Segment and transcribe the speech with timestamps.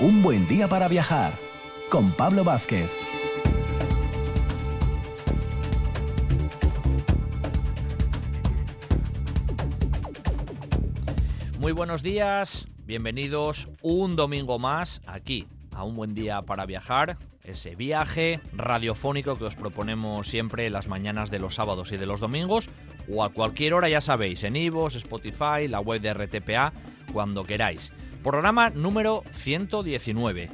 [0.00, 1.32] Un buen día para viajar
[1.90, 3.00] con Pablo Vázquez.
[11.58, 17.74] Muy buenos días, bienvenidos un domingo más aquí a Un buen día para viajar, ese
[17.74, 22.70] viaje radiofónico que os proponemos siempre las mañanas de los sábados y de los domingos
[23.12, 26.72] o a cualquier hora, ya sabéis, en Ivos, Spotify, la web de RTPA,
[27.12, 27.90] cuando queráis.
[28.22, 30.50] Programa número 119.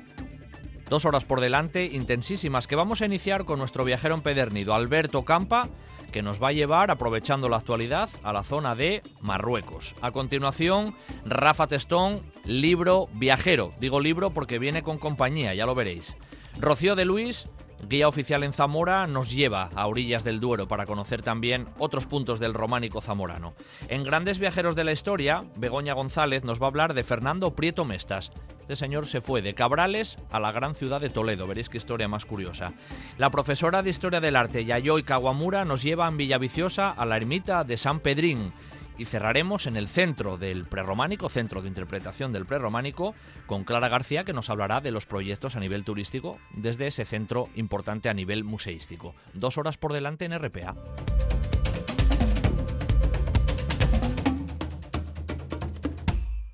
[0.91, 5.71] Dos horas por delante, intensísimas, que vamos a iniciar con nuestro viajero empedernido, Alberto Campa,
[6.13, 9.95] que nos va a llevar, aprovechando la actualidad, a la zona de Marruecos.
[10.03, 13.73] A continuación, Rafa Testón, libro viajero.
[13.81, 16.15] Digo libro porque viene con compañía, ya lo veréis.
[16.61, 17.49] Rocío de Luis,
[17.89, 22.41] guía oficial en Zamora, nos lleva a orillas del Duero para conocer también otros puntos
[22.41, 23.55] del románico zamorano.
[23.89, 27.85] En Grandes Viajeros de la Historia, Begoña González nos va a hablar de Fernando Prieto
[27.85, 28.33] Mestas.
[28.61, 32.09] Este señor se fue de Cabrales a la gran ciudad de Toledo, veréis qué historia
[32.09, 32.73] más curiosa.
[33.19, 37.65] La profesora de Historia del Arte, Yayoi Kawamura, nos lleva en Villaviciosa a la ermita
[37.65, 38.53] de San Pedrín
[38.99, 43.15] y cerraremos en el centro del prerrománico, centro de interpretación del prerrománico,
[43.47, 47.49] con Clara García que nos hablará de los proyectos a nivel turístico desde ese centro
[47.55, 49.15] importante a nivel museístico.
[49.33, 50.75] Dos horas por delante en RPA.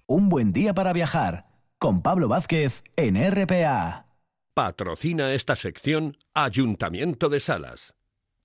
[0.07, 1.47] Un buen día para viajar
[1.79, 4.07] con Pablo Vázquez en RPA.
[4.55, 7.95] Patrocina esta sección Ayuntamiento de Salas.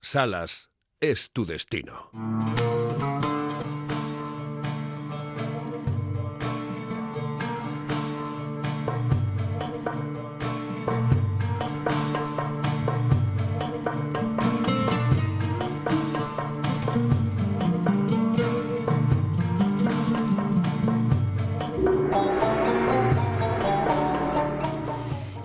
[0.00, 2.10] Salas es tu destino.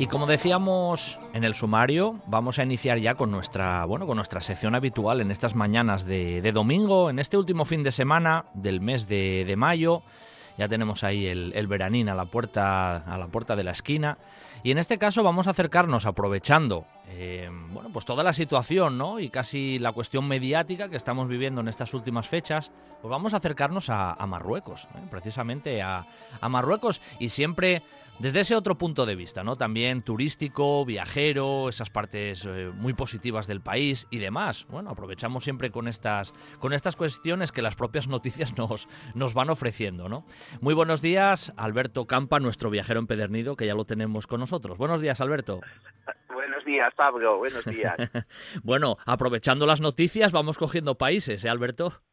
[0.02, 4.42] Y como decíamos en el sumario, vamos a iniciar ya con nuestra, bueno, con nuestra
[4.42, 9.08] sección habitual en estas mañanas de, domingo, en este último fin de semana del mes
[9.08, 10.02] de, mayo.
[10.58, 14.18] Ya tenemos ahí el, veranín a la puerta, a la puerta de la esquina.
[14.64, 19.20] Y en este caso vamos a acercarnos, aprovechando eh, bueno, pues toda la situación ¿no?
[19.20, 22.72] y casi la cuestión mediática que estamos viviendo en estas últimas fechas,
[23.02, 25.06] pues vamos a acercarnos a, Marruecos, ¿eh?
[25.12, 26.08] precisamente a,
[26.40, 27.02] a Marruecos.
[27.20, 27.84] Y siempre
[28.22, 29.56] desde ese otro punto de vista, ¿no?
[29.56, 34.68] También turístico, viajero, esas partes eh, muy positivas del país y demás.
[34.70, 39.50] Bueno, aprovechamos siempre con estas, con estas cuestiones que las propias noticias nos, nos van
[39.50, 40.26] ofreciendo, ¿no?
[40.60, 44.78] Muy buenos días, Alberto Campa, nuestro viajero empedernido, que ya lo tenemos con nosotros.
[44.78, 45.62] Buenos días, Alberto.
[46.31, 47.40] Buenos días, Pablo.
[47.40, 47.96] Buenos días.
[48.64, 52.04] bueno, aprovechando las noticias, vamos cogiendo países, ¿eh, Alberto?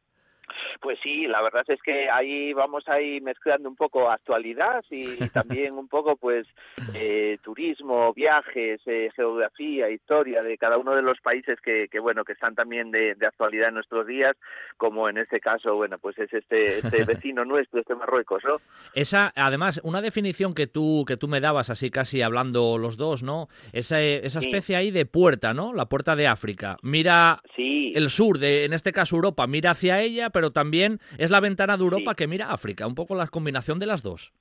[0.80, 5.74] Pues sí, la verdad es que ahí vamos ahí mezclando un poco actualidad y también
[5.74, 6.46] un poco pues
[6.94, 12.24] eh, turismo, viajes, eh, geografía, historia de cada uno de los países que, que bueno
[12.24, 14.36] que están también de, actualidad en nuestros días,
[14.76, 18.56] como en este caso bueno pues es este, este vecino nuestro, este Marruecos, ¿no?
[18.94, 23.22] Esa además una definición que tú que tú me dabas así casi hablando los dos,
[23.22, 23.48] ¿no?
[23.72, 25.74] Esa, esa especie ahí de puerta, ¿no?
[25.74, 26.76] La puerta de África.
[26.82, 31.30] Mira el sur de en este caso Europa, mira hacia ella, pero también también es
[31.30, 34.34] la ventana de Europa que mira a África, un poco la combinación de las dos.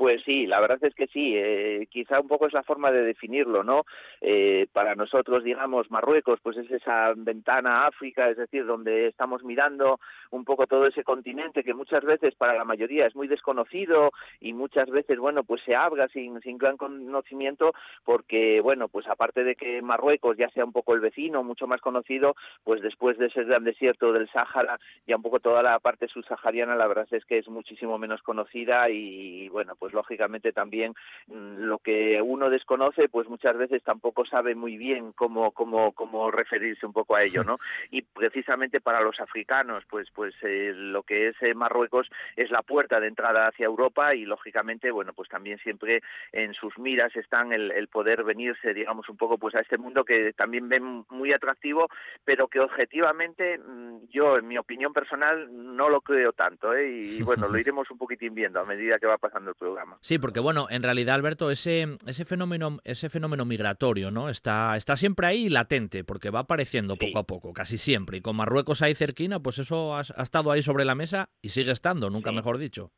[0.00, 1.34] Pues sí, la verdad es que sí.
[1.36, 3.84] Eh, quizá un poco es la forma de definirlo, ¿no?
[4.22, 10.00] Eh, para nosotros, digamos, Marruecos, pues es esa ventana África, es decir, donde estamos mirando
[10.30, 14.54] un poco todo ese continente que muchas veces para la mayoría es muy desconocido y
[14.54, 15.76] muchas veces, bueno, pues se
[16.14, 20.94] sin, sin gran conocimiento porque, bueno, pues aparte de que Marruecos ya sea un poco
[20.94, 25.22] el vecino, mucho más conocido, pues después de ese gran desierto del Sáhara, ya un
[25.22, 29.74] poco toda la parte subsahariana, la verdad es que es muchísimo menos conocida y, bueno,
[29.78, 30.94] pues lógicamente también
[31.26, 36.30] mm, lo que uno desconoce, pues muchas veces tampoco sabe muy bien cómo, cómo, cómo
[36.30, 37.58] referirse un poco a ello, ¿no?
[37.90, 42.62] Y precisamente para los africanos, pues, pues eh, lo que es eh, Marruecos es la
[42.62, 47.52] puerta de entrada hacia Europa y lógicamente, bueno, pues también siempre en sus miras están
[47.52, 51.32] el, el poder venirse, digamos, un poco pues a este mundo que también ven muy
[51.32, 51.88] atractivo,
[52.24, 56.88] pero que objetivamente mm, yo, en mi opinión personal, no lo creo tanto, ¿eh?
[56.88, 59.79] Y bueno, lo iremos un poquitín viendo a medida que va pasando el programa.
[60.00, 64.28] Sí, porque bueno, en realidad, Alberto, ese, ese fenómeno, ese fenómeno migratorio, ¿no?
[64.28, 68.18] Está, está siempre ahí latente, porque va apareciendo poco a poco, casi siempre.
[68.18, 71.72] Y con Marruecos ahí cerquina, pues eso ha, estado ahí sobre la mesa y sigue
[71.72, 72.92] estando, nunca mejor dicho.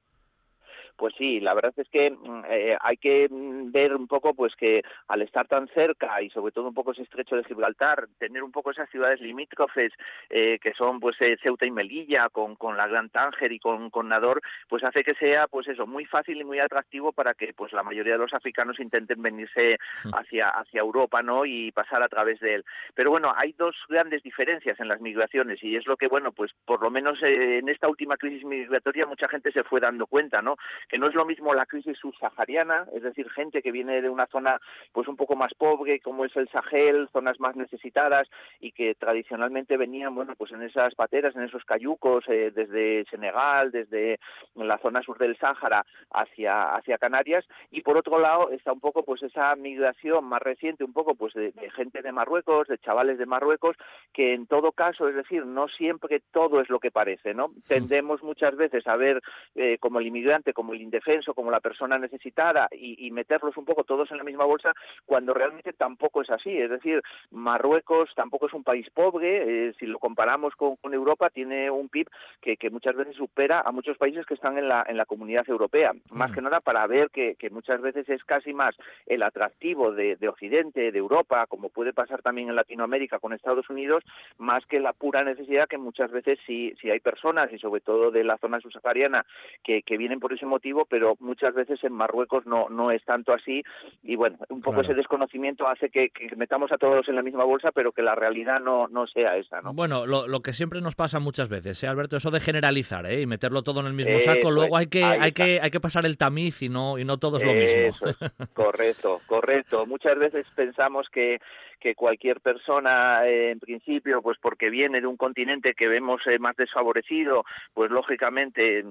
[0.96, 4.54] Pues sí, la verdad es que mm, eh, hay que mm, ver un poco pues
[4.56, 8.42] que al estar tan cerca y sobre todo un poco ese estrecho de Gibraltar, tener
[8.42, 9.92] un poco esas ciudades limítrofes
[10.30, 13.90] eh, que son pues eh, Ceuta y Melilla con, con la Gran Tánger y con,
[13.90, 17.52] con Nador, pues hace que sea pues eso muy fácil y muy atractivo para que
[17.54, 20.14] pues la mayoría de los africanos intenten venirse mm.
[20.14, 21.46] hacia hacia Europa, ¿no?
[21.46, 22.64] Y pasar a través de él.
[22.94, 26.52] Pero bueno, hay dos grandes diferencias en las migraciones y es lo que bueno, pues
[26.64, 30.56] por lo menos en esta última crisis migratoria mucha gente se fue dando cuenta, ¿no?
[30.92, 34.26] Que no es lo mismo la crisis subsahariana, es decir, gente que viene de una
[34.26, 34.60] zona
[34.92, 38.28] pues un poco más pobre, como es el Sahel, zonas más necesitadas
[38.60, 43.70] y que tradicionalmente venían, bueno, pues en esas pateras, en esos cayucos, eh, desde Senegal,
[43.70, 44.20] desde
[44.54, 49.02] la zona sur del Sáhara hacia hacia Canarias y por otro lado está un poco
[49.02, 53.16] pues esa migración más reciente, un poco pues de, de gente de Marruecos, de chavales
[53.16, 53.76] de Marruecos,
[54.12, 57.52] que en todo caso, es decir, no siempre todo es lo que parece, ¿no?
[57.66, 59.22] Tendemos muchas veces a ver
[59.54, 63.84] eh, como el inmigrante, como el indefenso, como la persona necesitada y, meterlos un poco
[63.84, 64.72] todos en la misma bolsa
[65.04, 66.56] cuando realmente tampoco es así.
[66.56, 71.70] Es decir, Marruecos tampoco es un país pobre, eh, si lo comparamos con, Europa, tiene
[71.70, 72.08] un PIB
[72.40, 75.92] que, muchas veces supera a muchos países que están en la, en la comunidad europea.
[76.10, 76.34] Más mm.
[76.34, 78.74] que nada para ver que, muchas veces es casi más
[79.06, 84.04] el atractivo de, Occidente, de Europa, como puede pasar también en Latinoamérica con Estados Unidos,
[84.38, 88.10] más que la pura necesidad que muchas veces si, si hay personas, y sobre todo
[88.10, 89.24] de la zona subsahariana,
[89.62, 93.32] que, que vienen por ese motivo, pero muchas veces en Marruecos no, no es tanto
[93.32, 93.62] así
[94.02, 97.70] y bueno, un poco ese desconocimiento hace que, metamos a todos en la misma bolsa,
[97.72, 99.60] pero que la realidad no, no sea esa.
[99.60, 99.72] ¿no?
[99.72, 102.16] Bueno, lo, lo que siempre nos pasa muchas veces, ¿eh, Alberto?
[102.16, 103.20] Eso de generalizar ¿eh?
[103.20, 106.06] y meterlo todo en el mismo saco, luego hay que, hay, que, hay que pasar
[106.06, 108.06] el tamiz y no, y no todo es lo mismo.
[108.54, 109.86] correcto, correcto.
[109.86, 111.40] Muchas veces pensamos que
[111.82, 116.38] que cualquier persona, eh, en principio, pues porque viene de un continente que vemos eh,
[116.38, 117.44] más desfavorecido,
[117.74, 118.84] pues lógicamente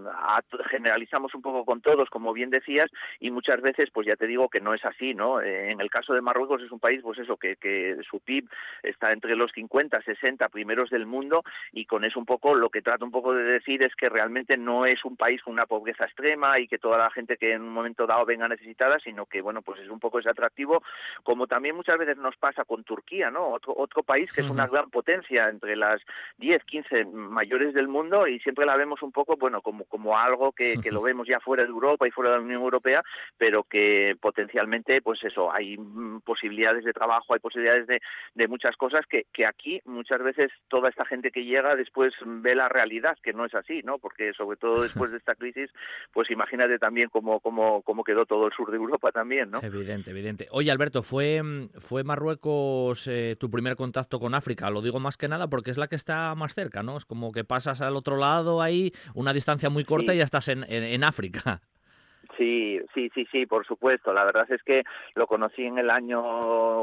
[0.70, 2.92] generalizamos un poco con todos, como bien decías,
[3.22, 5.40] y muchas veces, pues ya te digo que no es así, ¿no?
[5.40, 8.50] Eh, en el caso de Marruecos es un país, pues eso, que, que su PIB
[8.84, 12.82] está entre los 50, 60 primeros del mundo, y con eso un poco lo que
[12.82, 16.04] trato un poco de decir es que realmente no es un país con una pobreza
[16.04, 19.42] extrema y que toda la gente que en un momento dado venga necesitada, sino que,
[19.42, 20.84] bueno, pues es un poco ese atractivo,
[21.24, 23.50] como también muchas veces nos pasa con Turquía, ¿no?
[23.50, 26.02] Otro, otro país que es una gran potencia entre las
[26.38, 30.52] 10, 15 mayores del mundo y siempre la vemos un poco, bueno, como, como algo
[30.52, 33.04] que, que lo vemos ya fuera de Europa y fuera de la Unión Europea,
[33.38, 38.02] pero que potencialmente, pues eso, hay mm, posibilidades de trabajo, hay posibilidades de,
[38.36, 42.56] de muchas cosas que, que aquí muchas veces toda esta gente que llega después ve
[42.56, 43.98] la realidad, que no es así, ¿no?
[44.00, 45.70] Porque sobre todo después de esta crisis,
[46.14, 49.60] pues imagínate también cómo, cómo, cómo quedó todo el sur de Europa también, ¿no?
[49.62, 50.48] Evidente, evidente.
[50.52, 51.42] Oye, Alberto, ¿fue,
[51.80, 52.71] fue Marruecos
[53.08, 54.70] eh, tu primer contacto con África?
[54.70, 56.98] Lo digo más que nada porque es la que está más cerca, ¿no?
[56.98, 60.48] Es como que pasas al otro lado ahí, una distancia muy corta y ya estás
[60.48, 61.62] en, en África.
[62.38, 64.14] Sí, sí, sí, sí, por supuesto.
[64.14, 64.84] La verdad es que
[65.16, 66.22] lo conocí en el año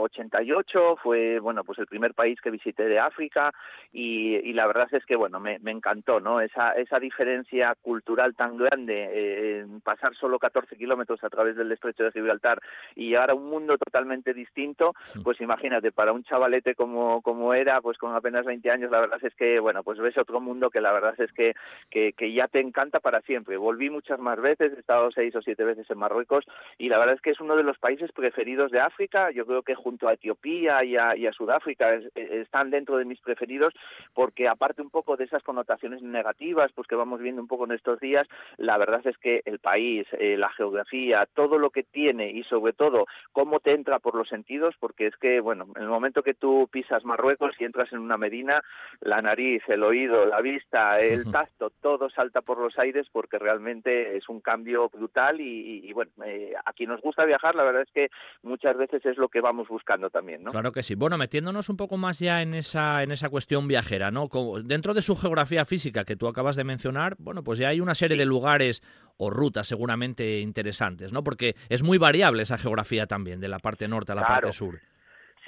[0.02, 3.52] 88, fue, bueno, pues el primer país que visité de África
[3.92, 6.40] y, y la verdad es que, bueno, me, me, encantó, ¿no?
[6.40, 12.04] Esa, esa diferencia cultural tan grande, eh, pasar solo 14 kilómetros a través del estrecho
[12.04, 12.60] de Gibraltar
[12.94, 17.80] y llegar a un mundo totalmente distinto, pues imagínate, para un chavalete como, como era,
[17.80, 20.80] pues con apenas 20 años, la verdad es que, bueno, pues ves otro mundo que
[20.80, 21.54] la verdad es que,
[21.90, 23.56] que, que ya te encanta para siempre.
[23.56, 26.44] Volví muchas más veces, he estado seis o siete veces en Marruecos
[26.76, 29.30] y la verdad es que es uno de los países preferidos de África.
[29.30, 33.72] Yo creo que junto a Etiopía y a, Sudáfrica están dentro de mis preferidos
[34.14, 37.72] porque aparte un poco de esas connotaciones negativas pues que vamos viendo un poco en
[37.72, 38.26] estos días,
[38.56, 42.72] la verdad es que el país, eh, la geografía, todo lo que tiene y sobre
[42.72, 46.34] todo cómo te entra por los sentidos, porque es que, bueno, en el momento que
[46.34, 48.62] tú pisas Marruecos y entras en una medina,
[49.00, 54.16] la nariz, el oído, la vista, el tacto, todo salta por los aires porque realmente
[54.16, 57.90] es un cambio brutal y, bueno, eh, a quien nos gusta viajar, la verdad es
[57.92, 58.08] que
[58.42, 60.52] muchas veces es lo que vamos buscando también, ¿no?
[60.52, 60.94] Claro que sí.
[60.94, 64.28] Bueno, metiéndonos un poco más ya en esa, en esa cuestión viajera, ¿no?
[64.64, 67.94] dentro de su geografía física que tú acabas de mencionar, bueno, pues ya hay una
[67.94, 68.82] serie de lugares
[69.16, 71.24] o rutas seguramente interesantes, ¿no?
[71.24, 74.78] Porque es muy variable esa geografía también, de la parte norte a la parte sur.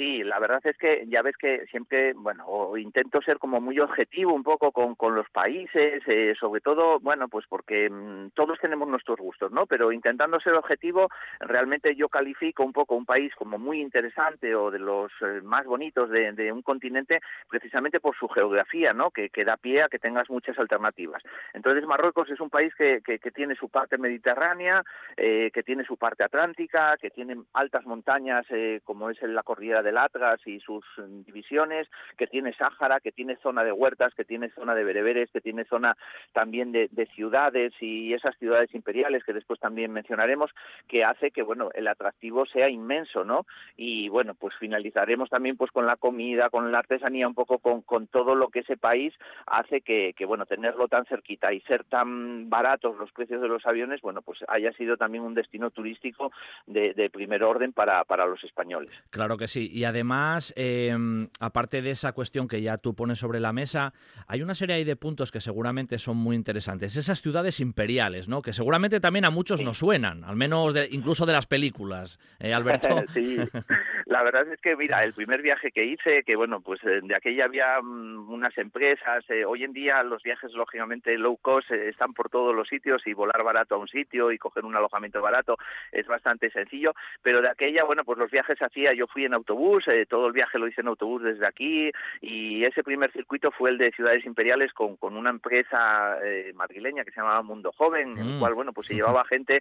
[0.01, 4.33] Sí, la verdad es que ya ves que siempre, bueno, intento ser como muy objetivo
[4.33, 8.89] un poco con, con los países, eh, sobre todo, bueno, pues porque mm, todos tenemos
[8.89, 9.67] nuestros gustos, ¿no?
[9.67, 14.71] Pero intentando ser objetivo, realmente yo califico un poco un país como muy interesante o
[14.71, 19.11] de los eh, más bonitos de, un continente precisamente por su geografía, ¿no?
[19.11, 21.23] Que, da pie a que tengas muchas alternativas.
[21.53, 24.83] Entonces Marruecos es un país que, que, que tiene su parte mediterránea,
[25.19, 28.47] eh, que tiene su parte atlántica, que tiene altas montañas
[28.85, 30.85] como es la cordillera de del Atlas y sus
[31.27, 35.41] divisiones, que tiene Sáhara, que tiene zona de huertas, que tiene zona de bereberes, que
[35.41, 35.97] tiene zona
[36.33, 40.53] también de, ciudades y esas ciudades imperiales que después también mencionaremos,
[40.87, 43.47] que hace que bueno el atractivo sea inmenso, ¿no?
[43.77, 48.07] Y bueno, pues finalizaremos también pues con la comida, con la artesanía, un poco con,
[48.07, 49.13] todo lo que ese país
[49.47, 53.67] hace que, que bueno tenerlo tan cerquita y ser tan baratos los precios de los
[53.67, 56.31] aviones, bueno, pues haya sido también un destino turístico
[56.67, 58.93] de, de primer orden para, para los españoles.
[59.11, 59.80] Claro que sí.
[59.81, 63.95] Y además, em, aparte de esa cuestión que ya tú pones sobre la mesa,
[64.27, 66.97] hay una serie de puntos que seguramente son muy interesantes.
[66.97, 68.43] Esas ciudades imperiales, ¿no?
[68.43, 72.53] Que seguramente también a muchos nos suenan, al menos incluso de las películas, ¿eh,
[72.91, 73.05] Alberto?
[73.15, 73.39] sí,
[74.11, 77.15] la verdad es que, mira, el primer viaje que hice, que bueno, pues eh, de
[77.15, 82.13] aquella había mm, unas empresas, eh, hoy en día los viajes, lógicamente, low cost están
[82.13, 85.59] por todos los sitios y volar barato a un sitio y coger un alojamiento barato
[85.93, 89.85] es bastante sencillo, pero de aquella, bueno, pues los viajes hacía, yo fui en autobús,
[90.09, 93.79] todo el viaje lo hice en autobús desde aquí y ese primer circuito fue el
[93.79, 96.19] de Ciudades Imperiales con, con una empresa
[96.55, 98.41] madrileña que se llamaba Mundo Joven, en el mm.
[98.41, 99.61] cual, bueno, pues se llevaba gente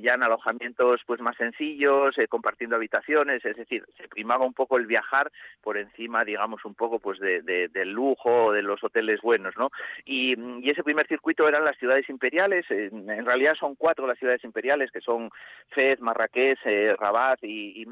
[0.00, 4.86] ya en alojamientos pues más sencillos, compartiendo habitaciones, es decir, se primaba un poco el
[4.86, 5.30] viajar
[5.62, 9.70] por encima, digamos, un poco pues de, del lujo, de los hoteles buenos, ¿no?
[10.04, 10.32] Y,
[10.72, 15.02] ese primer circuito eran las ciudades imperiales, en, realidad son cuatro las ciudades imperiales, que
[15.02, 15.30] son
[15.68, 17.86] Fez, Marrakech, eh, Rabat y, y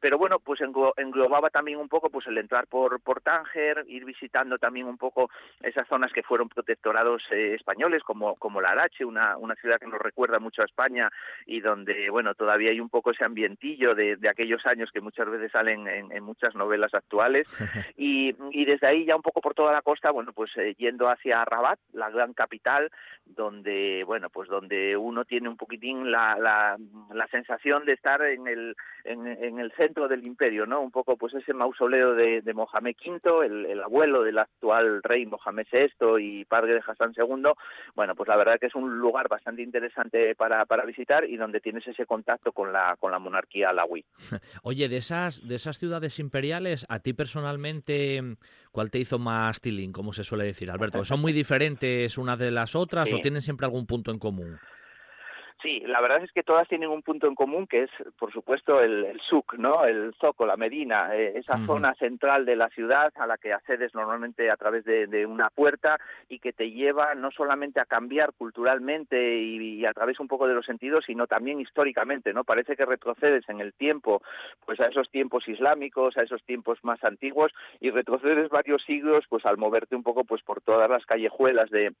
[0.00, 4.86] pero bueno, pues englobaba también un poco pues el entrar por, Tánger, ir visitando también
[4.86, 5.30] un poco
[5.62, 10.00] esas zonas que fueron protectorados eh, españoles, como, como Larache, una, una ciudad que nos
[10.00, 11.10] recuerda mucho a España
[11.46, 15.32] y donde, bueno, todavía hay un poco ese ambientillo de, de aquellos años que muchas
[15.32, 17.46] veces salen en, muchas novelas actuales.
[17.98, 21.08] Y, y, desde ahí ya un poco por toda la costa, bueno, pues eh, yendo
[21.08, 22.90] hacia Rabat, la gran capital,
[23.24, 26.76] donde, bueno, pues donde uno tiene un poquitín la, la,
[27.14, 30.80] la sensación de estar en el, en, el centro del imperio, ¿no?
[30.80, 35.26] Un poco pues ese mausoleo de, de Mohamed V, el, el, abuelo del actual rey
[35.26, 35.88] Mohamed VI
[36.20, 37.52] y padre de Hassan II.
[37.94, 41.60] Bueno, pues la verdad que es un lugar bastante interesante para, para visitar y donde
[41.60, 44.04] tienes ese contacto con la, con la monarquía alawí.
[44.62, 48.36] Oye, de esas, de esas ciudades imperiales, a ti personalmente,
[48.72, 51.04] ¿cuál te hizo más tiling, como se suele decir, Alberto?
[51.04, 54.58] ¿Son muy diferentes unas de las otras o tienen siempre algún punto en común?
[55.62, 58.82] Sí, la verdad es que todas tienen un punto en común que es, por supuesto,
[58.82, 59.86] el, el SUC, ¿no?
[59.86, 63.94] El Zoco, la Medina, eh, esa zona central de la ciudad a la que accedes
[63.94, 65.98] normalmente a través de, una puerta
[66.28, 70.54] y que te lleva no solamente a cambiar culturalmente y, a través un poco de
[70.54, 72.44] los sentidos, sino también históricamente, ¿no?
[72.44, 74.22] Parece que retrocedes en el tiempo,
[74.66, 79.46] pues a esos tiempos islámicos, a esos tiempos más antiguos y retrocedes varios siglos, pues
[79.46, 81.94] al moverte un poco, pues por todas las callejuelas de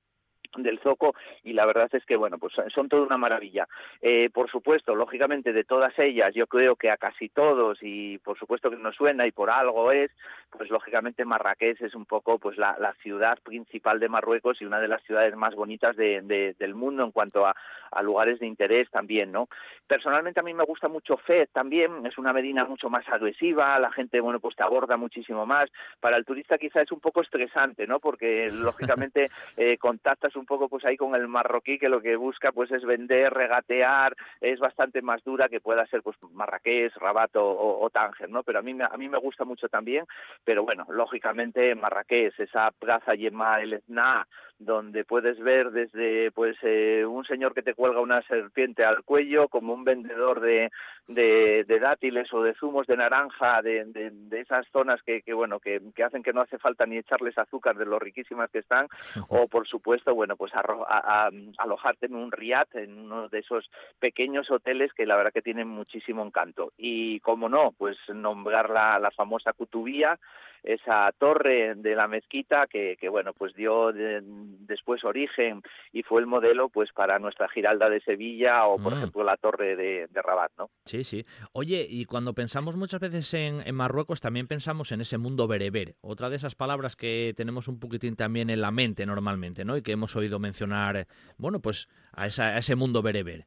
[0.62, 3.66] del Zoco y la verdad es que bueno pues son toda una maravilla.
[4.00, 8.38] Eh, por supuesto lógicamente de todas ellas yo creo que a casi todos y por
[8.38, 10.10] supuesto que nos suena y por algo es
[10.50, 14.80] pues lógicamente Marrakech es un poco pues la, la ciudad principal de Marruecos y una
[14.80, 17.54] de las ciudades más bonitas de, del mundo en cuanto a,
[17.90, 19.48] a, lugares de interés también no
[19.86, 23.90] personalmente a mí me gusta mucho Fez también es una medina mucho más agresiva la
[23.92, 25.70] gente bueno pues te aborda muchísimo más.
[26.00, 30.68] Para el turista quizá es un poco estresante no porque lógicamente eh, contactas un poco
[30.68, 35.02] pues ahí con el marroquí que lo que busca pues es vender, regatear, es bastante
[35.02, 38.42] más dura que pueda ser pues Marrakech, Rabat o, Tánger, ¿no?
[38.42, 40.06] Pero a mí, a mí me gusta mucho también,
[40.44, 44.26] pero bueno, lógicamente Marrakech, esa plaza Yema el Etna,
[44.58, 49.48] donde puedes ver desde pues eh, un señor que te cuelga una serpiente al cuello
[49.48, 50.70] como un vendedor de,
[51.08, 55.80] de, dátiles o de zumos de naranja de, de, esas zonas que, que bueno que,
[55.94, 58.88] que, hacen que no hace falta ni echarles azúcar de lo riquísimas que están
[59.28, 64.50] o por supuesto bueno pues a, alojarte en un riad en uno de esos pequeños
[64.50, 66.72] hoteles que la verdad que tienen muchísimo encanto.
[66.76, 70.18] Y como no pues nombrar la, la famosa Cutubía
[70.62, 76.26] esa torre de la mezquita que, que bueno pues dio después origen y fue el
[76.26, 78.98] modelo pues para nuestra Giralda de Sevilla o por mm.
[78.98, 81.24] ejemplo la torre de, de, Rabat no sí sí.
[81.52, 85.94] Oye y cuando pensamos muchas veces en, en, Marruecos también pensamos en ese mundo bereber
[86.00, 89.82] otra de esas palabras que tenemos un poquitín también en la mente normalmente no y
[89.82, 93.46] que hemos oído mencionar bueno pues a, esa, a ese mundo bereber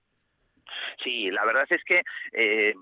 [1.03, 2.03] Sí, la verdad es que
[2.33, 2.73] eh,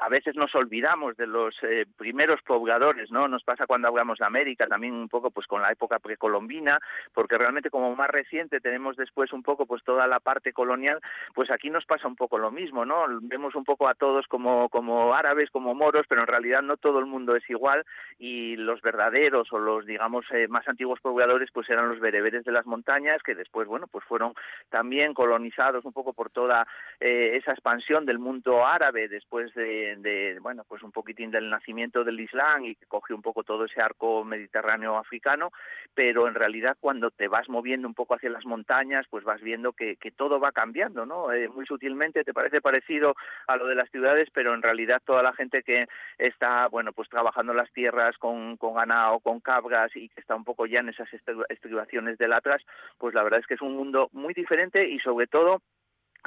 [0.00, 3.28] a, veces nos olvidamos de los eh, primeros pobladores, ¿no?
[3.28, 6.78] Nos pasa cuando hablamos de América, también un poco pues con la época precolombina,
[7.12, 11.00] porque realmente como más reciente tenemos después un poco pues toda la parte colonial,
[11.34, 13.04] pues aquí nos pasa un poco lo mismo, ¿no?
[13.20, 17.00] Vemos un poco a todos como, como árabes, como moros, pero en realidad no todo
[17.00, 17.84] el mundo es igual
[18.18, 22.52] y los verdaderos o los, digamos, eh, más antiguos pobladores pues eran los bereberes de
[22.52, 24.32] las montañas, que después, bueno, pues fueron
[24.70, 26.66] también colonizados un poco por toda
[27.00, 32.20] eh, esa expansión del mundo árabe después de, bueno, pues un poquitín del nacimiento del
[32.20, 35.50] Islam y que coge un poco todo ese arco mediterráneo africano,
[35.94, 39.72] pero en realidad cuando te vas moviendo un poco hacia las montañas, pues vas viendo
[39.72, 41.32] que, que todo va cambiando, ¿no?
[41.32, 43.14] Eh, muy sutilmente te parece parecido
[43.46, 45.86] a lo de las ciudades, pero en realidad toda la gente que
[46.18, 50.44] está, bueno, pues trabajando las tierras con, con ganado, con cabras y que está un
[50.44, 51.08] poco ya en esas
[51.48, 52.62] estribaciones del Atlas,
[52.98, 55.60] pues la verdad es que es un mundo muy diferente y sobre todo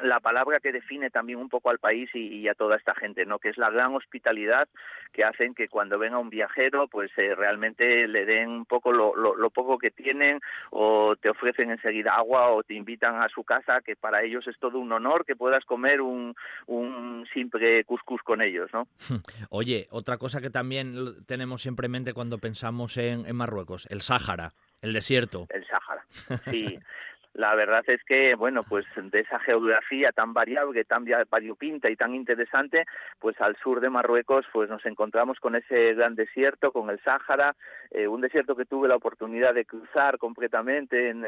[0.03, 3.39] la palabra que define también un poco al país y, a toda esta gente, ¿no?
[3.39, 4.67] Que es la gran hospitalidad
[5.13, 9.15] que hacen que cuando venga un viajero, pues eh, realmente le den un poco lo,
[9.15, 13.81] lo, poco que tienen o te ofrecen enseguida agua o te invitan a su casa,
[13.81, 16.35] que para ellos es todo un honor que puedas comer un,
[16.67, 18.87] un simple cuscús con ellos, ¿no?
[19.49, 24.01] Oye, otra cosa que también tenemos siempre en mente cuando pensamos en, en Marruecos, el
[24.01, 25.47] Sáhara, el desierto.
[25.49, 26.05] El Sáhara,
[26.51, 26.77] sí.
[27.35, 32.15] la verdad es que, bueno, pues de esa geografía tan variable, tan variopinta y tan
[32.15, 32.85] interesante,
[33.19, 37.53] pues al sur de Marruecos, pues nos encontramos con ese gran desierto, con el Sáhara,
[37.91, 41.25] eh, un desierto que tuve la oportunidad de cruzar completamente en,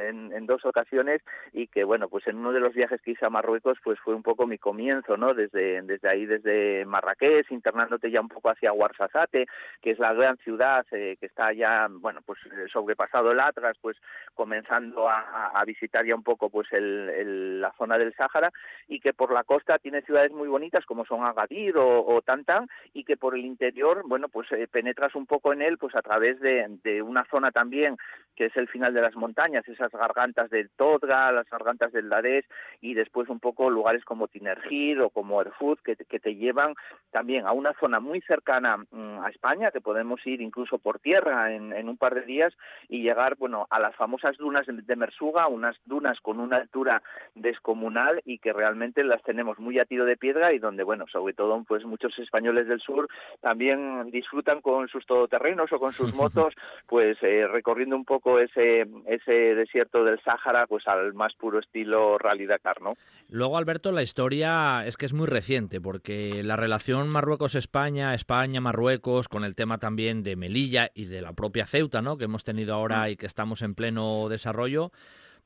[0.48, 1.22] dos ocasiones
[1.52, 4.16] y que, bueno, pues en uno de los viajes que hice a Marruecos, pues fue
[4.16, 5.34] un poco mi comienzo, ¿no?
[5.34, 9.46] Desde, desde ahí, desde Marrakech, internándote ya un poco hacia Ouarzazate,
[9.82, 12.40] que es la gran ciudad eh, que está ya, bueno, pues
[12.72, 13.98] sobrepasado el Atlas, pues
[14.36, 18.51] comenzando a visitar ya un poco pues la zona del Sáhara
[18.88, 23.04] y que por la costa tiene ciudades muy bonitas como son Agadir o, Tantan y
[23.04, 26.39] que por el interior bueno pues eh, penetras un poco en él pues a través
[26.39, 27.98] de, una zona también
[28.36, 32.46] que es el final de las montañas esas gargantas del Todra las gargantas del Darés
[32.82, 36.74] y después un poco lugares como Tinergir o como Erfurt que, te llevan
[37.12, 41.54] también a una zona muy cercana mm, a España que podemos ir incluso por tierra
[41.54, 42.54] en, en un par de días
[42.89, 47.01] y llegar bueno a las famosas dunas de Mersuga unas dunas con una altura
[47.36, 51.34] descomunal y que realmente las tenemos muy a tiro de piedra y donde, bueno, sobre
[51.34, 53.08] todo pues muchos españoles del sur
[53.41, 56.53] también disfrutan con sus todoterrenos o con sus motos,
[56.88, 62.17] pues eh, recorriendo un poco ese, ese desierto del Sáhara pues al más puro estilo
[62.17, 62.94] Rally Dakar, ¿no?
[63.29, 69.44] Luego, Alberto, la historia es que es muy reciente porque la relación Marruecos-España, España-Marruecos, con
[69.44, 72.17] el tema también de Melilla y de la propia Ceuta, ¿no?
[72.17, 73.10] Que hemos tenido ahora mm.
[73.10, 74.91] y que estamos en pleno desarrollo,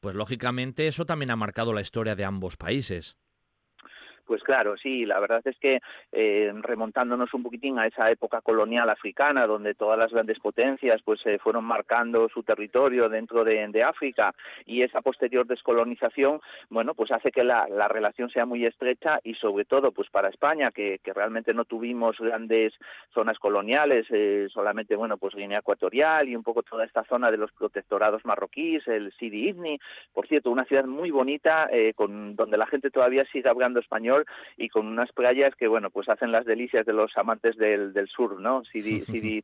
[0.01, 3.17] pues lógicamente eso también ha marcado la historia de ambos países.
[4.25, 5.80] Pues claro, sí, la verdad es que
[6.12, 11.19] eh, remontándonos un poquitín a esa época colonial africana, donde todas las grandes potencias pues
[11.22, 14.34] se fueron marcando su territorio dentro de, África
[14.65, 19.65] y esa posterior descolonización, bueno, pues hace que la, relación sea muy estrecha y sobre
[19.65, 22.74] todo pues para España, que, realmente no tuvimos grandes
[23.13, 27.38] zonas coloniales, eh, solamente, bueno, pues Guinea Ecuatorial y un poco toda esta zona de
[27.38, 29.80] los protectorados marroquíes, el Sidi Ifni,
[30.13, 34.20] por cierto, una ciudad muy bonita, eh, con donde la gente todavía sigue hablando español
[34.57, 38.07] y con unas playas que, bueno, pues hacen las delicias de los amantes del, del
[38.07, 38.63] sur, ¿no?
[38.65, 39.43] Sidi, Sidi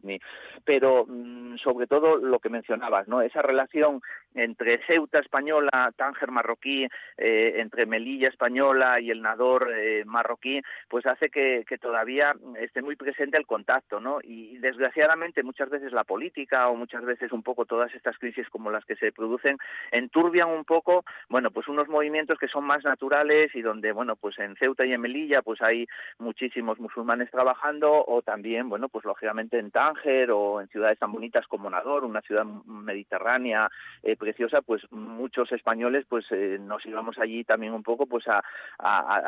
[0.66, 3.22] Pero mm, sobre todo lo que mencionabas, ¿no?
[3.22, 4.02] Esa relación
[4.36, 6.88] entre Ceuta española, Tánger marroquí,
[7.18, 12.82] eh, entre Melilla española y el Nador eh, marroquí, pues hace que, que, todavía esté
[12.82, 14.20] muy presente el contacto, ¿no?
[14.24, 18.72] Y desgraciadamente muchas veces la política o muchas veces un poco todas estas crisis como
[18.72, 19.58] las que se producen
[19.92, 24.38] enturbian un poco, bueno, pues unos movimientos que son más naturales y donde, bueno, pues
[24.40, 25.88] en Ceuta y en Melilla pues hay
[26.20, 31.48] muchísimos musulmanes trabajando o también, bueno, pues lógicamente en Tánger o en ciudades tan bonitas
[31.48, 33.70] como Nador, una ciudad mediterránea
[34.04, 38.44] eh, preciosa, pues muchos españoles pues eh, nos íbamos allí también un poco pues a,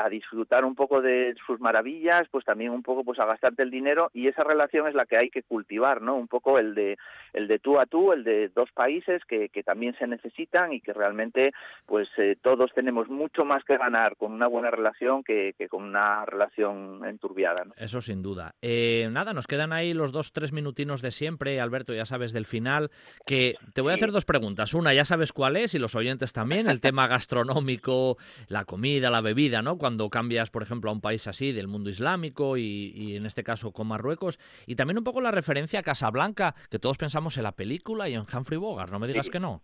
[0.09, 4.09] disfrutar un poco de sus maravillas, pues también un poco pues a gastarte el dinero
[4.13, 6.15] y esa relación es la que hay que cultivar, ¿no?
[6.15, 6.97] Un poco el de
[7.33, 10.81] el de tú a tú, el de dos países que, que también se necesitan y
[10.81, 11.51] que realmente
[11.85, 16.25] pues eh, todos tenemos mucho más que ganar con una buena relación que, con una
[16.25, 17.63] relación enturbiada.
[17.77, 18.55] Eso sin duda.
[18.61, 22.45] Eh, nada, nos quedan ahí los dos, tres minutinos de siempre, Alberto, ya sabes del
[22.45, 22.91] final,
[23.25, 24.73] que te voy a hacer dos preguntas.
[24.73, 29.21] Una, ya sabes cuál es, y los oyentes también, el tema gastronómico, la comida, la
[29.21, 29.77] bebida, ¿no?
[29.77, 33.71] Cuando cambias, por ejemplo, a un país así del mundo islámico y, en este caso
[33.71, 37.53] con Marruecos, y también un poco la referencia a Casablanca, que todos pensamos en la
[37.53, 39.63] película y en Humphrey Bogart, no me digas que no.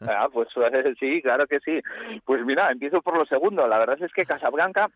[0.00, 0.48] Ah, pues
[1.00, 1.80] sí, claro que sí.
[2.24, 3.66] Pues mira, empiezo por lo segundo.
[3.66, 4.90] La verdad es que Casablanca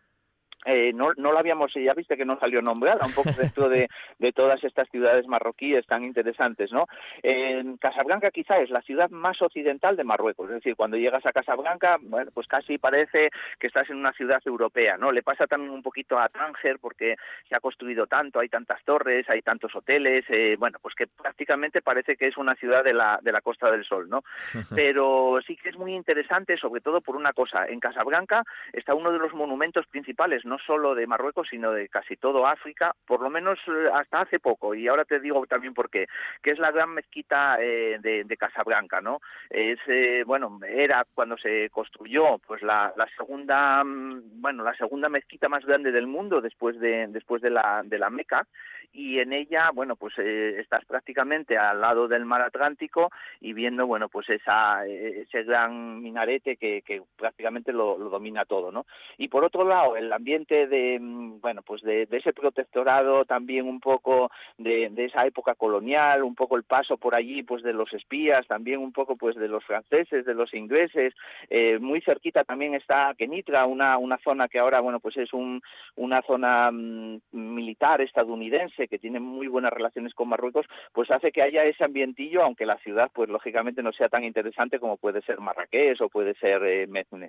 [0.67, 3.89] eh, no, no la habíamos, ya viste que no salió nombrada, un poco dentro de,
[4.19, 6.87] de todas estas ciudades marroquíes tan interesantes, ¿no?
[7.23, 11.33] En Casablanca quizá es la ciudad más occidental de Marruecos, es decir, cuando llegas a
[11.33, 15.13] Casablanca, bueno, pues casi parece que estás en una ciudad europea, ¿no?
[15.13, 17.17] Le pasa también un poquito a Tánger porque
[17.49, 21.83] se ha construido tanto, hay tantas torres, hay tantos hoteles, eh, bueno, pues que prácticamente
[21.83, 24.23] parece que es una ciudad de la, de la Costa del Sol, ¿no?
[24.75, 28.43] Pero sí que es muy interesante, sobre todo por una cosa, en Casablanca
[28.73, 32.93] está uno de los monumentos principales, no solo de Marruecos, sino de casi todo África,
[33.07, 36.09] por lo menos eh, hasta hace poco, y ahora te digo también por qué,
[36.43, 39.21] que es la gran mezquita eh, de, Casablanca, ¿no?
[39.49, 45.09] Es, eh, bueno, era cuando se construyó, pues la, la, segunda, mm, bueno, la segunda
[45.09, 48.47] mezquita más grande del mundo después de, después de la, de la Meca,
[48.93, 53.87] y en ella, bueno, pues eh, estás prácticamente al lado del mar Atlántico y viendo,
[53.87, 58.87] bueno, pues esa, ese gran minarete que, prácticamente lo, domina todo, ¿no?
[59.17, 63.81] Y por otro lado, el ambiente de, mm, bueno, pues de, ese protectorado, también un
[63.81, 67.93] poco de, de, esa época colonial, un poco el paso por allí, pues de los
[67.93, 71.15] espías, también un poco pues de los franceses, de los ingleses,
[71.49, 75.63] eh, muy cerquita también está Kenitra, una, una zona que ahora, bueno, pues es un,
[75.97, 81.43] una zona mm, militar estadounidense que tiene muy buenas relaciones con Marruecos, pues hace que
[81.43, 85.41] haya ese ambientillo, aunque la ciudad, pues lógicamente no sea tan interesante como puede ser
[85.41, 86.87] Marrakech o puede ser eh,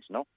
[0.10, 0.28] ¿no?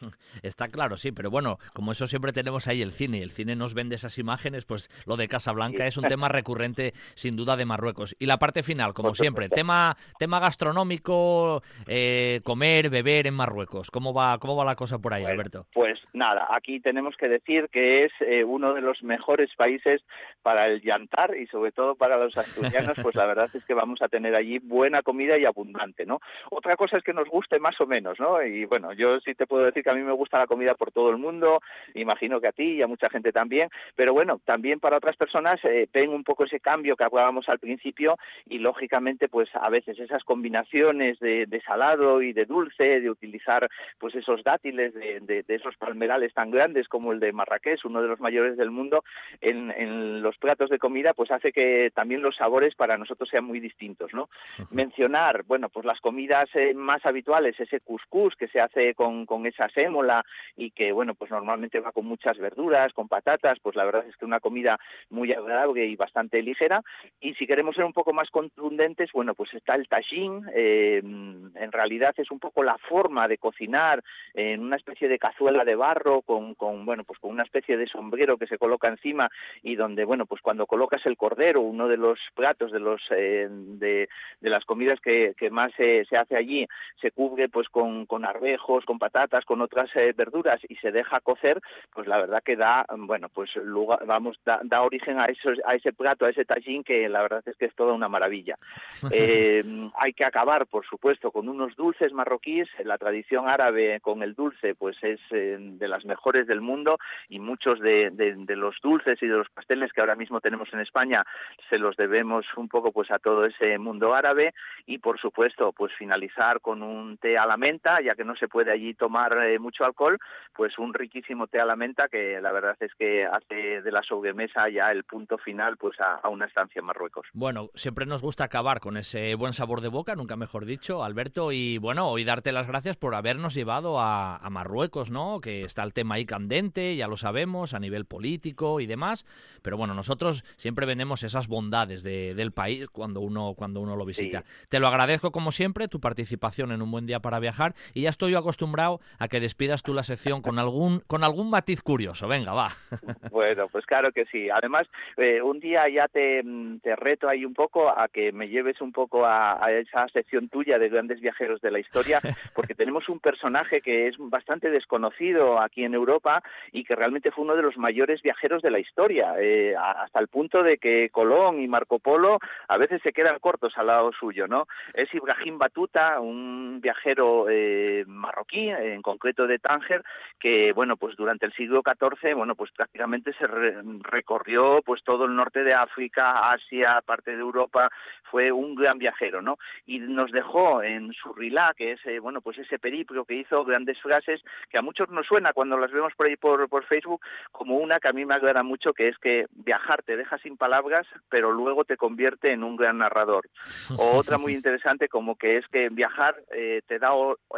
[0.42, 3.74] Está claro, sí, pero bueno, como eso siempre tenemos ahí el cine, el cine nos
[3.74, 8.14] vende esas imágenes, pues lo de Casablanca es un tema recurrente sin duda de Marruecos.
[8.18, 13.90] Y la parte final, como siempre, tema, tema gastronómico, eh, comer, beber en Marruecos.
[13.90, 15.66] ¿Cómo va, cómo va la cosa por ahí, bueno, Alberto?
[15.72, 20.02] Pues nada, aquí tenemos que decir que es eh, uno de los mejores países
[20.42, 24.00] para el llantar y sobre todo para los asturianos, pues la verdad es que vamos
[24.02, 26.20] a tener allí buena comida y abundante, ¿no?
[26.50, 28.42] Otra cosa es que nos guste más o menos, ¿no?
[28.42, 30.92] Y bueno, yo sí te puedo decir que a mí me gusta la comida por
[30.92, 31.60] todo el mundo,
[31.94, 35.60] imagino que a ti y a mucha gente también, pero bueno, también para otras personas
[35.64, 39.98] eh, ven un poco ese cambio que hablábamos al principio y lógicamente pues a veces
[39.98, 45.42] esas combinaciones de, de salado y de dulce, de utilizar pues esos dátiles de, de,
[45.42, 49.04] de, esos palmerales tan grandes como el de Marrakech, uno de los mayores del mundo,
[49.40, 53.44] en, en, los platos de comida, pues hace que también los sabores para nosotros sean
[53.44, 54.22] muy distintos, ¿no?
[54.58, 54.66] Uh -huh.
[54.70, 59.46] Mencionar, bueno, pues las comidas eh, más habituales, ese couscous que se hace con, con
[59.46, 60.24] esa sémola
[60.56, 64.16] y que, bueno, pues normalmente va con muchas verduras, con patatas, pues la verdad es
[64.16, 66.82] que una comida muy agradable y bastante ligera.
[67.20, 71.72] Y si queremos ser un poco más contundentes, bueno, pues está el tajín, eh, en
[71.72, 74.02] realidad es un poco la forma de cocinar
[74.34, 77.86] en una especie de cazuela de barro con, con, bueno, pues con una especie de
[77.86, 79.30] sombrero que se coloca encima
[79.62, 83.48] y donde, bueno, pues cuando colocas el cordero, uno de los platos de los eh,
[83.50, 84.08] de,
[84.40, 86.66] las comidas que, más se, se, hace allí,
[87.00, 91.20] se cubre pues con, con arvejos, con patatas, con otras eh, verduras y se deja
[91.20, 91.60] cocer,
[91.92, 95.74] pues la verdad que da, bueno, pues lugar, vamos, da, da origen a, esos, a
[95.74, 98.56] ese plato, a ese tajín que la verdad es que es toda una maravilla.
[99.12, 99.62] Eh,
[99.98, 102.68] hay que acabar, por supuesto, con unos dulces marroquíes.
[102.84, 107.38] La tradición árabe con el dulce, pues es eh, de las mejores del mundo y
[107.38, 110.80] muchos de, de, de, los dulces y de los pasteles que ahora mismo tenemos en
[110.80, 111.24] España
[111.68, 114.54] se los debemos un poco pues a todo ese mundo árabe
[114.86, 118.48] y por supuesto pues finalizar con un té a la menta, ya que no se
[118.48, 120.18] puede allí tomar eh, mucho alcohol,
[120.54, 124.02] pues un riquísimo té a la menta que la verdad es que hace de la
[124.02, 127.26] sobremesa ya el punto final pues a, a una estancia en Marruecos.
[127.32, 131.52] Bueno, siempre nos gusta acabar con ese buen sabor de boca, nunca mejor dicho, Alberto,
[131.52, 135.40] y bueno, hoy darte las gracias por habernos llevado a, a Marruecos, ¿no?
[135.40, 139.26] Que está el tema ahí candente, ya lo sabemos, a nivel político y demás,
[139.62, 144.04] pero bueno, nosotros siempre vendemos esas bondades de, del país cuando uno, cuando uno lo
[144.04, 144.42] visita.
[144.46, 144.66] Sí.
[144.68, 148.10] Te lo agradezco como siempre, tu participación en un buen día para viajar, y ya
[148.10, 152.28] estoy yo acostumbrado a que despidas tú la sección con algún, con algún matiz curioso.
[152.28, 152.68] Venga, va.
[153.30, 154.50] Bueno, pues claro que sí.
[154.50, 156.42] Además, eh, un día ya te,
[156.82, 160.48] te, reto ahí un poco a que me lleves un poco a, a, esa sección
[160.48, 162.20] tuya de grandes viajeros de la historia,
[162.54, 167.44] porque tenemos un personaje que es bastante desconocido aquí en Europa y que realmente fue
[167.44, 171.60] uno de los mayores viajeros de la historia, eh, hasta el punto de que Colón
[171.60, 174.66] y Marco Polo a veces se quedan cortos al lado suyo, ¿no?
[174.94, 180.02] Es Ibrahim Batuta, un viajero eh, marroquí, en concreto de Tánger,
[180.38, 185.24] que, bueno, pues durante el siglo XIV, bueno, pues prácticamente se re recorrió pues todo
[185.24, 187.90] el norte de África, Asia, parte de Europa,
[188.30, 189.58] fue un gran viajero, ¿no?
[189.86, 193.64] Y nos dejó en su rilá, que es, eh, bueno, pues ese periplo que hizo
[193.64, 194.40] grandes frases
[194.70, 198.00] que a muchos nos suena cuando las vemos por ahí por, por Facebook, como una
[198.00, 201.52] que a mí me agrada mucho, que es que viajar te deja sin palabras, pero
[201.52, 203.48] luego te convierte en un gran narrador.
[203.96, 207.10] O otra muy interesante como que es que viajar eh, te, da,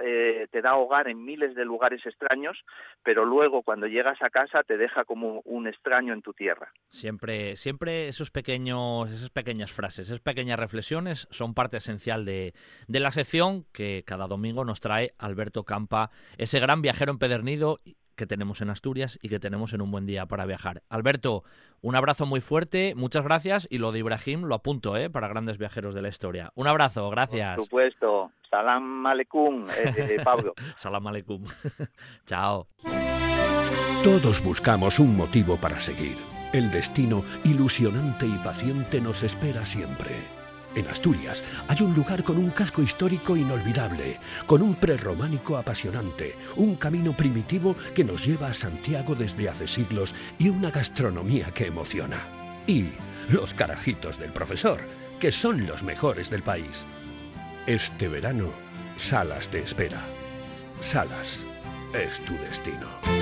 [0.03, 2.59] eh, te da hogar en miles de lugares extraños,
[3.03, 6.73] pero luego cuando llegas a casa te deja como un extraño en tu tierra.
[6.91, 12.55] Siempre, siempre esos pequeños, esas pequeñas frases, esas pequeñas reflexiones son parte esencial de,
[12.89, 17.81] de la sección que cada domingo nos trae Alberto Campa, ese gran viajero empedernido
[18.17, 20.83] que tenemos en Asturias y que tenemos en un buen día para viajar.
[20.89, 21.45] Alberto,
[21.81, 25.11] un abrazo muy fuerte, muchas gracias y lo de Ibrahim lo apunto ¿eh?
[25.11, 26.53] para grandes viajeros de la historia.
[26.55, 27.57] Un abrazo, gracias.
[27.57, 28.31] Por supuesto.
[28.51, 30.55] Salam aleikum, eh, eh, Pablo.
[30.77, 31.45] Salam aleikum.
[32.27, 32.69] Chao.
[34.05, 36.19] Todos buscamos un motivo para seguir.
[36.53, 40.42] El destino ilusionante y paciente nos espera siempre.
[40.75, 46.77] En Asturias hay un lugar con un casco histórico inolvidable, con un prerrománico apasionante, un
[46.77, 52.27] camino primitivo que nos lleva a Santiago desde hace siglos y una gastronomía que emociona.
[52.67, 52.91] Y
[53.29, 54.81] los carajitos del profesor,
[55.21, 56.87] que son los mejores del país.
[57.67, 58.51] Este verano,
[58.97, 60.03] Salas te espera.
[60.81, 61.45] Salas
[61.95, 63.22] es tu destino.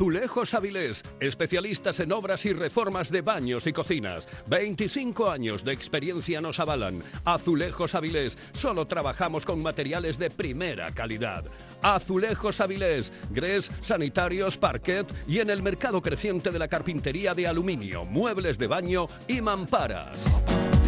[0.00, 4.26] Azulejos Avilés, especialistas en obras y reformas de baños y cocinas.
[4.46, 7.02] 25 años de experiencia nos avalan.
[7.26, 11.44] Azulejos Avilés, solo trabajamos con materiales de primera calidad.
[11.82, 18.06] Azulejos Avilés, grés, sanitarios, parquet y en el mercado creciente de la carpintería de aluminio,
[18.06, 20.79] muebles de baño y mamparas.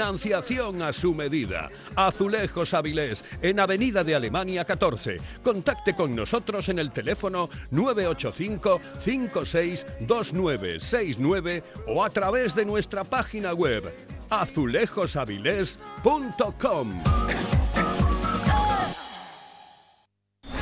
[0.00, 1.68] Financiación a su medida.
[1.94, 5.18] Azulejos Avilés, en Avenida de Alemania 14.
[5.42, 13.84] Contacte con nosotros en el teléfono 985 562969 o a través de nuestra página web
[14.30, 17.02] azulejosavilés.com.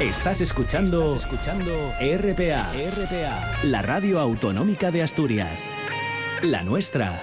[0.01, 5.71] Estás escuchando, escuchando RPA, RPA, la radio autonómica de Asturias.
[6.43, 7.23] La nuestra.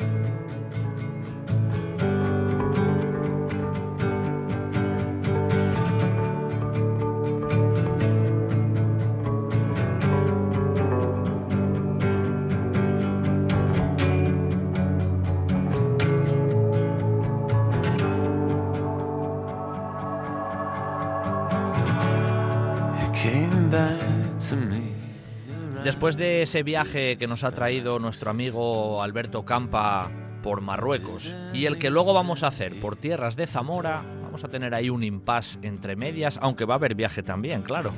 [26.01, 30.09] Después de ese viaje que nos ha traído nuestro amigo Alberto Campa
[30.41, 34.47] por Marruecos y el que luego vamos a hacer por tierras de Zamora, vamos a
[34.47, 37.93] tener ahí un impasse entre medias, aunque va a haber viaje también, claro.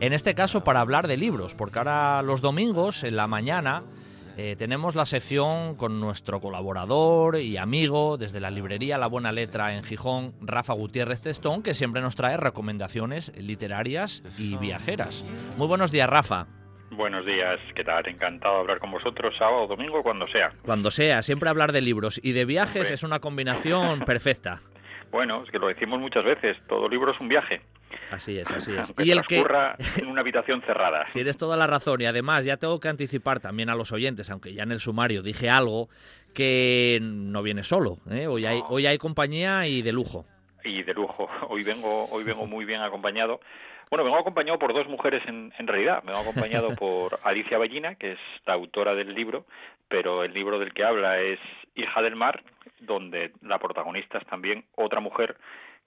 [0.00, 3.82] En este caso para hablar de libros, porque ahora los domingos en la mañana
[4.38, 9.76] eh, tenemos la sección con nuestro colaborador y amigo desde la librería La Buena Letra
[9.76, 15.22] en Gijón, Rafa Gutiérrez Testón, que siempre nos trae recomendaciones literarias y viajeras.
[15.58, 16.46] Muy buenos días, Rafa.
[16.92, 18.06] Buenos días, ¿qué tal?
[18.06, 20.52] Encantado de hablar con vosotros sábado o domingo, cuando sea.
[20.62, 24.60] Cuando sea, siempre hablar de libros y de viajes es una combinación perfecta.
[25.10, 27.62] Bueno, es que lo decimos muchas veces, todo libro es un viaje.
[28.10, 28.92] Así es, así es.
[28.98, 29.38] y el que
[29.96, 31.06] en una habitación cerrada.
[31.14, 34.52] Tienes toda la razón y además ya tengo que anticipar también a los oyentes, aunque
[34.52, 35.88] ya en el sumario dije algo
[36.34, 38.00] que no viene solo.
[38.10, 38.26] ¿eh?
[38.26, 40.26] Hoy hay hoy hay compañía y de lujo.
[40.62, 41.26] Y de lujo.
[41.48, 43.40] Hoy vengo hoy vengo muy bien acompañado
[43.92, 46.02] bueno, vengo acompañado por dos mujeres en, en realidad.
[46.06, 49.44] Vengo acompañado por Alicia Ballina, que es la autora del libro,
[49.86, 51.38] pero el libro del que habla es
[51.74, 52.42] Hija del Mar,
[52.80, 55.36] donde la protagonista es también otra mujer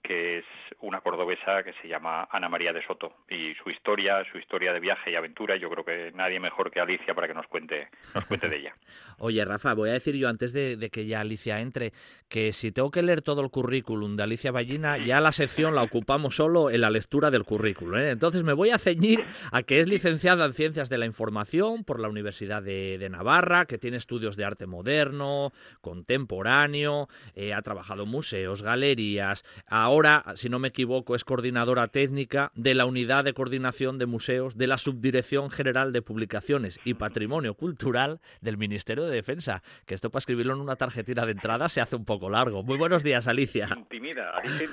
[0.06, 0.44] que es
[0.80, 4.80] una cordobesa que se llama Ana María de Soto y su historia, su historia de
[4.80, 7.88] viaje y aventura, yo creo que nadie mejor que Alicia para que nos cuente,
[8.28, 8.74] cuente de ella.
[9.18, 11.92] Oye, Rafa, voy a decir yo antes de, que ya Alicia entre
[12.28, 15.82] que si tengo que leer todo el currículum de Alicia Ballina, ya la sección la
[15.82, 17.98] ocupamos solo en la lectura del currículum.
[17.98, 18.10] ¿eh?
[18.10, 22.00] Entonces me voy a ceñir a que es licenciada en Ciencias de la Información por
[22.00, 28.08] la Universidad de, Navarra, que tiene estudios de arte moderno, contemporáneo, eh, ha trabajado en
[28.10, 29.95] museos, galerías, Ahora,
[30.34, 34.66] si no me equivoco, es coordinadora técnica de la Unidad de Coordinación de Museos de
[34.66, 39.62] la Subdirección General de Publicaciones y Patrimonio Cultural del Ministerio de Defensa.
[39.86, 42.62] Que esto para escribirlo en una tarjetita de entrada se hace un poco largo.
[42.62, 43.68] Muy buenos días, Alicia.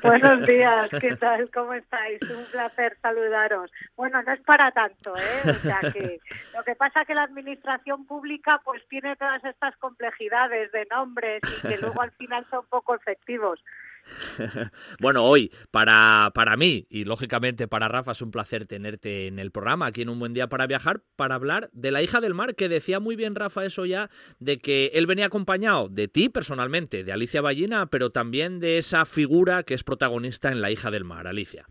[0.02, 1.50] Buenos días, ¿qué tal?
[1.52, 2.20] ¿Cómo estáis?
[2.24, 3.72] Un placer saludaros.
[3.96, 5.50] Bueno, no es para tanto, ¿eh?
[5.52, 6.20] O sea que
[6.54, 11.42] lo que pasa es que la administración pública pues tiene todas estas complejidades de nombres
[11.44, 13.64] y que luego al final son poco efectivos
[15.00, 19.52] bueno, hoy, para, para mí y lógicamente para Rafa, es un placer tenerte en el
[19.52, 22.56] programa, aquí en Un Buen Día para Viajar, para hablar de la hija del mar,
[22.56, 27.04] que decía muy bien Rafa eso ya, de que él venía acompañado de ti personalmente,
[27.04, 31.04] de Alicia Ballina, pero también de esa figura que es protagonista en La hija del
[31.04, 31.66] mar, Alicia.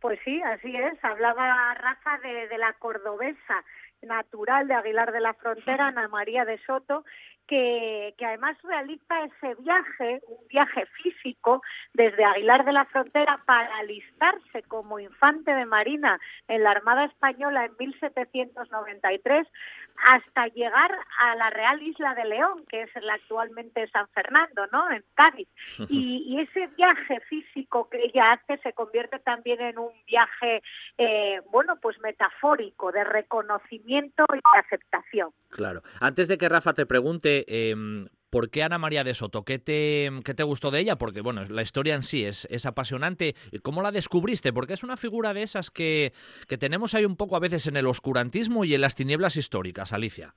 [0.00, 1.04] Pues sí, así es.
[1.04, 3.64] Hablaba Rafa de, de la cordobesa
[4.02, 7.04] natural de Aguilar de la Frontera, Ana María de Soto,
[7.52, 11.60] que, que, además realiza ese viaje, un viaje físico
[11.92, 17.66] desde Aguilar de la Frontera para alistarse como infante de marina en la Armada Española
[17.66, 19.46] en 1793
[20.02, 24.90] hasta llegar a la Real Isla de León, que es la actualmente San Fernando, ¿no?
[24.90, 25.48] En Cádiz.
[25.92, 30.62] Y, y, ese viaje físico que ella hace se convierte también en un viaje,
[30.96, 35.30] eh, bueno, pues metafórico, de reconocimiento y de aceptación.
[35.50, 35.82] Claro.
[36.00, 39.44] Antes de que Rafa te pregunte, eh, ¿Por qué Ana María de Soto?
[39.44, 40.96] ¿Qué te, qué te gustó de ella?
[40.96, 43.34] Porque, bueno, la historia en sí es, es apasionante.
[43.62, 44.54] ¿Cómo la descubriste?
[44.54, 46.14] Porque es una figura de esas que,
[46.48, 49.92] que tenemos ahí un poco a veces en el oscurantismo y en las tinieblas históricas,
[49.92, 50.34] Alicia.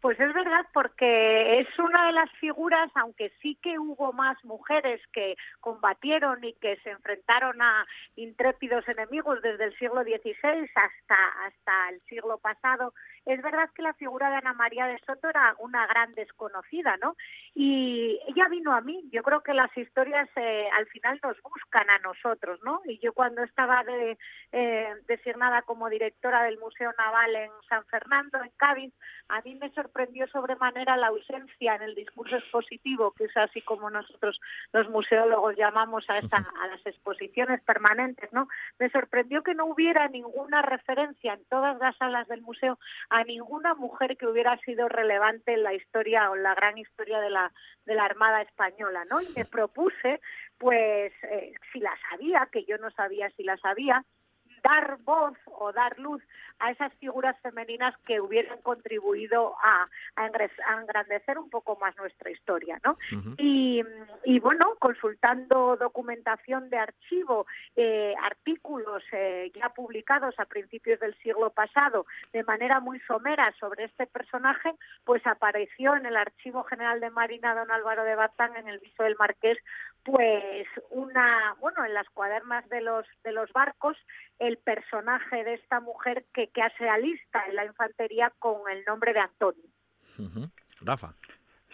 [0.00, 5.00] Pues es verdad, porque es una de las figuras, aunque sí que hubo más mujeres
[5.12, 11.90] que combatieron y que se enfrentaron a intrépidos enemigos desde el siglo XVI hasta, hasta
[11.90, 12.94] el siglo pasado,
[13.26, 17.16] es verdad que la figura de Ana María de Soto era una gran desconocida, ¿no?
[17.54, 19.08] Y ella vino a mí.
[19.12, 22.80] Yo creo que las historias eh, al final nos buscan a nosotros, ¿no?
[22.86, 24.16] Y yo cuando estaba de,
[24.52, 28.92] eh, designada como directora del Museo Naval en San Fernando, en Cádiz,
[29.28, 33.90] a mí me sorprendió sobremanera la ausencia en el discurso expositivo, que es así como
[33.90, 34.40] nosotros
[34.72, 38.48] los museólogos llamamos a, esta, a las exposiciones permanentes, ¿no?
[38.78, 42.78] Me sorprendió que no hubiera ninguna referencia en todas las salas del museo
[43.10, 47.20] a ninguna mujer que hubiera sido relevante en la historia o en la gran historia
[47.20, 47.52] de la
[47.84, 49.20] de la Armada española, ¿no?
[49.20, 50.20] Y me propuse,
[50.58, 54.04] pues, eh, si la sabía, que yo no sabía si la sabía,
[54.62, 56.22] dar voz o dar luz
[56.58, 60.26] a esas figuras femeninas que hubieran contribuido a, a,
[60.80, 62.92] engrandecer un poco más nuestra historia, ¿no?
[63.12, 63.34] Uh -huh.
[63.38, 63.82] y,
[64.24, 67.46] y, bueno, consultando documentación de archivo,
[67.76, 73.84] eh, artículos eh, ya publicados a principios del siglo pasado de manera muy somera sobre
[73.84, 74.72] este personaje,
[75.04, 79.02] pues apareció en el Archivo General de Marina don Álvaro de Bazán, en el viso
[79.02, 79.58] del Marqués,
[80.04, 83.96] pues una, bueno, en las cuadernas de los de los barcos,
[84.38, 89.12] el personaje de esta mujer que, que hace alista en la infantería con el nombre
[89.12, 89.64] de Antonio.
[90.80, 91.14] Rafa.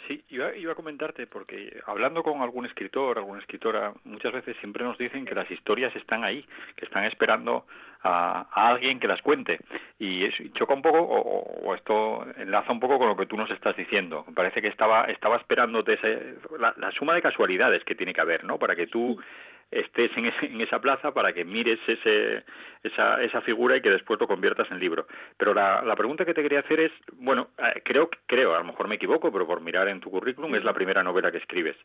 [0.07, 4.85] Sí, iba, iba, a comentarte, porque hablando con algún escritor, alguna escritora, muchas veces siempre
[4.85, 6.45] nos dicen que las historias están ahí,
[6.77, 7.67] que están esperando
[8.03, 9.59] a, alguien que las cuente.
[9.99, 13.37] Y eso choca un poco, o, o, esto enlaza un poco con lo que tú
[13.37, 14.25] nos estás diciendo.
[14.35, 18.59] Parece que estaba, estaba esperándote ese, la, suma de casualidades que tiene que haber, ¿no?
[18.59, 19.21] Para que tú
[19.71, 22.45] estés en, ese, en esa plaza para que mires ese,
[22.83, 25.07] esa, esa figura y que después lo conviertas en libro.
[25.37, 28.65] Pero la, la pregunta que te quería hacer es, bueno, eh, creo, creo, a lo
[28.65, 31.77] mejor me equivoco, pero por mirar en tu currículum es la primera novela que escribes.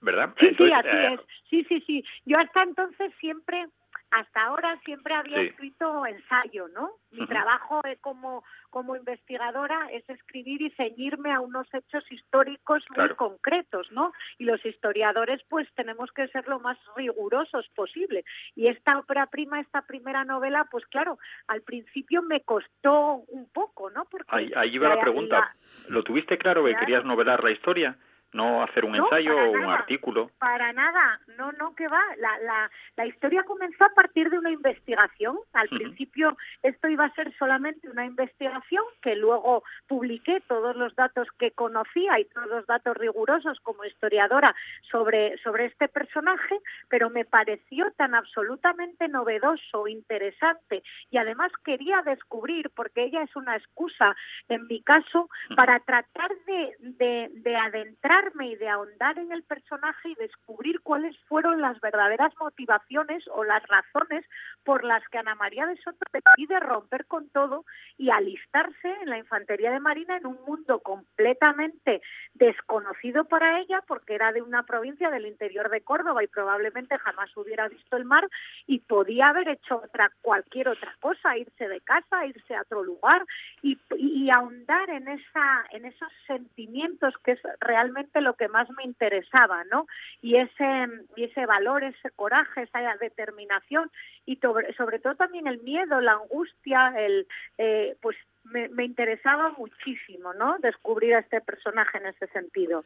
[0.00, 0.34] ¿Verdad?
[0.38, 1.20] Sí, Entonces, sí, así eh, es.
[1.48, 2.04] Sí, sí, sí.
[2.26, 3.66] Yo hasta entonces siempre
[4.14, 5.46] hasta ahora siempre había sí.
[5.46, 6.92] escrito ensayo, ¿no?
[7.10, 7.28] Mi uh -huh.
[7.28, 14.12] trabajo como, como investigadora es escribir y ceñirme a unos hechos históricos muy concretos, ¿no?
[14.38, 18.24] Y los historiadores pues tenemos que ser lo más rigurosos posible.
[18.54, 23.90] Y esta ópera prima, esta primera novela, pues claro, al principio me costó un poco,
[23.90, 24.04] ¿no?
[24.04, 25.38] Porque ahí, ahí va la pregunta.
[25.40, 25.54] La...
[25.88, 26.86] ¿Lo tuviste claro que claro.
[26.86, 27.98] querías novelar la historia?
[28.34, 30.30] No hacer un no, ensayo o un nada, artículo.
[30.38, 32.02] Para nada, no, no, que va.
[32.18, 35.38] La, la, la historia comenzó a partir de una investigación.
[35.52, 35.78] Al uh -huh.
[35.78, 41.52] principio esto iba a ser solamente una investigación que luego publiqué todos los datos que
[41.52, 44.54] conocía y todos los datos rigurosos como historiadora
[44.90, 52.70] sobre, sobre este personaje, pero me pareció tan absolutamente novedoso, interesante y además quería descubrir,
[52.74, 54.16] porque ella es una excusa
[54.48, 55.56] en mi caso, uh -huh.
[55.56, 61.16] para tratar de, de, de adentrar y de ahondar en el personaje y descubrir cuáles
[61.28, 64.24] fueron las verdaderas motivaciones o las razones
[64.64, 67.64] por las que Ana María de Soto decide romper con todo
[67.98, 72.00] y alistarse en la infantería de Marina en un mundo completamente
[72.32, 77.34] desconocido para ella porque era de una provincia del interior de Córdoba y probablemente jamás
[77.36, 78.26] hubiera visto el mar
[78.66, 83.24] y podía haber hecho otra cualquier otra cosa, irse de casa, irse a otro lugar
[83.62, 88.84] y, y ahondar en esa en esos sentimientos que es realmente lo que más me
[88.84, 89.86] interesaba, ¿no?
[90.20, 93.90] Y ese, ese valor, ese coraje, esa determinación
[94.26, 94.36] y
[94.76, 97.26] sobre, todo también el miedo, la angustia, el,
[97.58, 100.58] eh, pues me interesaba muchísimo, ¿no?
[100.58, 102.84] Descubrir a este personaje en ese sentido.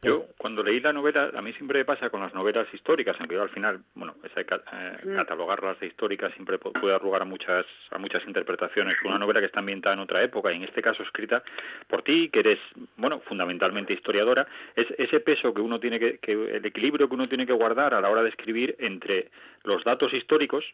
[0.00, 3.34] Yo, cuando leí la novela, a mí siempre me pasa con las novelas históricas, aunque
[3.34, 5.16] yo al final, bueno, esa, eh, mm.
[5.16, 8.96] catalogarlas de históricas siempre puede dar lugar a muchas, a muchas interpretaciones.
[9.04, 11.42] Una novela que está ambientada en otra época, y en este caso escrita
[11.88, 12.60] por ti, que eres,
[12.96, 17.28] bueno, fundamentalmente historiadora, es ese peso que uno tiene que, que el equilibrio que uno
[17.28, 19.30] tiene que guardar a la hora de escribir entre
[19.64, 20.64] los datos históricos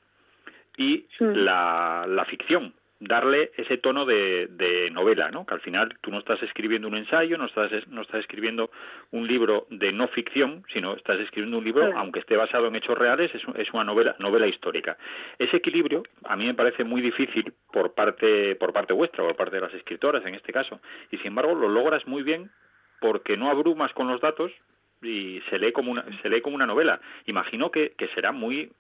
[0.77, 2.75] y la, la ficción
[3.05, 5.47] darle ese tono de, de, novela, ¿no?
[5.47, 8.71] Que al final tú no estás escribiendo un ensayo, no estás, no estás escribiendo
[9.11, 12.97] un libro de no ficción, sino estás escribiendo un libro, aunque esté basado en hechos
[12.99, 14.97] reales, es, es, una novela, novela histórica.
[15.39, 19.57] Ese equilibrio a mí me parece muy difícil por parte, por parte vuestra, por parte
[19.57, 20.81] de las escritoras en este caso,
[21.11, 22.51] y sin embargo lo logras muy bien
[23.01, 24.51] porque no abrumas con los datos
[25.03, 27.01] y se lee como una, se lee como una novela.
[27.27, 28.73] Imagino que, que será muy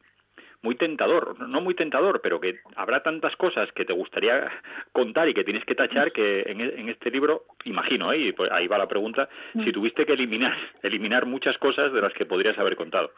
[0.64, 4.50] muy tentador, no muy tentador, pero que habrá tantas cosas que te gustaría
[4.92, 8.18] contar y que tienes que tachar que en, e, este libro, imagino, ¿eh?
[8.18, 9.72] y pues ahí va la pregunta, si mm.
[9.72, 13.12] tuviste que eliminar, eliminar muchas cosas de las que podrías haber contado.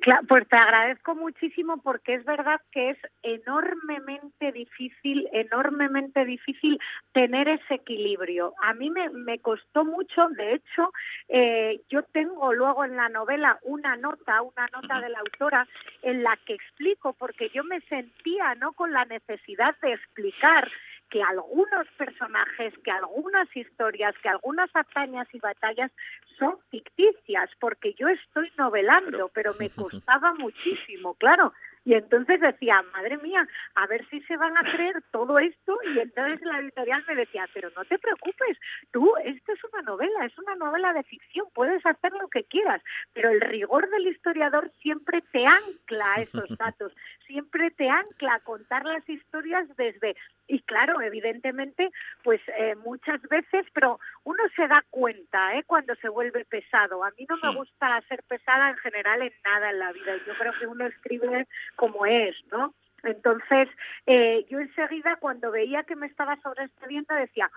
[0.00, 6.78] Claro, pues te agradezco muchísimo porque es verdad que es enormemente difícil, enormemente difícil
[7.12, 8.52] tener ese equilibrio.
[8.62, 10.92] A mí me, me costó mucho, de hecho,
[11.28, 15.66] eh, yo tengo luego en la novela una nota, una nota de la autora
[16.02, 20.70] en la que explico, porque yo me sentía no con la necesidad de explicar
[21.10, 25.90] que algunos personajes, que algunas historias, que algunas hazañas y batallas
[26.38, 31.52] son ficticias, porque yo estoy novelando, pero me costaba muchísimo, claro.
[31.86, 33.46] Y entonces decía, madre mía,
[33.76, 35.78] a ver si se van a creer todo esto.
[35.94, 38.58] Y entonces la editorial me decía, pero no te preocupes,
[38.90, 42.82] tú, esto es una novela, es una novela de ficción, puedes hacer lo que quieras,
[43.12, 46.92] pero el rigor del historiador siempre te ancla a esos datos,
[47.24, 50.16] siempre te ancla a contar las historias desde...
[50.48, 51.90] Y claro, evidentemente,
[52.22, 55.64] pues eh, muchas veces, pero uno se da cuenta ¿eh?
[55.66, 57.04] cuando se vuelve pesado.
[57.04, 60.16] A mí no me gusta ser pesada en general en nada en la vida.
[60.26, 62.74] Yo creo que uno escribe como es, ¿no?
[63.02, 63.68] Entonces,
[64.06, 67.50] eh, yo enseguida cuando veía que me estaba sobreescribiendo decía,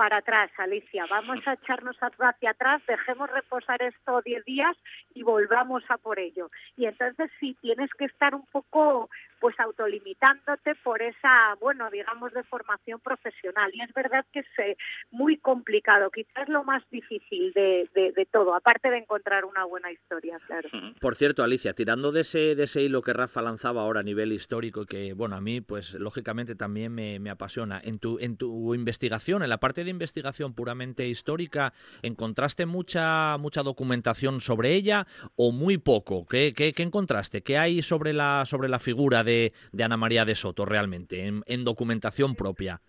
[0.00, 1.04] para atrás, Alicia.
[1.10, 4.74] Vamos a echarnos hacia atrás, dejemos reposar esto 10 días
[5.12, 6.50] y volvamos a por ello.
[6.78, 9.10] Y entonces sí, tienes que estar un poco
[9.40, 13.70] pues autolimitándote por esa, bueno, digamos, de formación profesional.
[13.74, 14.76] Y es verdad que es eh,
[15.10, 17.88] muy complicado, quizás lo más difícil de,
[18.30, 20.68] todo, aparte de encontrar una buena historia, claro.
[21.00, 24.32] Por cierto, Alicia, tirando de ese, de ese hilo que Rafa lanzaba ahora a nivel
[24.32, 29.42] histórico, que, bueno, a mí, pues, lógicamente también me, apasiona, en tu, en tu investigación,
[29.42, 31.72] en la parte de investigación puramente histórica,
[32.02, 36.26] ¿encontraste mucha, mucha documentación sobre ella o muy poco?
[36.26, 37.42] ¿Qué, qué, qué encontraste?
[37.42, 41.64] ¿Qué hay sobre la, sobre la figura de de, Ana María de Soto realmente, en
[41.64, 42.80] documentación propia.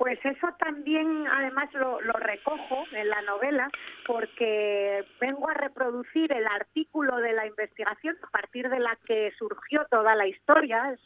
[0.00, 3.70] Pues eso también, además, lo, recojo en la novela
[4.06, 9.84] porque vengo a reproducir el artículo de la investigación a partir de la que surgió
[9.90, 10.96] toda la historia.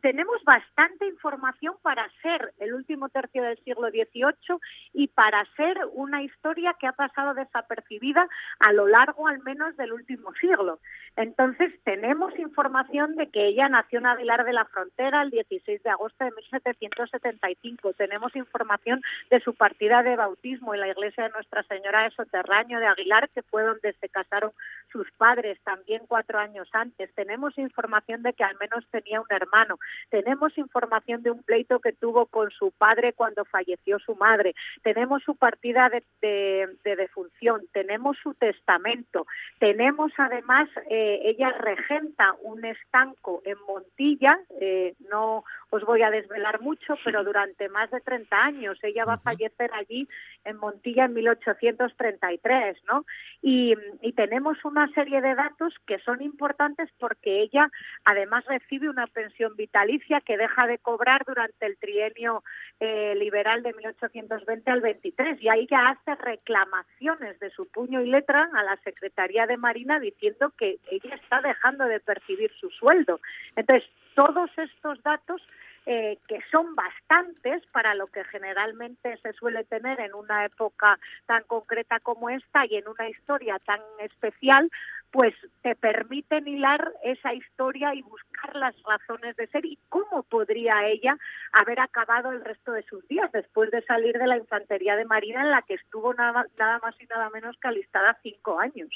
[0.00, 4.56] Tenemos bastante información para ser el último tercio del siglo XVIII
[4.94, 8.26] y para ser una historia que ha pasado desapercibida
[8.58, 10.78] a lo largo al menos del último siglo.
[11.16, 15.90] Entonces, tenemos información de que ella nació en Aguilar de la Frontera el 16 de
[15.90, 21.62] agosto de 1775 tenemos información de su partida de bautismo en la iglesia de Nuestra
[21.64, 24.52] Señora de Soterraño de Aguilar, que fue donde se casaron
[24.90, 27.12] sus padres también cuatro años antes.
[27.14, 29.78] Tenemos información de que al menos tenía un hermano.
[30.10, 34.54] Tenemos información de un pleito que tuvo con su padre cuando falleció su madre.
[34.82, 37.62] Tenemos su partida de, defunción.
[37.72, 39.26] Tenemos su testamento.
[39.58, 46.60] Tenemos además, eh, ella regenta un estanco en Montilla, eh, no os voy a desvelar
[46.60, 48.78] mucho, pero durante más de 30 años.
[48.82, 50.08] Ella va a fallecer allí
[50.44, 53.04] en Montilla en 1833, ¿no?
[53.42, 57.70] Y, y tenemos una serie de datos que son importantes porque ella
[58.04, 62.42] además recibe una pensión vitalicia que deja de cobrar durante el trienio
[62.80, 68.08] eh, liberal de 1820 al 23 y ahí ya hace reclamaciones de su puño y
[68.08, 73.20] letra a la Secretaría de Marina diciendo que ella está dejando de percibir su sueldo.
[73.56, 73.88] Entonces,
[74.18, 75.40] todos estos datos
[75.86, 81.44] eh, que son bastantes para lo que generalmente se suele tener en una época tan
[81.44, 84.68] concreta como esta y en una historia tan especial,
[85.12, 90.84] pues te permiten hilar esa historia y buscar las razones de ser y cómo podría
[90.88, 91.16] ella
[91.52, 95.42] haber acabado el resto de sus días después de salir de la infantería de Marina
[95.42, 98.90] en la que estuvo nada, nada más y nada menos que alistada cinco años.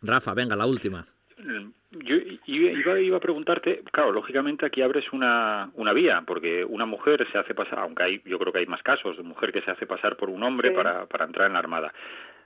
[0.00, 1.06] Rafa, venga, la última.
[1.38, 2.16] Yo
[2.46, 7.38] iba, iba a preguntarte, claro, lógicamente aquí abres una, una vía, porque una mujer se
[7.38, 9.86] hace pasar, aunque hay, yo creo que hay más casos, de mujer que se hace
[9.86, 11.92] pasar por un hombre para, para entrar en la Armada.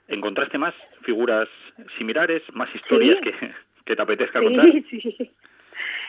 [0.07, 0.73] ¿Encontraste más
[1.03, 1.47] figuras
[1.97, 3.33] similares, más historias que,
[3.85, 4.65] que te apetezca contar?
[4.89, 5.31] Sí, sí.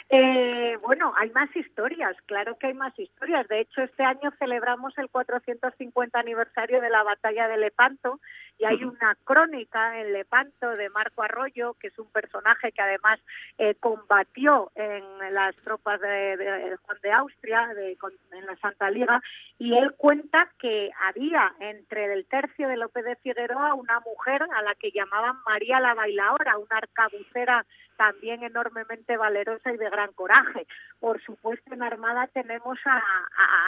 [0.09, 3.49] Eh, bueno, hay más historias, claro que hay más historias.
[3.49, 8.21] De hecho, este año celebramos el 450 aniversario de la batalla de Lepanto
[8.59, 13.19] y hay una crónica en Lepanto de Marco Arroyo, que es un personaje que además
[13.59, 17.97] eh, combatió en las tropas de, Juan de Austria, de,
[18.33, 19.21] en la Santa Liga,
[19.59, 24.63] y él cuenta que había entre el tercio de López de Figueroa una mujer a
[24.63, 27.65] la que llamaban María la Bailaora, una arcabucera
[27.97, 30.67] también enormemente valerosa y de gran coraje.
[30.99, 33.01] Por supuesto, en Armada tenemos a,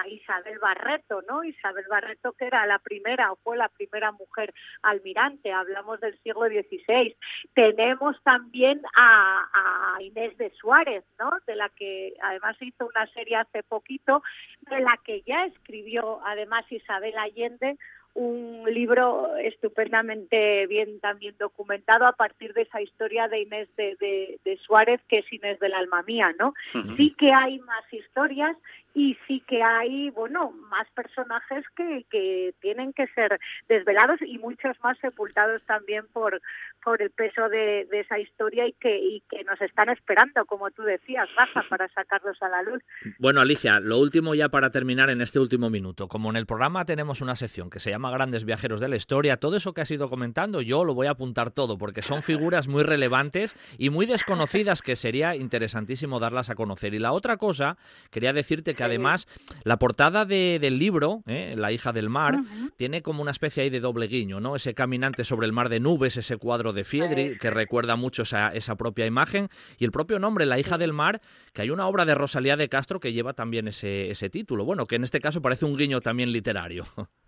[0.07, 1.43] Isabel Barreto, ¿no?
[1.45, 4.53] Isabel Barreto, que era la primera o fue la primera mujer
[4.83, 7.17] almirante, hablamos del siglo XVI.
[7.55, 11.31] Tenemos también a Inés de Suárez, ¿no?
[11.47, 14.23] De la que además hizo una serie hace poquito,
[14.71, 17.79] de la que ya escribió además Isabel Allende
[18.15, 24.57] un libro estupendamente bien también documentado a partir de esa historia de Inés de, de,
[24.59, 26.55] Suárez, que es Inés del alma mía, ¿no?
[26.97, 28.57] Sí que hay más historias
[28.95, 33.39] y sí que hay, bueno, más personajes que, que tienen que ser
[33.69, 36.41] desvelados y muchos más sepultados también por,
[36.83, 40.71] por el peso de, de esa historia y que, y que nos están esperando, como
[40.71, 42.83] tú decías, Rafa, para sacarlos a la luz.
[43.19, 46.07] Bueno, Alicia, lo último ya para terminar en este último minuto.
[46.07, 49.39] Como en el programa tenemos una sección que se llama Grandes Viajeros de la Historia,
[49.39, 52.69] todo eso que has ido comentando yo lo voy a apuntar todo, porque son figuras
[52.69, 56.95] muy relevantes y muy desconocidas que sería interesantísimo darlas a conocer.
[56.95, 57.77] Y la otra cosa,
[58.11, 59.27] quería decirte que además
[59.65, 61.55] la portada del libro, ¿eh?
[61.57, 62.41] La hija del mar,
[62.77, 64.57] tiene como una especie ahí de doble guiño, ¿no?
[64.57, 68.49] Ese caminante sobre el mar de nubes, ese cuadro de Fiedri, que recuerda mucho esa,
[68.49, 71.21] esa propia imagen, y el propio nombre, La hija del mar,
[71.53, 74.65] que hay una obra de Rosalía de Castro que lleva también ese, ese título.
[74.65, 76.85] Bueno, que en este caso parece un guiño también literario.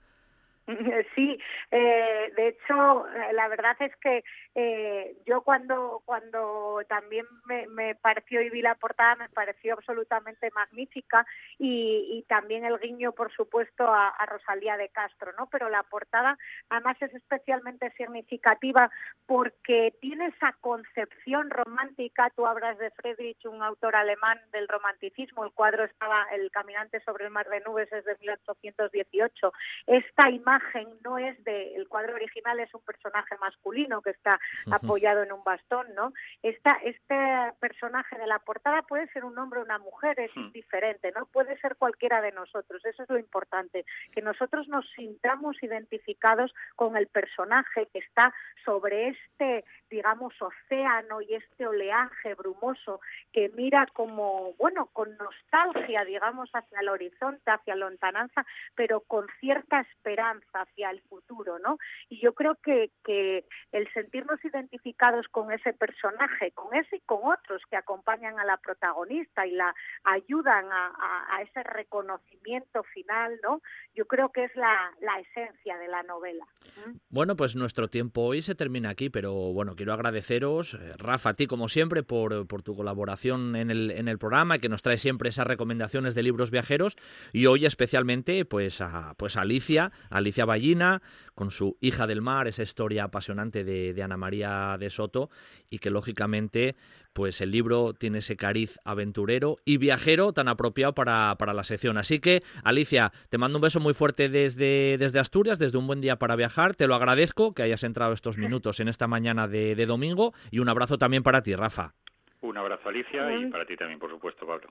[1.15, 1.39] Sí,
[1.71, 7.95] eh, de hecho, eh, la verdad es que eh, yo cuando cuando también me, me,
[7.95, 11.27] pareció y vi la portada me pareció absolutamente magnífica
[11.59, 15.49] y, y también el guiño, por supuesto, a, Rosalía de Castro, ¿no?
[15.51, 16.37] Pero la portada
[16.69, 18.91] además es especialmente significativa
[19.27, 22.31] porque tiene esa concepción romántica.
[22.35, 25.45] Tú hablas de Friedrich, un autor alemán del romanticismo.
[25.45, 29.53] El cuadro estaba El caminante sobre el mar de nubes es de 1818.
[29.87, 30.56] Esta imagen
[31.05, 34.39] no es de el cuadro original es un personaje masculino que está
[34.71, 36.13] apoyado en un bastón, ¿no?
[36.43, 37.17] Esta, este
[37.61, 41.27] personaje de la portada puede ser un hombre o una mujer, es diferente, ¿no?
[41.27, 46.97] Puede ser cualquiera de nosotros, eso es lo importante, que nosotros nos sintamos identificados con
[46.97, 48.35] el personaje que está
[48.65, 53.01] sobre este, digamos, océano y este oleaje brumoso
[53.33, 58.45] que mira como, bueno, con nostalgia, digamos, hacia el horizonte, hacia la lontananza,
[58.75, 61.79] pero con cierta esperanza hacia el futuro, ¿no?
[62.09, 67.21] Y yo creo que, que el sentirnos identificados con ese personaje, con ese y con
[67.25, 69.75] otros que acompañan a la protagonista y la
[70.05, 70.93] ayudan a,
[71.31, 73.61] a, ese reconocimiento final, ¿no?
[73.95, 76.45] Yo creo que es la, la esencia de la novela.
[76.87, 76.97] ¿Mm?
[77.09, 81.35] Bueno, pues nuestro tiempo hoy se termina aquí, pero bueno, quiero agradeceros, eh, Rafa, a
[81.35, 84.99] ti como siempre, por, por tu colaboración en el, en el programa, que nos trae
[84.99, 86.97] siempre esas recomendaciones de libros viajeros,
[87.33, 91.03] y hoy especialmente, pues a, pues a Alicia, Alicia Ballina,
[91.35, 95.31] con su Hija del Mar, esa historia apasionante de, de Ana María de Soto,
[95.71, 96.77] y que lógicamente
[97.17, 101.97] pues el libro tiene ese cariz aventurero y viajero tan apropiado para, para, la sección.
[101.97, 106.03] Así que, Alicia, te mando un beso muy fuerte desde, desde Asturias, desde un buen
[106.03, 106.75] día para viajar.
[106.75, 110.59] Te lo agradezco que hayas entrado estos minutos en esta mañana de, de domingo y
[110.59, 111.95] un abrazo también para ti, Rafa.
[112.43, 114.69] Un abrazo, Alicia, y para ti también, por supuesto, Pablo.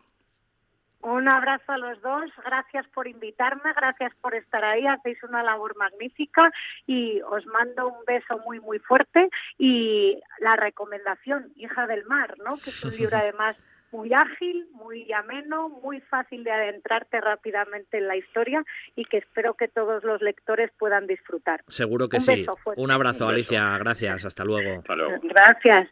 [1.05, 5.77] Un abrazo a los dos, gracias por invitarme, gracias por estar ahí, hacéis una labor
[5.77, 6.51] magnífica
[6.87, 9.29] y os mando un beso muy muy fuerte
[9.59, 12.57] y la recomendación, Hija del Mar, ¿no?
[12.57, 13.55] Que es un libro además
[13.91, 18.63] muy ágil, muy ameno, muy fácil de adentrarte rápidamente en la historia
[18.95, 21.63] y que espero que todos los lectores puedan disfrutar.
[21.67, 22.35] Seguro que un sí.
[22.37, 22.81] Beso fuerte.
[22.81, 24.79] Un abrazo, Alicia, gracias, hasta luego.
[24.79, 25.19] Hasta luego.
[25.21, 25.87] Gracias.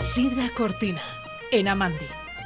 [0.00, 1.02] Sidra Cortina,
[1.52, 2.27] en Amandi.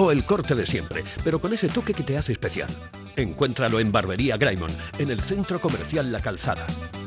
[0.00, 2.70] O el corte de siempre, pero con ese toque que te hace especial.
[3.16, 6.66] Encuéntralo en Barbería Graymon, en el centro comercial La Calzada.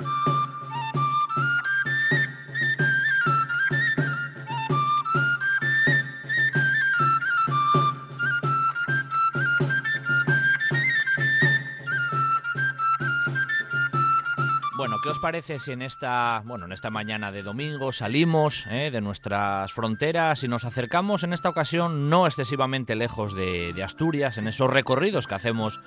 [14.75, 18.89] Bueno, ¿qué os parece si en esta, bueno, en esta mañana de domingo salimos eh,
[18.89, 24.39] de nuestras fronteras y nos acercamos en esta ocasión no excesivamente lejos de, de Asturias,
[24.39, 25.83] en esos recorridos que hacemos,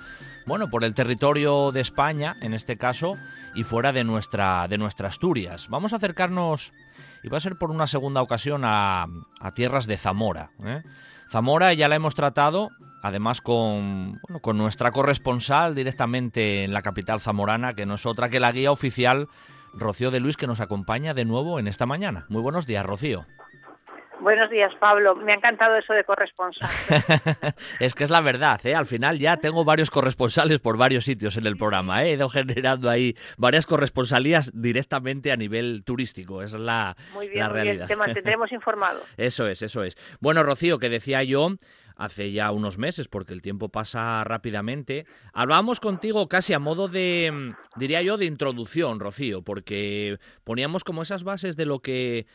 [0.47, 3.17] bueno, por el territorio de España, en este caso,
[3.55, 5.69] y fuera de nuestra, de nuestra Asturias?
[5.69, 6.73] Vamos a acercarnos,
[7.23, 9.07] y va a ser por una segunda ocasión, a,
[9.41, 10.51] a tierras de Zamora.
[10.65, 10.83] ¿eh?
[11.31, 12.71] Zamora ya la hemos tratado
[13.05, 18.31] además con, bueno, con nuestra corresponsal directamente en la capital zamorana, que no es otra
[18.31, 19.29] que la guía oficial
[19.75, 22.25] Rocío de Luis, que nos acompaña de nuevo en esta mañana.
[22.31, 23.27] Muy buenos días, Rocío.
[24.21, 25.15] Buenos días, Pablo.
[25.17, 26.69] Me ha encantado eso de corresponsal.
[27.81, 28.75] es que es la verdad, ¿eh?
[28.75, 32.11] Al final ya tengo varios corresponsales por varios sitios en el programa, ¿eh?
[32.11, 37.49] He ido generando ahí varias corresponsalías directamente a nivel turístico, es la, muy bien, la
[37.49, 37.87] muy realidad.
[37.87, 37.89] Bien.
[37.89, 39.01] Te mantendremos informado.
[39.17, 39.97] Eso es, eso es.
[40.21, 41.51] Bueno, Rocío, que decía yo
[41.97, 45.07] hace ya unos meses, porque el tiempo pasa rápidamente.
[45.33, 51.25] Hablábamos contigo casi a modo de, diría yo, de introducción, Rocío, porque poníamos como esas
[51.25, 52.27] bases de lo que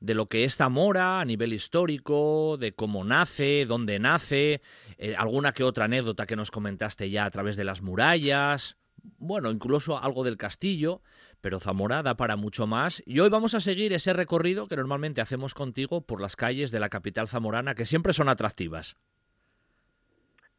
[0.00, 4.60] de lo que es Zamora a nivel histórico, de cómo nace, dónde nace,
[4.98, 8.76] eh, alguna que otra anécdota que nos comentaste ya a través de las murallas,
[9.18, 11.00] bueno, incluso algo del castillo,
[11.40, 13.02] pero Zamora da para mucho más.
[13.06, 16.80] Y hoy vamos a seguir ese recorrido que normalmente hacemos contigo por las calles de
[16.80, 18.96] la capital zamorana, que siempre son atractivas.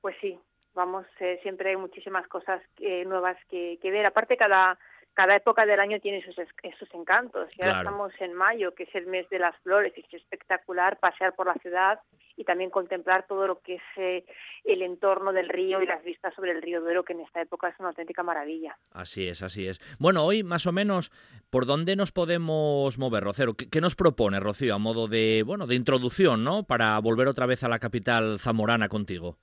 [0.02, 0.40] Pues sí,
[0.74, 4.06] vamos, eh, siempre hay muchísimas cosas eh, nuevas que, que ver.
[4.06, 4.78] Aparte, cada,
[5.18, 7.48] cada época del año tiene sus, sus encantos.
[7.58, 11.00] Y ahora estamos en mayo, que es el mes de las flores, y es espectacular
[11.00, 12.00] pasear por la ciudad
[12.36, 14.26] y también contemplar todo lo que es eh,
[14.64, 17.68] el entorno del río y las vistas sobre el río Duero, que en esta época
[17.68, 18.78] es una auténtica maravilla.
[18.92, 19.80] Así es, así es.
[19.98, 21.12] Bueno, hoy más o menos,
[21.50, 23.56] ¿por dónde nos podemos mover, Rocero?
[23.56, 26.62] ¿Qué, qué nos propone, Rocío, a modo de, bueno, de introducción, ¿no?
[26.62, 29.40] Para volver otra vez a la capital zamorana contigo.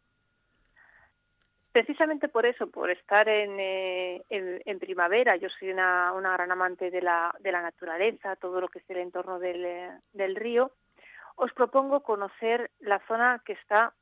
[1.75, 6.53] Precisamente por eso, por estar en, eh, en, en primavera, yo soy una, una gran
[6.53, 10.37] amante de la, de la naturaleza, todo lo que es el entorno del, eh, del
[10.37, 10.71] río,
[11.35, 13.93] os propongo conocer la zona que está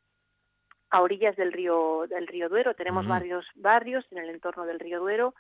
[0.90, 2.74] a orillas del río del río Duero.
[2.74, 5.34] Tenemos varios barrios en el entorno del río Duero,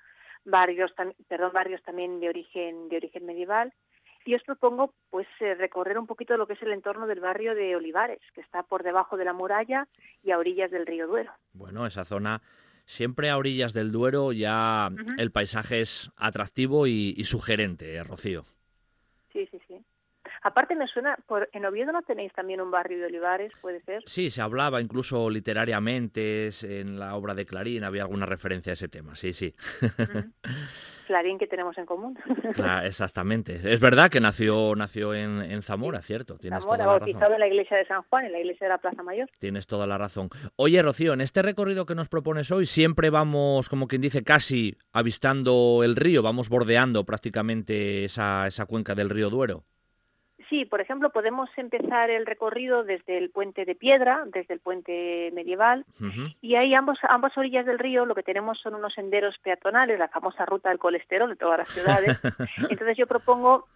[0.46, 0.90] barrios
[1.28, 3.74] perdón, barrios también de origen de origen medieval.
[4.24, 7.54] Y os propongo pues eh, recorrer un poquito lo que es el entorno del barrio
[7.54, 9.88] de Olivares, que está por debajo de la muralla
[10.22, 11.32] y a orillas del río Duero.
[11.52, 12.40] Bueno, esa zona,
[12.84, 18.44] siempre a orillas del Duero, ya el paisaje es atractivo y, y sugerente, ¿eh, Rocío.
[19.32, 19.84] Sí, sí, sí.
[20.42, 24.02] Aparte me suena, por, en Oviedo no tenéis también un barrio de Olivares, puede ser.
[24.06, 28.88] Sí, se hablaba incluso literariamente, en la obra de Clarín había alguna referencia a ese
[28.88, 29.54] tema, sí, sí.
[31.12, 32.18] Clarín que tenemos en común.
[32.56, 33.60] Cla- exactamente.
[33.70, 36.38] Es verdad que nació, nació en, en Zamora, cierto.
[36.38, 37.34] Tienes Zamora, toda la bautizado razón.
[37.34, 39.28] en la iglesia de San Juan, en la iglesia de la Plaza Mayor.
[39.38, 40.30] Tienes toda la razón.
[40.56, 44.74] Oye, Rocío, en este recorrido que nos propones hoy, siempre vamos, como quien dice, casi
[44.94, 49.64] avistando el río, vamos bordeando prácticamente esa, esa cuenca del río Duero.
[50.52, 55.30] Sí, por ejemplo, podemos empezar el recorrido desde el puente de piedra, desde el puente
[55.32, 55.86] medieval,
[56.42, 60.08] y ahí ambos, ambas orillas del río lo que tenemos son unos senderos peatonales, la
[60.08, 62.20] famosa ruta del colesterol de todas las ciudades.
[62.68, 63.66] Entonces yo propongo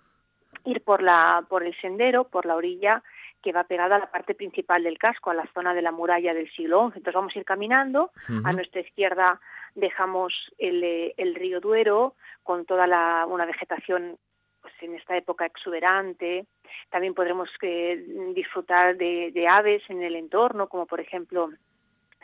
[0.67, 3.03] ir por la por el sendero, por la orilla
[3.43, 6.35] que va pegada a la parte principal del casco, a la zona de la muralla
[6.35, 6.99] del siglo XI.
[6.99, 8.11] Entonces vamos a ir caminando,
[8.45, 9.41] a nuestra izquierda
[9.75, 14.19] dejamos el, eh, el río Duero con toda la, una vegetación
[14.67, 16.47] pues, en esta época exuberante.
[16.91, 18.05] También podremos eh,
[18.35, 21.51] disfrutar de, de aves en el entorno, como por ejemplo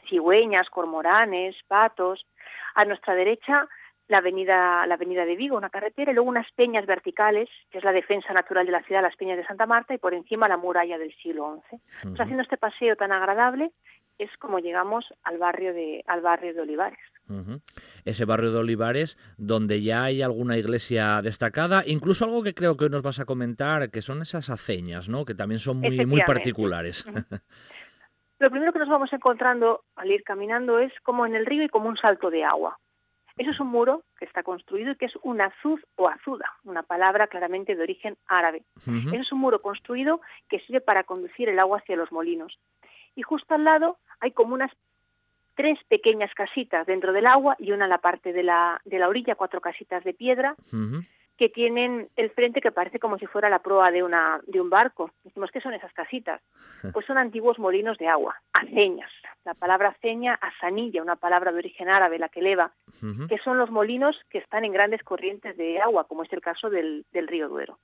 [0.08, 2.26] cigüeñas, cormoranes, patos.
[2.74, 3.68] A nuestra derecha
[4.08, 7.84] la avenida, la avenida de Vigo, una carretera, y luego unas peñas verticales, que es
[7.84, 10.56] la defensa natural de la ciudad, las peñas de Santa Marta, y por encima la
[10.56, 11.80] muralla del siglo XI.
[12.18, 13.70] haciendo este paseo tan agradable,
[14.18, 16.98] es como llegamos al barrio de, al barrio de Olivares.
[18.04, 22.84] Ese barrio de Olivares, donde ya hay alguna iglesia destacada, incluso algo que creo que
[22.84, 25.24] hoy nos vas a comentar, que son esas aceñas, ¿no?
[25.24, 27.06] que también son muy, muy particulares.
[28.38, 31.68] Lo primero que nos vamos encontrando al ir caminando es como en el río y
[31.68, 32.76] como un salto de agua.
[33.36, 36.82] Eso es un muro que está construido y que es un azuz o azuda, una
[36.82, 38.62] palabra claramente de origen árabe.
[38.86, 42.58] Eso es un muro construido que sirve para conducir el agua hacia los molinos.
[43.14, 44.70] Y justo al lado hay como unas
[45.54, 49.08] tres pequeñas casitas dentro del agua y una en la parte de la, de la
[49.08, 50.56] orilla, cuatro casitas de piedra,
[51.36, 54.70] que tienen el frente que parece como si fuera la proa de, una, de un
[54.70, 55.10] barco.
[55.24, 56.40] Decimos, ¿qué son esas casitas?
[56.92, 59.10] Pues son antiguos molinos de agua, aceñas.
[59.44, 62.70] La palabra aceña, asanilla, una palabra de origen árabe, la que eleva,
[63.28, 66.70] que son los molinos que están en grandes corrientes de agua, como es el caso
[66.70, 67.78] del, del río Duero.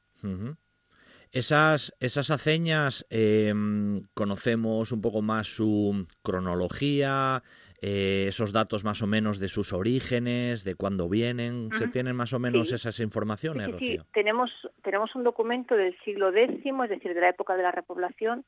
[1.32, 7.42] Esas, esas aceñas, em, conocemos un poco más su cronología,
[7.80, 11.70] eh, esos datos más o menos de sus orígenes, de cuándo vienen.
[11.72, 14.50] ¿Se tienen más o menos esas informaciones, sí, Tenemos,
[14.82, 18.44] tenemos un documento del siglo X, es decir, de la época de la repoblación,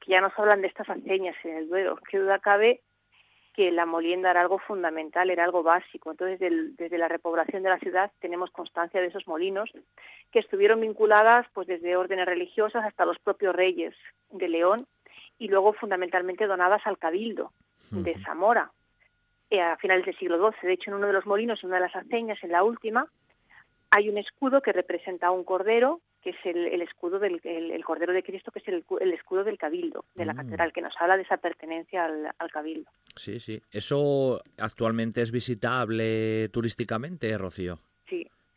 [0.00, 1.96] que ya nos hablan de estas aceñas en el Duero.
[2.10, 2.80] Qué duda cabe
[3.54, 6.10] que la molienda era algo fundamental, era algo básico.
[6.10, 6.40] Entonces,
[6.76, 9.70] desde la repoblación de la ciudad tenemos constancia de esos molinos
[10.30, 13.94] que estuvieron vinculadas pues desde órdenes religiosas hasta los propios reyes
[14.30, 14.86] de León
[15.38, 17.52] y luego fundamentalmente donadas al cabildo
[17.90, 18.70] de Zamora
[19.50, 20.66] eh, a finales del siglo XII.
[20.66, 23.06] De hecho, en uno de los molinos, en una de las aceñas, en la última,
[23.90, 28.12] hay un escudo que representa a un cordero, que es el, escudo del el, cordero
[28.12, 30.36] de Cristo, que es el, escudo del cabildo, de la mm.
[30.36, 32.90] catedral, que nos habla de esa pertenencia al, al, cabildo.
[33.16, 33.60] Sí, sí.
[33.70, 37.80] ¿Eso actualmente es visitable turísticamente, Rocío?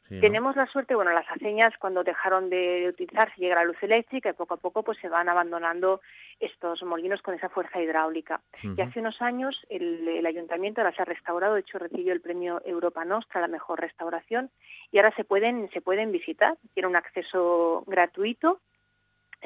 [0.07, 4.33] Tenemos la suerte, bueno, las aceñas cuando dejaron de utilizarse llega la luz eléctrica y
[4.33, 6.01] poco a poco pues se van abandonando
[6.39, 8.41] estos molinos con esa fuerza hidráulica.
[8.61, 13.03] Y hace unos años el, ayuntamiento las ha restaurado, de hecho recibió el premio Europa
[13.03, 14.51] Nostra, la mejor restauración,
[14.91, 18.59] y ahora se pueden, se pueden visitar, tiene un acceso gratuito,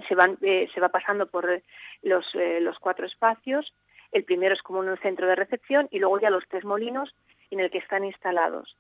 [0.09, 1.61] se, van, eh, se va pasando por
[2.01, 3.73] los, eh, los cuatro espacios,
[4.11, 7.15] el primero es como un centro de recepción y luego ya los tres molinos
[7.51, 8.75] en el que están instalados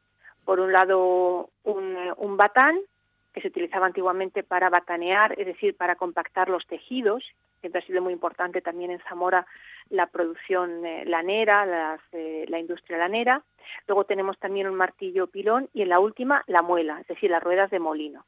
[0.45, 2.79] por un lado un, batán
[3.33, 7.23] que se utilizaba antiguamente para batanear, es decir, para compactar los tejidos.
[7.59, 9.45] Siempre ha sido muy importante también en Zamora
[9.89, 13.43] la producción eh, lanera, eh, la industria lanera.
[13.87, 17.43] Luego tenemos también un martillo pilón y en la última la muela, es decir, las
[17.43, 18.25] ruedas de molino.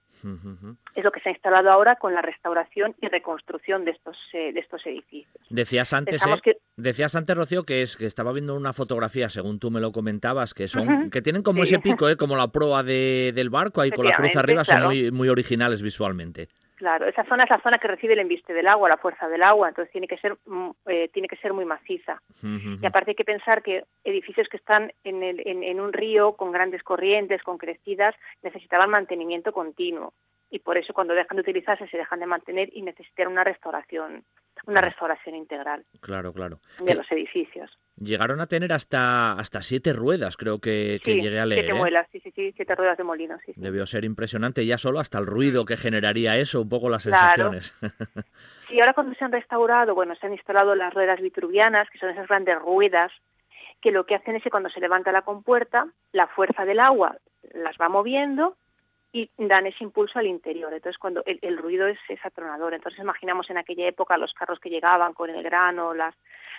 [0.93, 4.53] Es lo que se ha instalado ahora con la restauración y reconstrucción de estos, eh,
[4.53, 5.27] de estos edificios.
[5.49, 6.57] Decías antes, que...
[6.75, 10.53] decías antes, Rocío, que es que estaba viendo una fotografía, según tú me lo comentabas,
[10.53, 14.05] que son que tienen como ese pico, como la proa de, del barco ahí con
[14.05, 16.49] la cruz arriba, son muy, muy originales visualmente.
[16.81, 19.43] Claro, esa zona es la zona que recibe el embiste del agua, la fuerza del
[19.43, 22.19] agua, entonces tiene que ser mm, eh, tiene que ser muy maciza.
[22.41, 26.51] Y aparte hay que pensar que edificios que están en, el, en, un río con
[26.51, 30.11] grandes corrientes, con crecidas, necesitaban mantenimiento continuo
[30.51, 34.23] y por eso cuando dejan de utilizarse se dejan de mantener y necesitan una restauración
[34.67, 35.85] una restauración integral.
[36.01, 36.59] Claro, claro.
[36.79, 37.79] De los edificios.
[37.95, 41.61] Llegaron a tener hasta hasta siete ruedas, creo que, llegué a leer.
[41.61, 41.79] Siete ¿eh?
[41.79, 45.17] muelas, sí, sí, sí, siete ruedas de molino, sí, Debió ser impresionante ya solo hasta
[45.17, 47.75] el ruido que generaría eso, un poco las sensaciones.
[48.69, 52.09] sí, ahora cuando se han restaurado, bueno, se han instalado las ruedas vitruvianas, que son
[52.09, 53.11] esas grandes ruedas
[53.81, 57.17] que lo que hacen es que cuando se levanta la compuerta, la fuerza del agua
[57.53, 58.55] las va moviendo
[59.13, 60.73] y dan ese impulso al interior.
[60.73, 62.73] Entonces, cuando el, ruido es, es, atronador.
[62.73, 66.15] Entonces, imaginamos en aquella época los carros que llegaban con el grano, las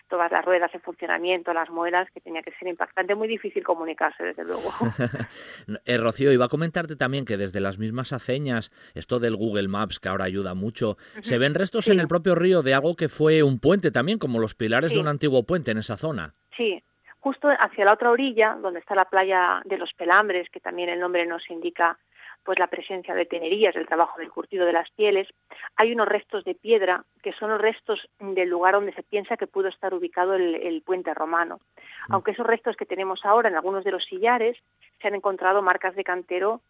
[0.09, 4.23] todas las ruedas en funcionamiento, las muelas, que tenía que ser impactante, muy difícil comunicarse,
[4.25, 4.71] desde luego.
[5.87, 10.01] eh, Rocío, iba a comentarte también que desde las mismas aceñas, esto del Google Maps,
[10.01, 13.43] que ahora ayuda mucho, se ven restos en el propio río de algo que fue
[13.43, 16.35] un puente también, como los pilares de un antiguo puente en esa zona.
[16.57, 16.83] Sí,
[17.21, 21.01] justo hacia la otra orilla, donde está la playa de los Pelambres, que también el
[21.01, 21.99] nombre nos indica
[22.45, 25.29] pues la presencia de tenerías, el trabajo del curtido de las pieles.
[25.77, 29.47] Hay unos restos de piedra que son los restos del lugar donde se piensa que
[29.47, 31.61] pudo estar ubicado el, puente romano.
[32.09, 32.15] Mm.
[32.15, 34.59] Aunque esos restos que tenemos ahora en algunos de los sillares
[35.01, 36.61] se han encontrado marcas de cantero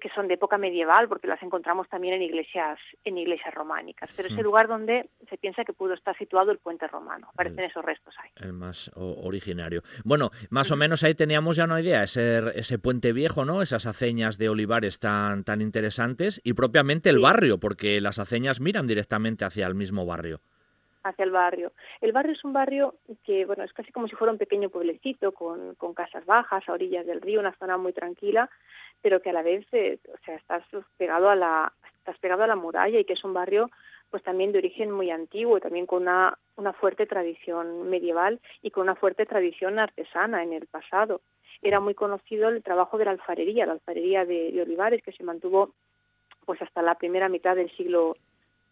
[0.00, 4.10] que son de época medieval, porque las encontramos también en iglesias, en iglesias románicas.
[4.16, 4.44] Pero es el mm.
[4.44, 7.28] lugar donde se piensa que pudo estar situado el puente romano.
[7.32, 8.30] Aparecen esos restos ahí.
[8.36, 9.82] El más originario.
[10.04, 13.62] Bueno, más o menos ahí teníamos ya una idea, ese, ese puente viejo, ¿no?
[13.62, 18.86] Esas aceñas de olivares tan, tan interesantes y propiamente el barrio, porque las aceñas miran
[18.86, 20.40] directamente hacia el mismo barrio
[21.04, 21.72] hacia el barrio.
[22.00, 22.94] El barrio es un barrio
[23.24, 26.72] que, bueno, es casi como si fuera un pequeño pueblecito con, con casas bajas a
[26.72, 28.48] orillas del río, una zona muy tranquila,
[29.00, 30.64] pero que a la vez, eh, o sea, estás
[30.96, 33.70] pegado a la, estás pegado a la muralla y que es un barrio
[34.12, 38.82] pues también de origen muy antiguo, también con una, una fuerte tradición medieval y con
[38.82, 41.22] una fuerte tradición artesana en el pasado.
[41.62, 45.70] Era muy conocido el trabajo de la alfarería, la alfarería de, Olivares, que se mantuvo
[46.44, 48.16] pues hasta la primera mitad del siglo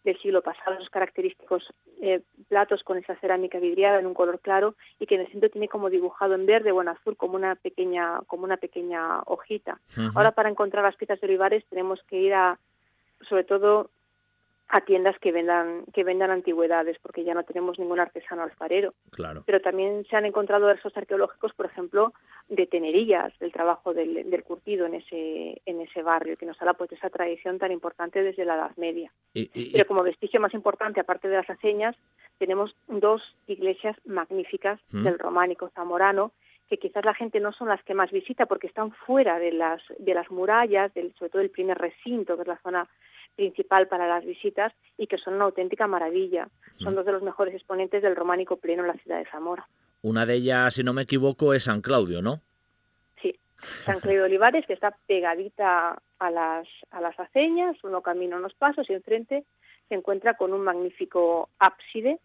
[0.03, 1.63] del siglo pasado, los característicos
[2.01, 5.49] eh, platos con esa cerámica vidriada en un color claro y que en el centro
[5.49, 9.79] tiene como dibujado en verde o en azul como una pequeña como una pequeña hojita.
[10.15, 12.57] Ahora para encontrar las piezas de olivares tenemos que ir a
[13.29, 13.89] sobre todo
[14.71, 18.93] a tiendas que vendan que vendan antigüedades porque ya no tenemos ningún artesano alfarero.
[19.11, 19.43] Claro.
[19.45, 22.13] Pero también se han encontrado versos arqueológicos por ejemplo
[22.47, 26.73] de tenerías del trabajo del, del, curtido en ese en ese barrio que nos habla
[26.73, 29.11] pues de esa tradición tan importante desde la Edad Media.
[29.33, 31.95] Pero como vestigio más importante aparte de las aceñas
[32.37, 35.03] tenemos dos iglesias magníficas ¿Mm?
[35.03, 36.31] del románico zamorano
[36.69, 39.81] que quizás la gente no son las que más visita porque están fuera de las
[39.99, 42.87] de las murallas del sobre todo el primer recinto que es la zona
[43.35, 46.49] principal para las visitas y que son una auténtica maravilla.
[46.77, 46.95] Son mm.
[46.95, 49.67] dos de los mejores exponentes del románico pleno en la ciudad de Zamora.
[50.01, 52.41] Una de ellas, si no me equivoco, es San Claudio, ¿no?
[53.21, 53.37] Sí,
[53.85, 58.89] San Claudio Olivares, que está pegadita a las, a las aceñas, uno camina unos pasos
[58.89, 59.43] y enfrente
[59.91, 62.17] se encuentra con un magnífico ábside,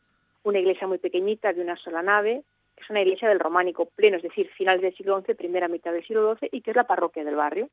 [0.44, 2.44] una iglesia muy pequeñita de una sola nave,
[2.76, 5.92] que es una iglesia del románico pleno, es decir, finales del siglo XI, primera mitad
[5.92, 7.68] del siglo XII, y que es la parroquia del barrio.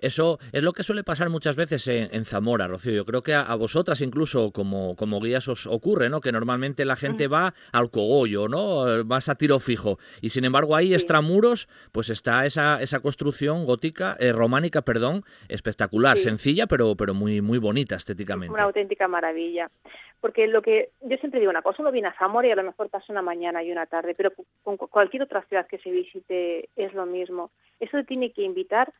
[0.00, 2.92] Eso es lo que suele pasar muchas veces en, Zamora, Rocío.
[2.92, 6.20] Yo creo que a, vosotras incluso como, como guías os ocurre, ¿no?
[6.20, 9.04] Que normalmente la gente va al cogollo, ¿no?
[9.04, 9.98] Vas a tiro fijo.
[10.20, 16.18] Y sin embargo ahí, extramuros, pues está esa, esa construcción gótica, eh, románica, perdón, espectacular,
[16.18, 18.52] sencilla, pero, pero muy, muy bonita estéticamente.
[18.52, 19.70] Una auténtica maravilla.
[20.20, 22.62] Porque lo que yo siempre digo una cosa, uno viene a Zamora y a lo
[22.62, 24.32] mejor pasa una mañana y una tarde, pero
[24.62, 27.50] con cualquier otra ciudad que se visite es lo mismo.
[27.80, 28.92] Eso tiene que invitar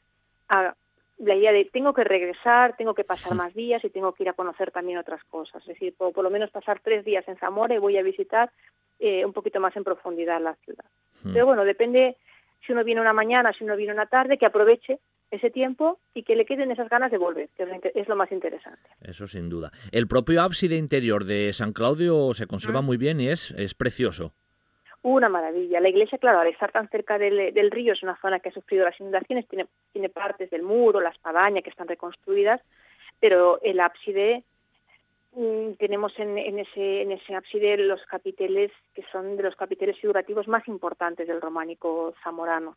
[0.48, 0.74] a
[1.18, 4.28] la idea de tengo que regresar, tengo que pasar más días y tengo que ir
[4.28, 5.62] a conocer también otras cosas.
[5.62, 8.50] Es decir, por, por lo menos pasar tres días en Zamora y voy a visitar
[8.98, 10.84] eh, un poquito más en profundidad la ciudad.
[11.32, 12.16] Pero bueno, depende
[12.64, 15.00] si uno viene una mañana, si uno viene una tarde, que aproveche
[15.32, 18.88] ese tiempo y que le queden esas ganas de volver, que es lo más interesante.
[19.00, 19.72] Eso sin duda.
[19.90, 24.34] El propio ábside interior de San Claudio se conserva muy bien y es, es precioso
[25.06, 25.80] una maravilla.
[25.80, 28.52] La iglesia, claro, al estar tan cerca del, del, río, es una zona que ha
[28.52, 32.60] sufrido las inundaciones, tiene, tiene partes del muro, la espadaña que están reconstruidas,
[33.20, 34.42] pero el ábside,
[35.32, 39.96] mm, tenemos en, en, ese, en ese ábside los capiteles que son de los capiteles
[40.00, 42.76] figurativos más importantes del románico zamorano.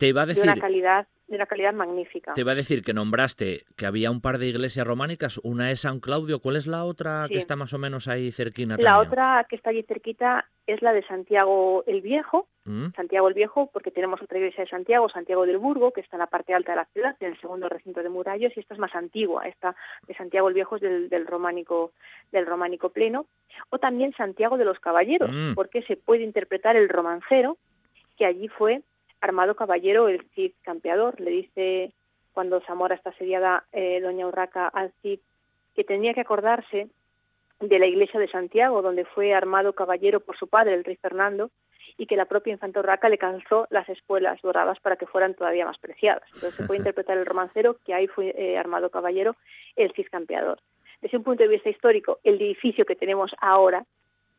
[0.00, 0.44] Te iba a decir...
[0.44, 2.34] De una calidad de una calidad magnífica.
[2.34, 5.82] Te iba a decir que nombraste que había un par de iglesias románicas, una es
[5.82, 8.76] San Claudio, ¿cuál es la otra que está más o menos ahí cerquina?
[8.78, 12.88] La otra que está allí cerquita es la de Santiago el Viejo, mm.
[12.96, 16.20] Santiago el Viejo, porque tenemos otra iglesia de Santiago, Santiago del Burgo, que está en
[16.20, 18.80] la parte alta de la ciudad, en el segundo recinto de murallos, y esta es
[18.80, 19.76] más antigua, esta
[20.08, 21.92] de Santiago el Viejo es del, románico
[22.32, 23.26] del románico pleno,
[23.68, 25.54] o también Santiago de los Caballeros, mm.
[25.54, 27.56] porque se puede interpretar el romancero,
[28.16, 28.82] que allí fue
[29.20, 31.92] Armado Caballero, el Cid campeador, le dice
[32.32, 35.20] cuando Zamora está asediada eh, doña Urraca al Cid
[35.74, 36.88] que tenía que acordarse
[37.60, 41.50] de la iglesia de Santiago, donde fue armado caballero por su padre, el rey Fernando,
[41.98, 45.66] y que la propia infanta Urraca le calzó las espuelas doradas para que fueran todavía
[45.66, 46.22] más preciadas.
[46.34, 49.36] Entonces se puede interpretar el romancero que ahí fue eh, armado caballero,
[49.76, 50.60] el Cid campeador.
[51.02, 53.84] Desde un punto de vista histórico, el edificio que tenemos ahora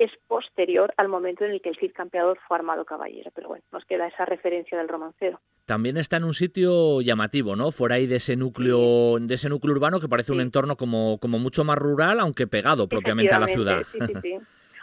[0.04, 3.32] es posterior al momento en el que el Cid Campeador fue armado caballero.
[3.36, 5.40] Pero bueno, nos queda esa referencia del romancero.
[5.66, 7.72] También está en un sitio llamativo, ¿no?
[7.72, 11.38] Fuera ahí de ese núcleo, de ese núcleo urbano que parece un entorno como, como
[11.38, 13.84] mucho más rural, aunque pegado propiamente a la ciudad.
[13.92, 14.38] Sí, sí, sí.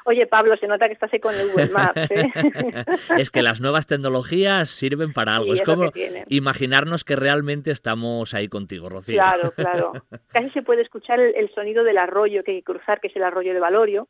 [0.04, 2.10] Oye, Pablo, se nota que estás ahí con el Google Maps.
[2.10, 2.32] ¿eh?
[3.18, 5.52] es que las nuevas tecnologías sirven para algo.
[5.52, 5.90] es como
[6.28, 9.16] imaginarnos que realmente estamos ahí contigo, Rocío.
[9.16, 9.92] Claro, claro.
[10.28, 13.16] Casi se puede escuchar el, el, sonido del arroyo que hay que cruzar, que es
[13.16, 14.08] el arroyo de Valorio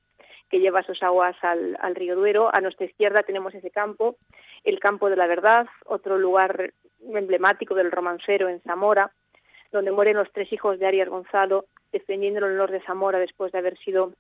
[0.49, 2.55] que lleva sus aguas al, río Duero.
[2.55, 4.17] A nuestra izquierda tenemos ese campo,
[4.65, 6.73] el Campo de la Verdad, otro lugar
[7.13, 9.13] emblemático del romancero en Zamora,
[9.73, 13.59] donde mueren los tres hijos de Arias Gonzalo, defendiendo el honor de Zamora después de
[13.59, 14.13] haber sido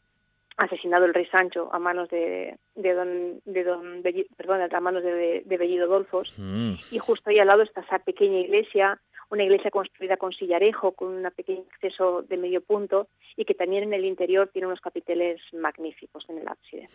[0.58, 4.02] asesinado el rey Sancho a manos de, de don, de don
[4.36, 6.32] perdón, a manos de, de Bellido Dolfos.
[6.36, 6.74] Mm.
[6.90, 9.00] Y justo ahí al lado está esa pequeña iglesia
[9.30, 13.82] una iglesia construida con sillarejo, con un pequeño acceso de medio punto y que también
[13.84, 16.88] en el interior tiene unos capiteles magníficos en el ábside.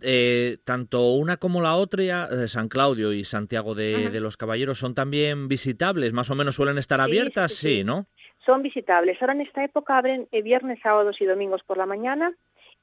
[0.00, 4.94] Eh, tanto una como la otra, eh, San Claudio y Santiago de, los Caballeros, son
[4.94, 8.06] también visitables, más o menos suelen estar abiertas, sí, ¿no?
[8.44, 9.20] Son visitables.
[9.20, 12.34] Ahora en esta época abren eh, viernes, sábados y domingos por la mañana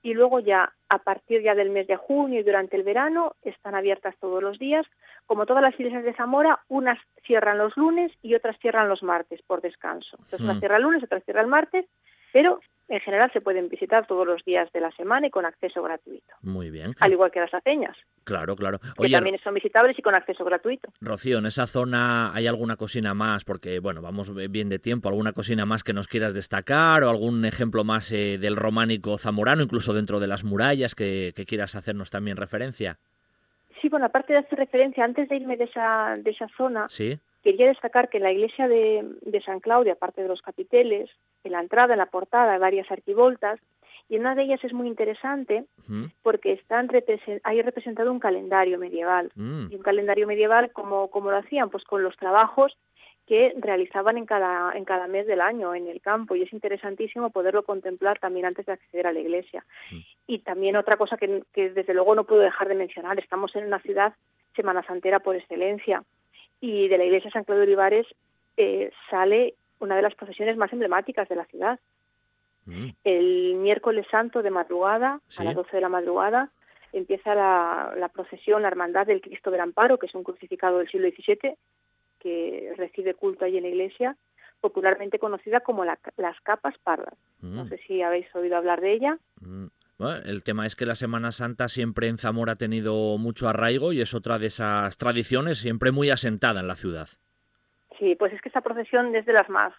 [0.02, 3.76] y luego ya a partir ya del mes de junio y durante el verano están
[3.76, 4.86] abiertas todos los días.
[5.26, 9.42] Como todas las iglesias de Zamora, unas cierran los lunes y otras cierran los martes
[9.44, 10.18] por descanso.
[10.18, 10.60] Entonces, una mm.
[10.60, 11.86] cierra el lunes, otra cierra el martes,
[12.32, 15.82] pero en general se pueden visitar todos los días de la semana y con acceso
[15.84, 16.34] gratuito.
[16.42, 16.96] Muy bien.
[17.00, 17.96] Al igual que las aceñas.
[18.24, 18.80] Claro, claro.
[18.80, 20.90] que también son visitables y con acceso gratuito.
[21.00, 25.34] Rocío, en esa zona hay alguna cocina más, porque bueno, vamos bien de tiempo, alguna
[25.34, 29.94] cocina más que nos quieras destacar o algún ejemplo más eh, del románico zamorano, incluso
[29.94, 32.98] dentro de las murallas que, quieras hacernos también referencia.
[33.82, 37.18] Sí, bueno, aparte de hacer referencia, antes de irme de esa, de esa zona, ¿Sí?
[37.44, 41.10] Quería destacar que en la iglesia de, San Claudio, aparte de los capiteles,
[41.44, 43.60] en la entrada, en la portada, hay varias arquivoltas,
[44.10, 45.66] y una de ellas es muy interesante
[46.24, 46.90] porque están
[47.44, 49.32] hay representado un calendario medieval.
[49.36, 49.68] Mm.
[49.72, 51.70] Y un calendario medieval, como, como lo hacían?
[51.70, 52.76] Pues con los trabajos
[53.28, 57.30] que realizaban en cada, en cada mes del año en el campo y es interesantísimo
[57.30, 59.64] poderlo contemplar también antes de acceder a la iglesia.
[59.92, 59.98] Mm.
[60.26, 63.68] Y también otra cosa que, que, desde luego no puedo dejar de mencionar, estamos en
[63.68, 64.14] una ciudad
[64.56, 66.04] semana santera por excelencia
[66.62, 68.08] y de la iglesia San Claudio de Olivares
[68.58, 71.80] eh, sale una de las procesiones más emblemáticas de la ciudad.
[72.66, 72.90] Mm.
[73.04, 76.52] El miércoles santo de madrugada, a las 12 de la madrugada,
[76.92, 81.08] empieza la, procesión, la hermandad del Cristo del Amparo, que es un crucificado del siglo
[81.10, 81.56] XVII
[82.20, 84.18] que recibe culto ahí en la iglesia,
[84.60, 87.14] popularmente conocida como las capas pardas.
[87.42, 87.70] No mm.
[87.70, 89.18] sé si habéis oído hablar de ella.
[89.40, 89.68] Mm
[90.00, 94.00] el tema es que la Semana Santa siempre en Zamora ha tenido mucho arraigo y
[94.00, 97.10] es otra de esas tradiciones siempre muy asentada en la ciudad.
[97.98, 99.74] Sí, pues es que esta procesión es de las más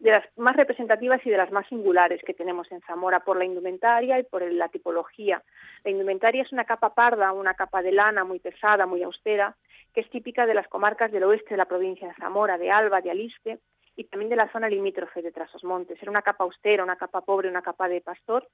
[0.00, 3.46] de las más representativas y de las más singulares que tenemos en Zamora por la
[3.46, 5.42] indumentaria y por la tipología.
[5.82, 9.56] La indumentaria es una capa parda, una capa de lana muy pesada, muy austera,
[9.94, 13.00] que es típica de las comarcas del oeste de la provincia de Zamora, de Alba,
[13.00, 13.58] de Aliste
[13.96, 16.00] y también de la zona limítrofe de Trasosmontes.
[16.00, 18.46] Era una capa austera, una capa pobre, una capa de pastor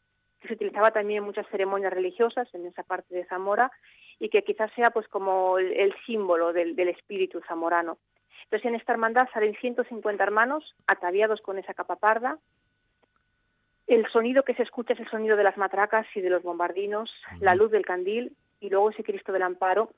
[0.44, 3.72] que se utilizaba también en muchas ceremonias religiosas en esa parte de Zamora
[4.18, 7.96] y que quizás sea pues como el, símbolo del, espíritu zamorano.
[8.44, 12.38] Entonces en esta hermandad salen 150 hermanos ataviados con esa capa parda.
[13.86, 17.10] El sonido que se escucha es el sonido de las matracas y de los bombardinos,
[17.40, 19.90] la luz del candil y luego ese Cristo del Amparo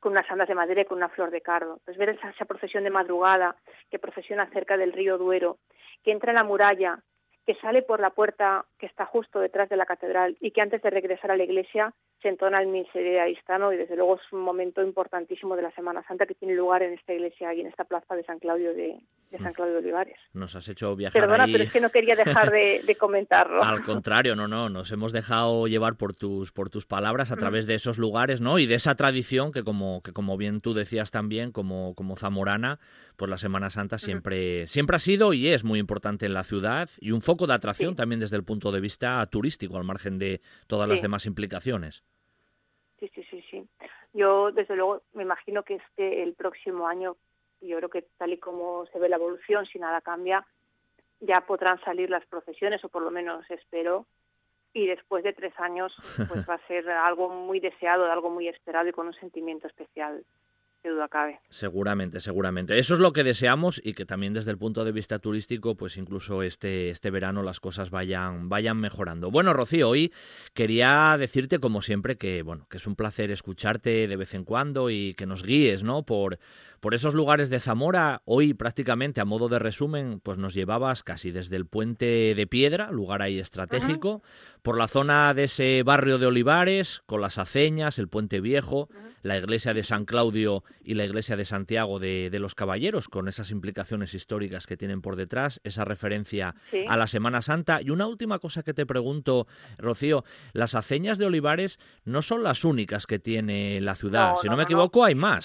[0.00, 1.80] con unas andas de madera y con una flor de cardo.
[1.84, 3.54] Pues ver esa, esa procesión de madrugada
[3.90, 5.58] que procesiona cerca del río Duero,
[6.02, 7.00] que entra en la muralla,
[7.48, 10.82] que sale por la puerta que está justo detrás de la catedral y que antes
[10.82, 14.82] de regresar a la iglesia se entona el miserere y desde luego es un momento
[14.82, 18.16] importantísimo de la Semana Santa que tiene lugar en esta iglesia y en esta plaza
[18.16, 19.00] de San Claudio de,
[19.40, 20.16] San Claudio de Olivares.
[20.32, 23.62] Nos has hecho viajar Perdona, pero es que no quería dejar de, comentarlo.
[23.62, 27.38] Al contrario, no, no, nos hemos dejado llevar por tus por tus palabras a mm.
[27.38, 28.58] través de esos lugares, ¿no?
[28.58, 32.80] Y de esa tradición que como que como bien tú decías también como como zamorana,
[33.16, 36.88] pues la Semana Santa siempre siempre ha sido y es muy importante en la ciudad
[37.00, 40.40] y un foco de atracción también desde el punto de vista turístico al margen de
[40.66, 42.02] todas las demás implicaciones.
[42.98, 43.68] Sí, sí, sí, sí.
[44.12, 47.16] Yo, desde luego, me imagino que este, el próximo año,
[47.60, 50.44] yo creo que tal y como se ve la evolución, si nada cambia,
[51.20, 54.06] ya podrán salir las procesiones, o por lo menos espero,
[54.72, 55.94] y después de tres años,
[56.28, 60.24] pues va a ser algo muy deseado, algo muy esperado y con un sentimiento especial
[60.82, 61.40] qué duda cabe.
[61.48, 62.78] Seguramente, seguramente.
[62.78, 65.96] Eso es lo que deseamos y que también desde el punto de vista turístico, pues
[65.96, 69.30] incluso este, este verano las cosas vayan, vayan mejorando.
[69.30, 70.12] Bueno, Rocío, hoy
[70.54, 74.90] quería decirte, como siempre, que bueno, que es un placer escucharte de vez en cuando
[74.90, 76.04] y que nos guíes, ¿no?
[76.04, 76.38] Por,
[76.80, 81.30] por esos lugares de Zamora, hoy prácticamente a modo de resumen, pues nos llevabas casi
[81.30, 84.22] desde el puente de piedra, lugar ahí estratégico,
[84.62, 88.88] por la zona de ese barrio de Olivares, con las aceñas, el puente viejo,
[89.22, 93.50] la iglesia de San Claudio y la iglesia de Santiago de, los Caballeros, con esas
[93.50, 96.54] implicaciones históricas que tienen por detrás, esa referencia
[96.88, 97.80] a la Semana Santa.
[97.82, 99.46] Y una última cosa que te pregunto,
[99.78, 104.56] Rocío, las aceñas de Olivares no son las únicas que tiene la ciudad, si no,
[104.56, 105.44] me equivoco, hay más.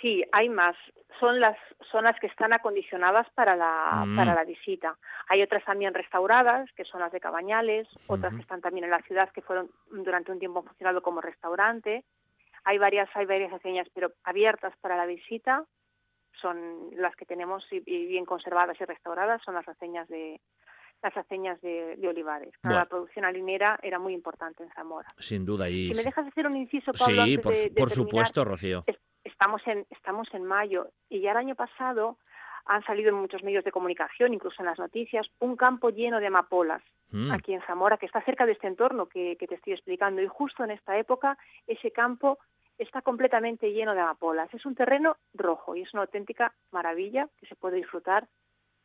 [0.00, 0.76] Sí, hay más.
[1.20, 1.56] Son las
[1.90, 4.16] zonas que están acondicionadas para la, mm.
[4.16, 4.96] para la visita.
[5.28, 9.02] Hay otras también restauradas, que son las de Cabañales, otras que están también en la
[9.02, 12.04] ciudad, que fueron durante un tiempo funcionado como restaurante.
[12.64, 15.64] Hay varias, hay varias haceñas, pero abiertas para la visita.
[16.40, 20.40] Son las que tenemos y, bien conservadas y restauradas, son las haceñas de,
[21.02, 22.52] las aceñas de, olivares.
[22.62, 25.14] La producción harinera era muy importante en Zamora.
[25.18, 25.68] Sin duda.
[25.68, 25.88] Y...
[25.88, 28.84] Si me dejas hacer un inciso, Pablo, Sí, por, supuesto, Rocío.
[29.26, 32.16] Estamos, en, estamos en mayo y ya el año pasado
[32.64, 36.26] han salido en muchos medios de comunicación, incluso en las noticias, un campo lleno de
[36.26, 37.30] amapolas mm.
[37.30, 40.20] aquí en Zamora, que está cerca de este entorno que, que te estoy explicando.
[40.20, 42.38] Y justo en esta época, ese campo
[42.78, 44.52] está completamente lleno de amapolas.
[44.52, 48.26] Es un terreno rojo y es una auténtica maravilla que se puede disfrutar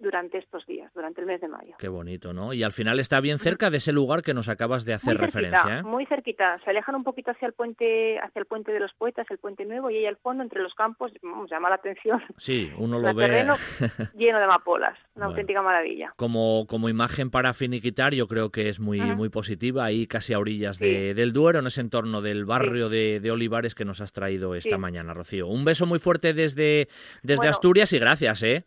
[0.02, 1.76] durante estos días, durante el mes de mayo.
[1.78, 2.54] Qué bonito, ¿no?
[2.54, 5.80] Y al final está bien cerca de ese lugar que nos acabas de hacer referencia.
[5.80, 5.84] ¿eh?
[5.84, 9.28] Muy cerquita, se alejan un poquito hacia el puente, hacia el puente de los poetas,
[9.30, 11.12] el puente nuevo, y ahí al fondo, entre los campos,
[11.50, 12.22] llama la atención.
[12.38, 13.26] Sí, uno lo ve.
[13.26, 13.56] terreno
[14.16, 16.14] lleno de amapolas, una auténtica maravilla.
[16.16, 20.40] Como, como imagen para finiquitar, yo creo que es muy, muy positiva, ahí casi a
[20.40, 24.14] orillas de, del Duero, en ese entorno del barrio de, de, Olivares que nos has
[24.14, 25.48] traído esta mañana, Rocío.
[25.48, 26.88] Un beso muy fuerte desde,
[27.24, 28.66] desde Asturias y gracias, ¿eh?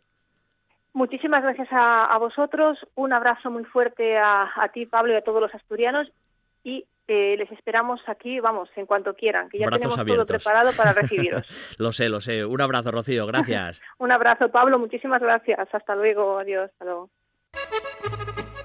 [0.95, 5.53] Muchísimas gracias a, vosotros, un abrazo muy fuerte a, ti, Pablo, y a todos los
[5.53, 6.07] asturianos
[6.63, 10.93] y eh, les esperamos aquí, vamos, en cuanto quieran, que ya tenemos todo preparado para
[10.93, 11.43] recibiros.
[11.79, 12.45] lo sé, lo sé.
[12.45, 13.81] Un abrazo, Rocío, gracias.
[13.97, 15.67] un abrazo, Pablo, muchísimas gracias.
[15.69, 17.09] Hasta luego, adiós, hasta luego.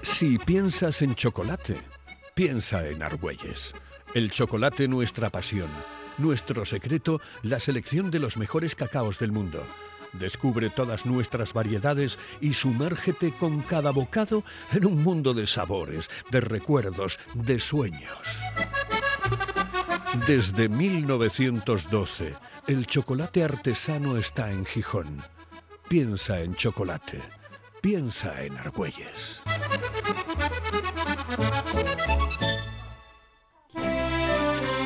[0.01, 1.75] Si piensas en chocolate,
[2.33, 3.75] piensa en Argüelles.
[4.15, 5.67] El chocolate nuestra pasión,
[6.17, 9.61] nuestro secreto, la selección de los mejores cacaos del mundo
[10.13, 14.43] Descubre todas nuestras variedades y sumérgete con cada bocado
[14.73, 18.19] en un mundo de sabores, de recuerdos, de sueños.
[20.27, 22.35] Desde 1912,
[22.67, 25.21] el chocolate artesano está en Gijón.
[25.87, 27.21] Piensa en chocolate.
[27.81, 29.41] Piensa en Argüelles.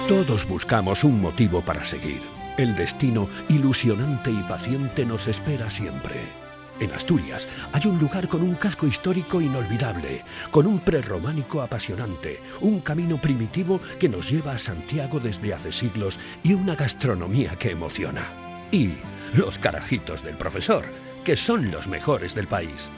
[0.07, 2.34] Todos buscamos un motivo para seguir.
[2.57, 6.45] El destino, ilusionante y paciente, nos espera siempre.
[6.79, 12.79] En Asturias hay un lugar con un casco histórico inolvidable, con un prerrománico apasionante, un
[12.79, 18.25] camino primitivo que nos lleva a Santiago desde hace siglos y una gastronomía que emociona.
[18.71, 18.93] Y
[19.33, 20.85] los carajitos del profesor,
[21.25, 22.89] que son los mejores del país.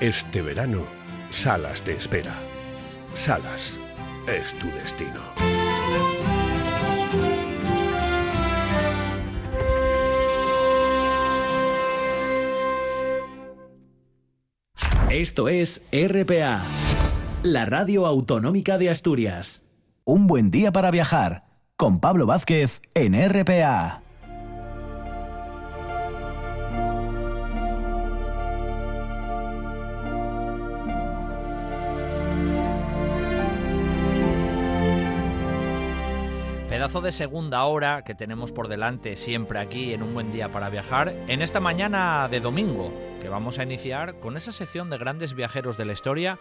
[0.00, 0.84] Este verano,
[1.30, 2.34] Salas te espera.
[3.14, 3.78] Salas
[4.26, 5.53] es tu destino.
[15.14, 16.60] Esto es RPA,
[17.44, 19.62] la radio autonómica de Asturias.
[20.02, 21.44] Un buen día para viajar
[21.76, 24.03] con Pablo Vázquez en RPA.
[36.84, 40.68] Pedazo de segunda hora que tenemos por delante siempre aquí en un buen día para
[40.68, 45.32] viajar en esta mañana de domingo que vamos a iniciar con esa sección de grandes
[45.32, 46.38] viajeros de la historia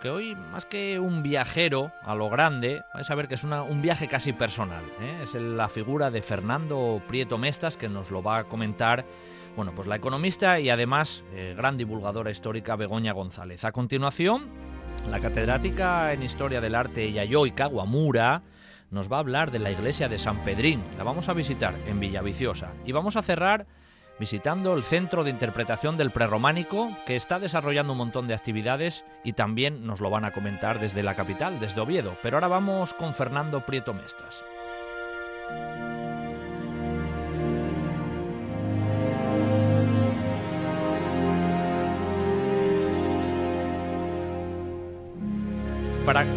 [0.00, 3.82] que hoy, más que un viajero a lo grande, vais a ver que es un
[3.82, 4.84] viaje casi personal.
[5.00, 5.24] ¿eh?
[5.24, 9.04] Es la figura de Fernando Prieto Mestas que nos lo va a comentar,
[9.56, 13.64] bueno, pues la economista y además eh, gran divulgadora histórica Begoña González.
[13.64, 14.48] A continuación,
[15.10, 18.42] la catedrática en Historia del Arte Yayoi Kawamura
[18.92, 20.84] nos va a hablar de la iglesia de San Pedrín.
[20.96, 23.66] La vamos a visitar en Villaviciosa y vamos a cerrar
[24.20, 29.32] visitando el Centro de Interpretación del Prerrománico, que está desarrollando un montón de actividades y
[29.32, 32.16] también nos lo van a comentar desde la capital, desde Oviedo.
[32.22, 34.44] Pero ahora vamos con Fernando Prieto Mestras.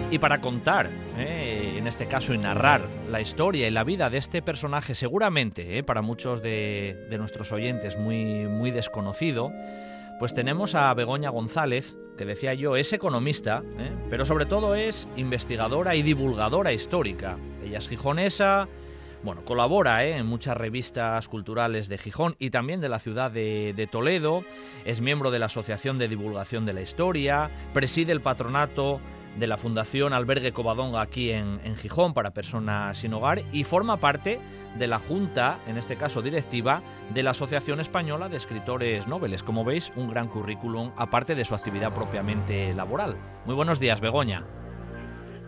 [0.10, 2.82] y para contar, eh, en este caso, y narrar
[3.12, 7.96] la historia y la vida de este personaje, seguramente eh, para muchos de, nuestros oyentes
[7.96, 9.54] muy, muy desconocido,
[10.18, 15.08] pues tenemos a Begoña González, que decía yo, es economista, eh, pero sobre todo es
[15.16, 17.38] investigadora y divulgadora histórica.
[17.64, 18.68] Ella es gijonesa,
[19.26, 24.44] bueno, colabora en muchas revistas culturales de Gijón y también de la ciudad de, Toledo,
[24.86, 29.00] es miembro de la Asociación de Divulgación de la Historia, preside el patronato
[29.38, 34.40] de la Fundación Albergue Covadonga aquí en, Gijón para personas sin hogar y forma parte
[34.78, 36.82] de la Junta, en este caso directiva,
[37.14, 39.44] de la Asociación Española de Escritores Noveles.
[39.44, 43.16] Como veis, un gran currículum aparte de su actividad propiamente laboral.
[43.46, 44.44] Muy buenos días, Begoña.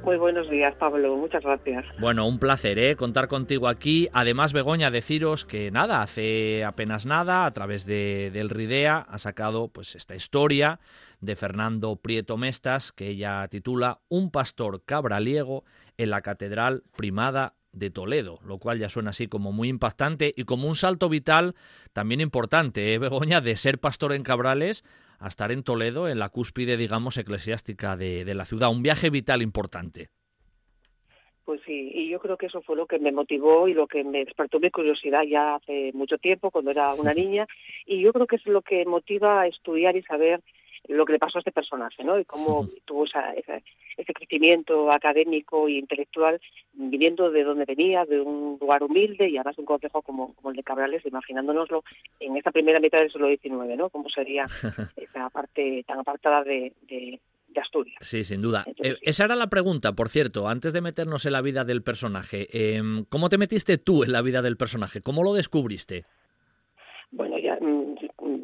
[0.04, 1.18] Muy buenos días, Pablo.
[1.18, 1.86] Muchas gracias.
[2.00, 2.96] Bueno, un placer ¿eh?
[2.96, 4.08] contar contigo aquí.
[4.14, 9.68] Además, Begoña, deciros que nada, hace apenas nada, a través de, del RIDEA, ha sacado
[9.68, 10.80] pues esta historia
[11.20, 15.64] de Fernando Prieto Mestas, que ella titula Un pastor cabraliego
[15.98, 20.44] en la Catedral Primada de Toledo, lo cual ya suena así como muy impactante y
[20.44, 21.56] como un salto vital
[21.94, 24.84] también importante, ¿eh, Begoña, de ser pastor en Cabrales
[25.20, 28.70] a estar en Toledo, en la cúspide, digamos, eclesiástica de, de la ciudad.
[28.70, 30.10] Un viaje vital importante.
[31.48, 34.04] Pues sí, y yo creo que eso fue lo que me motivó y lo que
[34.04, 37.48] me despertó mi curiosidad ya hace mucho tiempo, cuando era una niña,
[37.86, 40.42] y yo creo que es lo que motiva a estudiar y saber
[40.88, 42.20] lo que le pasó a este personaje, ¿no?
[42.20, 43.64] Y cómo tuvo esa, ese
[44.14, 46.40] crecimiento académico e intelectual
[46.74, 50.52] viniendo de donde venía, de un lugar humilde y además de un consejo como, como
[50.52, 51.84] el de Cabrales, imaginándonoslo
[52.20, 53.90] en esta primera mitad del siglo XIX, ¿no?
[53.90, 54.46] Cómo sería
[54.96, 56.74] esa parte tan apartada de,
[57.60, 57.98] Asturias.
[58.02, 58.66] Sí, sin duda.
[58.84, 62.48] Eh, esa era la pregunta, por cierto, antes de meternos en la vida del personaje.
[62.52, 65.02] Em, ¿Cómo te metiste tú en la vida del personaje?
[65.02, 66.06] ¿Cómo lo descubriste?
[67.10, 67.96] Bueno, ya mm,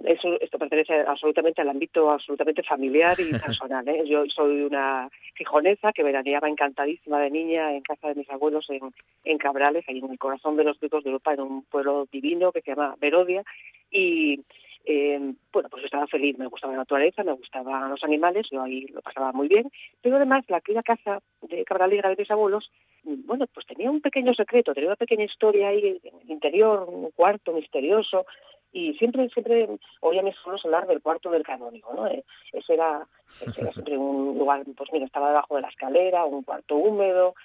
[0.04, 3.88] eso esto pertenece absolutamente al ámbito absolutamente familiar y personal.
[3.88, 4.04] ¿eh?
[4.06, 8.94] Yo soy una fijonesa que veraneaba encantadísima de niña en casa de mis abuelos en,
[9.24, 12.52] en Cabrales, ahí en el corazón de los ricos de Europa, en un pueblo divino
[12.52, 13.44] que se llama Verodia.
[13.92, 14.42] Y
[14.86, 18.86] eh, bueno, pues estaba feliz, me gustaba la naturaleza, me gustaban los animales, yo ahí
[18.88, 19.72] lo pasaba muy bien,
[20.02, 22.70] pero además la aquella casa de Cabraliga de mis abuelos,
[23.04, 27.12] bueno, pues tenía un pequeño secreto, tenía una pequeña historia ahí en el interior, un
[27.12, 28.26] cuarto misterioso,
[28.74, 29.70] y siempre siempre
[30.02, 32.08] oía a mis abuelos hablar del cuarto del canónigo, ¿no?
[32.08, 33.08] Eh, ese era,
[33.56, 37.36] era siempre un lugar, pues mira, estaba debajo de la escalera, un cuarto húmedo,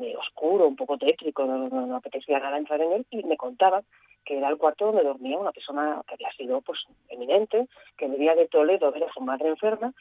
[0.00, 3.82] eh, oscuro, un poco tétrico, no, no, apetecía nada entrar en él, y me contaba
[4.24, 6.78] que era el cuarto donde dormía una persona que había sido pues
[7.08, 9.92] eminente, que venía de Toledo a ver a su madre enferma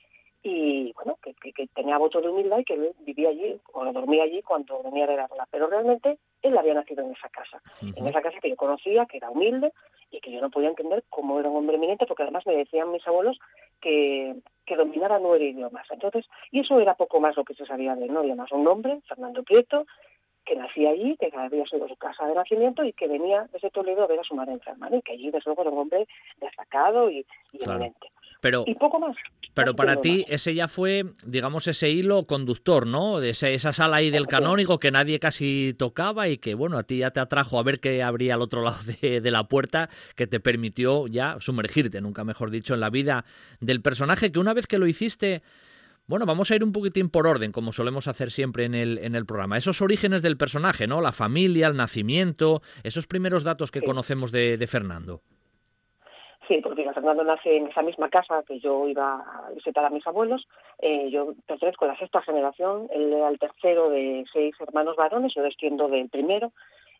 [0.43, 1.33] y bueno, que,
[1.73, 5.47] tenía voto de humildad y que vivía allí o dormía allí cuando venía a verla.
[5.51, 9.17] Pero realmente él había nacido en esa casa, en esa casa que yo conocía, que
[9.17, 9.73] era humilde
[10.11, 12.91] y que yo no podía entender cómo era un hombre eminente, porque además me decían
[12.91, 13.37] mis abuelos
[13.81, 14.35] que,
[14.65, 15.85] que dominaba nueve idiomas.
[15.91, 18.19] Entonces, y eso era poco más lo que se sabía de él, ¿no?
[18.19, 19.85] además un nombre, Fernando Prieto,
[20.45, 24.03] que nacía allí, que había sido su casa de nacimiento y que venía desde Toledo
[24.03, 26.07] a ver a su madre enferma, y que allí desde luego era un hombre
[26.39, 28.09] destacado y, y eminente.
[28.41, 29.15] Pero, y poco más.
[29.53, 33.19] Pero para ti ese ya fue, digamos, ese hilo conductor, ¿no?
[33.19, 36.99] De esa sala ahí del canónigo que nadie casi tocaba y que, bueno, a ti
[36.99, 40.27] ya te atrajo a ver qué habría al otro lado de, de, la puerta que
[40.27, 43.25] te permitió ya sumergirte, nunca mejor dicho, en la vida
[43.59, 45.41] del personaje que una vez que lo hiciste
[46.07, 49.13] bueno, vamos a ir un poquitín por orden, como solemos hacer siempre en el, en
[49.13, 49.57] el programa.
[49.57, 51.01] Esos orígenes del personaje, ¿no?
[51.01, 55.21] La familia, el nacimiento, esos primeros datos que conocemos de, Fernando.
[56.47, 60.05] Sí, porque Fernando nace en esa misma casa que yo iba a visitar a mis
[60.07, 60.47] abuelos.
[60.79, 65.33] Eh, yo pertenezco a la sexta generación, él era el tercero de seis hermanos varones,
[65.35, 66.53] yo desciendo del primero.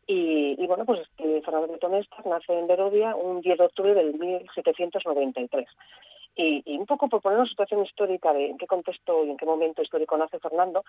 [0.10, 5.68] Y, bueno, pues Fernando de Tonestas nace en Verodia un 10 de octubre del 1793.
[6.40, 9.46] Y, un poco por poner una situación histórica de en qué contexto y en qué
[9.46, 10.84] momento histórico nace Fernando,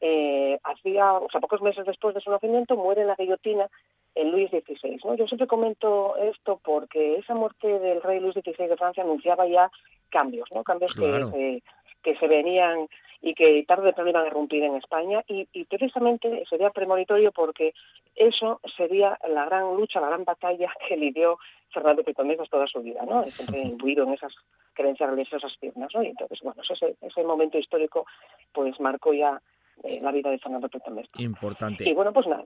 [0.00, 3.68] eh, hacía, o sea, pocos meses después de su nacimiento muere en la guillotina
[4.14, 4.98] el Luis XVI.
[5.04, 5.14] ¿no?
[5.14, 9.70] Yo siempre comento esto porque esa muerte del rey Luis XVI de Francia anunciaba ya
[10.08, 10.62] cambios, ¿no?
[10.62, 11.62] Cambios que,
[12.02, 12.88] que se venían
[13.24, 17.32] y que tarde o temprano iban a irrumpir en España y, y, precisamente sería premonitorio
[17.32, 17.72] porque
[18.14, 21.38] eso sería la gran lucha, la gran batalla que lidió
[21.72, 23.24] Fernando Pitomezas toda su vida, ¿no?
[23.24, 24.32] Siempre imbuido en esas
[24.74, 26.02] creencias religiosas firmes, ¿no?
[26.02, 28.04] Y entonces, bueno, ese, ese momento histórico
[28.52, 29.40] pues marcó ya
[29.82, 31.18] eh, la vida de Fernando Pitomezas.
[31.18, 31.88] Importante.
[31.88, 32.44] Y bueno, pues nada,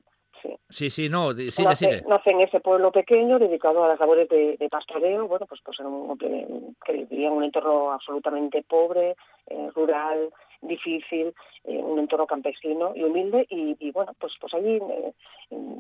[0.69, 2.03] Sí, sí, no, sigue, sigue.
[2.07, 5.87] Nace en ese pueblo pequeño dedicado a las labores de, pastoreo, bueno, pues, pues en
[5.87, 10.31] un, que vivía en un entorno absolutamente pobre, eh, rural,
[10.61, 15.13] difícil, eh, un entorno campesino y humilde y, bueno, pues pues allí eh,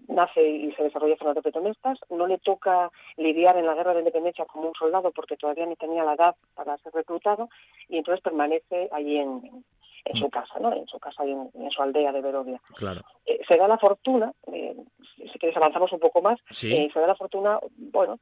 [0.08, 4.44] nace y se desarrolla Fernando Petomestas, no le toca lidiar en la guerra de independencia
[4.46, 7.48] como un soldado porque todavía no tenía la edad para ser reclutado
[7.88, 9.64] y entonces permanece allí en,
[10.04, 10.30] en su mm.
[10.30, 10.72] casa, ¿no?
[10.72, 12.60] En su casa y en, su aldea de Verovia.
[12.74, 13.02] Claro.
[13.26, 14.76] Eh, se da la fortuna, eh,
[15.16, 18.18] si quieres avanzamos un poco más, eh, se da la fortuna, bueno,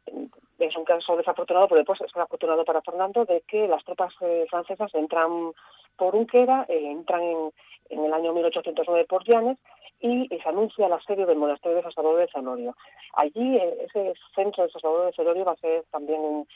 [0.58, 4.14] es un caso desafortunado, pero después es afortunado para Fernando, de que las tropas
[4.48, 5.52] francesas entran
[5.96, 7.52] por Unquera, entran en,
[7.90, 9.58] en el año 1809 por Llanes
[10.00, 12.76] y se anuncia el asedio del monasterio de San Salvador de Celorio.
[13.14, 16.46] Allí, eh, ese centro de San Salvador de Celorio va a ser también un,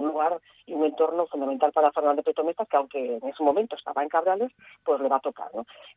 [0.00, 4.08] lugar y un entorno fundamental para Fernando Petometa, que aunque en ese momento estaba en
[4.08, 4.52] Cabrales,
[4.84, 5.50] pues le va a tocar.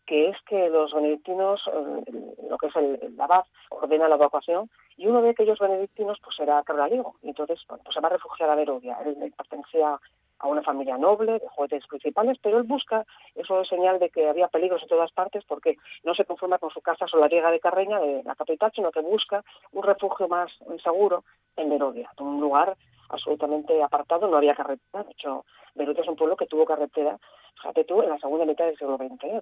[0.05, 5.07] Que es que los benedictinos, eh, lo que es el, abad, ordena la evacuación y
[5.07, 7.15] uno de aquellos benedictinos pues era cabraliego.
[7.23, 8.97] Entonces, pues se va a refugiar a Verovia.
[9.05, 9.99] Él pertenecía
[10.43, 14.27] a una familia noble, de juguetes principales, pero él busca, eso es señal de que
[14.27, 17.99] había peligros en todas partes, porque no se conforma con su casa solariega de Carreña,
[17.99, 20.51] de la capital, sino que busca un refugio más
[20.83, 21.23] seguro
[21.55, 22.75] en Verodia, un lugar
[23.07, 25.45] absolutamente apartado, no había carretera, de hecho,
[25.75, 27.17] Verodia es un pueblo que tuvo carretera,
[27.55, 29.23] fíjate tú, en la segunda mitad del siglo XX.
[29.23, 29.41] ¿eh?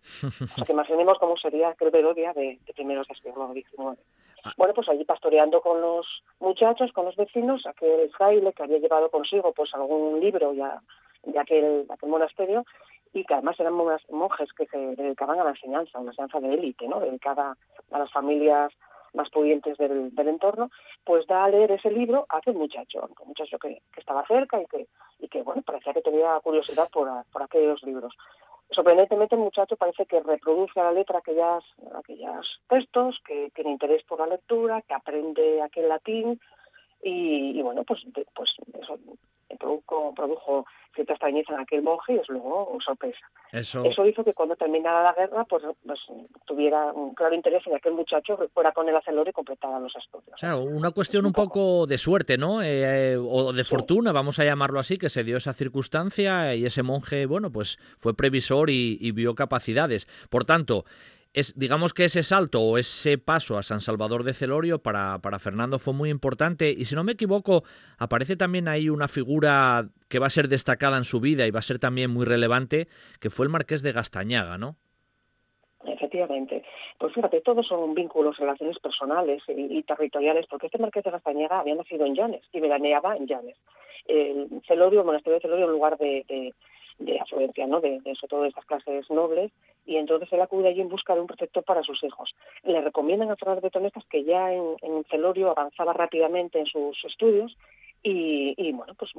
[0.69, 3.99] Imaginemos cómo sería aquel Verodia de, de primeros del siglo XIX.
[4.43, 4.53] Ah.
[4.57, 6.05] Bueno, pues allí pastoreando con los
[6.39, 10.81] muchachos, con los vecinos, aquel fraile que había llevado consigo pues algún libro ya
[11.23, 12.65] de aquel, aquel monasterio
[13.13, 16.87] y que además eran monjes que se dedicaban a la enseñanza, una enseñanza de élite,
[16.87, 16.99] ¿no?
[16.99, 17.57] dedicada
[17.91, 18.71] a las familias
[19.13, 20.69] más pudientes del, entorno,
[21.03, 24.65] pues da a leer ese libro a aquel muchacho, un muchacho que, estaba cerca y
[24.67, 24.87] que,
[25.19, 28.15] y que, bueno, parecía que tenía curiosidad por, por aquellos libros.
[28.73, 34.03] Sorprendentemente el muchacho parece que reproduce a la letra aquellas, aquellos textos, que tiene interés
[34.03, 36.39] por la lectura, que aprende aquel latín
[37.03, 38.01] y, bueno, pues,
[38.33, 38.49] pues
[38.81, 38.97] eso
[39.57, 43.19] produjo, produjo cierta extrañeza en aquel monje y es luego sorpresa.
[43.51, 43.83] Eso...
[44.05, 45.99] hizo que cuando terminara la guerra pues, pues,
[46.45, 49.95] tuviera un claro interés en que aquel muchacho fuera con él a y completara los
[49.95, 50.33] estudios.
[50.33, 51.85] O sea, una cuestión un, poco...
[51.87, 52.61] de suerte, ¿no?
[52.61, 56.83] Eh, o de fortuna, vamos a llamarlo así, que se dio esa circunstancia y ese
[56.83, 60.07] monje, bueno, pues fue previsor y vio capacidades.
[60.29, 60.85] Por tanto,
[61.33, 65.39] es, digamos que ese salto o ese paso a San Salvador de Celorio para, para
[65.39, 67.63] Fernando fue muy importante y si no me equivoco
[67.97, 71.59] aparece también ahí una figura que va a ser destacada en su vida y va
[71.59, 72.87] a ser también muy relevante,
[73.19, 74.75] que fue el marqués de Gastañaga, ¿no?
[75.85, 76.63] Efectivamente.
[76.99, 81.75] Pues fíjate, todos son vínculos, relaciones personales y, territoriales, porque este marqués de Gastañaga había
[81.75, 83.57] nacido en Llanes y veraneaba en Llanes.
[84.05, 86.53] El Celorio, el monasterio de Celorio, un lugar de de
[87.19, 87.81] afluencia, ¿no?
[87.81, 89.51] De, de, sobre todo de estas clases nobles,
[89.85, 92.33] y entonces él acude allí en busca de un protector para sus hijos.
[92.63, 97.03] Le recomiendan a Fernando de Tonestas que ya en, en Celorio avanzaba rápidamente en sus
[97.05, 97.55] estudios
[98.03, 99.11] y, y, bueno, pues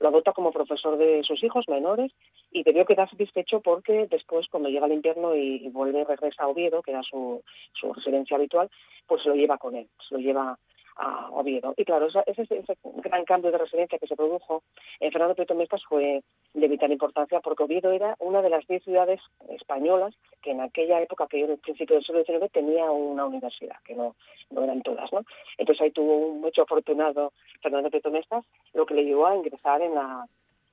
[0.00, 2.10] lo adopta como profesor de sus hijos menores
[2.50, 6.82] y debió quedar satisfecho porque después, cuando llega el invierno y, vuelve, regresa a Oviedo,
[6.82, 7.42] que era su,
[7.74, 8.70] su residencia habitual,
[9.06, 10.58] pues se lo lleva con él, se lo lleva
[10.96, 11.74] a Oviedo.
[11.76, 14.62] Y claro, ese, ese, gran cambio de residencia que se produjo
[15.00, 16.22] en Fernando Prieto Mestas fue
[16.52, 21.00] de vital importancia porque Oviedo era una de las diez ciudades españolas que en aquella
[21.00, 24.14] época, que yo en el principio del siglo XIX, tenía una universidad, que no,
[24.50, 25.12] no eran todas.
[25.12, 25.22] ¿no?
[25.58, 29.82] Entonces ahí tuvo un mucho afortunado Fernando Prieto Mestas, lo que le llevó a ingresar
[29.82, 30.26] en la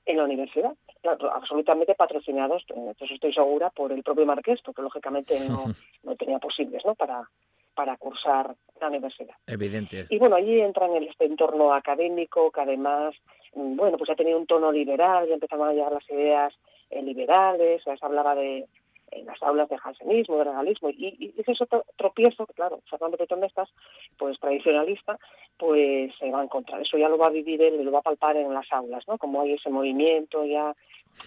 [0.06, 5.39] en la universidad, claro, absolutamente patrocinados, entonces estoy segura, por el propio Marqués, porque lógicamente
[5.48, 5.65] no,
[6.03, 6.95] no tenía posibles ¿no?
[6.95, 7.30] para,
[7.73, 9.35] para cursar la universidad.
[9.48, 10.07] Evidente.
[10.10, 13.15] Y bueno, allí entran en este entorno académico que además,
[13.53, 16.53] mm, bueno, pues ya tenía un tono liberal, ya empezaban a llegar las ideas
[16.89, 18.65] eh, liberales, ya se hablaba de
[19.11, 22.80] en las aulas de jansenismo, de regalismo, y, y, ese es otro tropiezo que, claro,
[22.89, 23.69] Fernando Petonestas,
[24.18, 25.19] pues tradicionalista,
[25.57, 26.81] pues se va a encontrar.
[26.81, 29.18] Eso ya lo va a vivir él lo va a palpar en las aulas, ¿no?
[29.18, 30.73] Como hay ese movimiento ya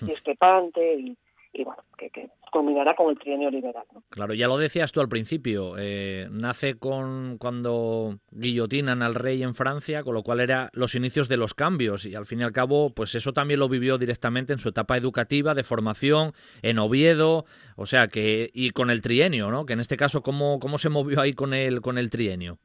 [0.01, 0.07] hmm.
[0.07, 1.17] discrepante y,
[1.55, 3.85] y bueno, que, que, con el trienio liberal.
[4.11, 9.55] Claro, ya lo decías tú al principio, eh, nace con cuando guillotinan al rey en
[9.55, 12.53] Francia, con lo cual era los inicios de los cambios y al fin y al
[12.53, 16.33] cabo, pues eso también lo vivió directamente en su etapa educativa, de formación,
[16.63, 17.45] en Oviedo,
[17.77, 19.67] o sea que, y con el trienio, ¿no?
[19.67, 22.59] Que en este caso, ¿cómo, cómo se movió ahí con el, con el trienio?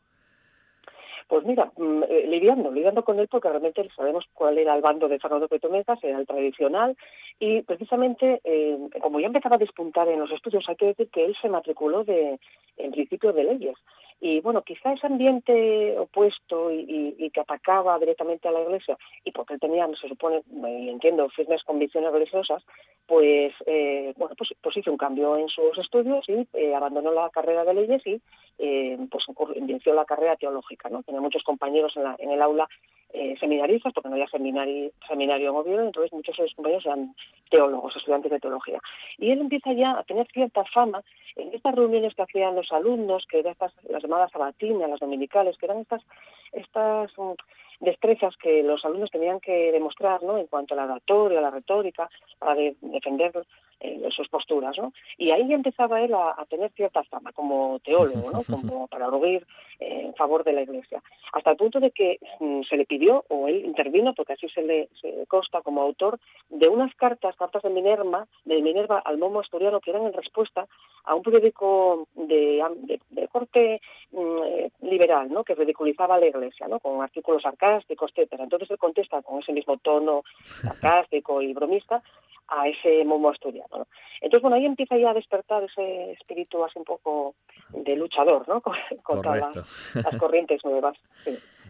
[1.29, 5.07] Pues mira, mm, eh, lidiando, lidiando con él porque realmente sabemos cuál era el bando
[5.07, 6.97] de Fernando Petomezas, era el tradicional
[7.39, 11.23] y precisamente eh, como ya empezaba a despuntar en los estudios, hay que decir que
[11.23, 12.39] él se matriculó de,
[12.77, 13.75] en principio de leyes.
[14.21, 19.53] Y bueno, quizá ese ambiente opuesto y, que atacaba directamente a la Iglesia, y porque
[19.53, 22.63] él tenía, se supone, y entiendo, firmes convicciones religiosas,
[23.09, 27.29] pues eh, bueno, pues, pues, hizo un cambio en sus estudios y eh, abandonó la
[27.31, 28.21] carrera de leyes y
[28.59, 29.25] eh, pues
[29.55, 31.01] inició la carrera teológica, ¿no?
[31.01, 32.67] Tenía muchos compañeros en, el aula
[33.39, 37.15] seminaristas, porque no había seminario, seminario en Oviedo, entonces muchos de sus compañeros eran
[37.49, 38.79] teólogos, estudiantes de teología.
[39.17, 41.01] Y él empieza ya a tener cierta fama
[41.35, 45.57] en estas reuniones que hacían los alumnos, que eran estas, las llamadas sabatinas, las dominicales,
[45.57, 46.01] que eran estas,
[46.51, 47.33] estas mm,
[47.79, 50.37] destrezas que los alumnos tenían que demostrar ¿no?
[50.37, 52.09] en cuanto a la oratoria, a la retórica,
[52.39, 53.31] para defender
[53.79, 54.77] eh, sus posturas.
[54.77, 54.93] ¿no?
[55.17, 58.43] Y ahí empezaba él a, tener cierta fama como teólogo, ¿no?
[58.49, 59.45] como para arguir
[59.79, 61.01] eh, en favor de la Iglesia.
[61.33, 64.61] Hasta el punto de que mm, se le pidió, o él intervino, porque así se
[64.61, 66.19] le, se consta como autor,
[66.49, 70.67] de unas cartas, cartas de Minerva, de Minerva al Momo Asturiano, que eran en respuesta
[71.05, 72.63] a un periódico de,
[73.09, 73.81] de, corte
[74.11, 75.43] mm, eh, liberal, ¿no?
[75.43, 76.79] que ridiculizaba a la Iglesia, ¿no?
[76.79, 78.43] con artículos sarcásticos, etcétera.
[78.43, 80.23] Entonces él contesta con ese mismo tono
[80.61, 82.03] sarcástico y bromista
[82.49, 83.87] a ese momo asturiano.
[84.21, 87.35] Entonces, bueno, ahí empieza ya a despertar ese espíritu así un poco
[87.69, 88.61] de luchador, ¿no?
[89.03, 89.35] Contra
[89.95, 90.97] las corrientes nuevas.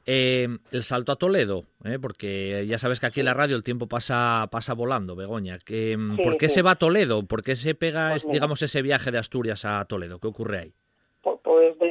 [0.06, 2.00] Eh, el salto a Toledo, ¿eh?
[2.02, 5.60] porque ya sabes que aquí en la radio el tiempo pasa pasa volando, Begoña.
[5.60, 7.24] Que, ¿Por qué se va a Toledo?
[7.24, 10.20] ¿Por qué se pega, pues digamos, ese viaje de Asturias a Toledo?
[10.20, 10.74] ¿Qué ocurre ahí?
[11.22, 11.89] Pues del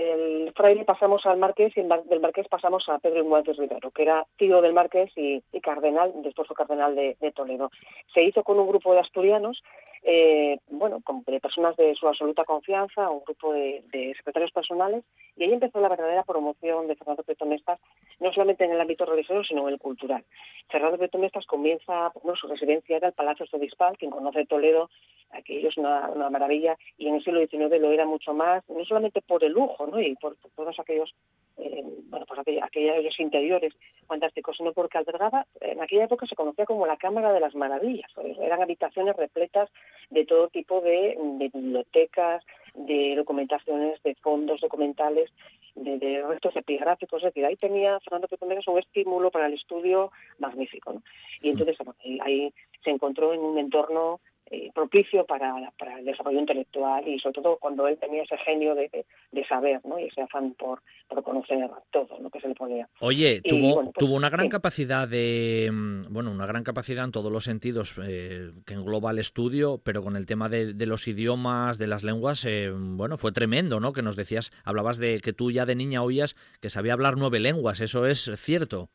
[0.59, 4.61] fraile pasamos al marqués y del marqués pasamos a Pedro Inguantes Rivero, que era tío
[4.61, 7.71] del marqués y, cardenal, después cardenal de, Toledo.
[8.13, 9.63] Se hizo con un grupo de asturianos,
[10.03, 13.83] eh, bueno, de personas de su absoluta confianza, un grupo de,
[14.17, 15.05] secretarios personales,
[15.37, 17.81] y ahí empezó la verdadera promoción de Fernando Mestas,
[18.21, 20.25] no solamente en el ámbito religioso, sino en el cultural.
[20.69, 24.91] Fernando Mestas comienza, bueno, su residencia era el Palacio Obispal, quien conoce Toledo,
[25.31, 29.21] aquello es una, maravilla, y en el siglo XIX lo era mucho más, no solamente
[29.23, 30.01] por el lujo, ¿no?
[30.01, 31.15] y por, todos aquellos,
[31.59, 33.75] eh, bueno, pues aquellos, interiores
[34.07, 38.11] fantásticos, sino porque albergaba, en aquella época se conocía como la Cámara de las Maravillas,
[38.41, 39.69] eran habitaciones repletas
[40.11, 41.17] de todo tipo de,
[41.53, 42.45] bibliotecas,
[42.75, 45.31] de documentaciones, de fondos documentales,
[45.75, 51.03] de, restos epigráficos, es decir, ahí tenía Fernando Pepe un estímulo para el estudio magnífico.
[51.41, 51.77] Y entonces
[52.21, 52.53] ahí
[52.83, 55.55] se encontró en un entorno eh, propicio para,
[55.99, 59.05] el desarrollo intelectual y sobre todo cuando él tenía ese genio de,
[59.49, 59.99] saber ¿no?
[59.99, 61.59] y ese afán por, por conocer
[61.91, 62.89] todo lo que se le podía.
[63.01, 67.31] Oye, tuvo, pues, tuvo una gran capacidad de, mm, bueno, una gran capacidad en todos
[67.31, 71.87] los sentidos eh, que engloba el estudio, pero con el tema de, los idiomas, de
[71.87, 73.93] las lenguas, eh, bueno, fue tremendo, ¿no?
[73.93, 77.41] Que nos decías, hablabas de que tú ya de niña oías que sabía hablar nueve
[77.41, 78.89] lenguas, ¿eso es cierto?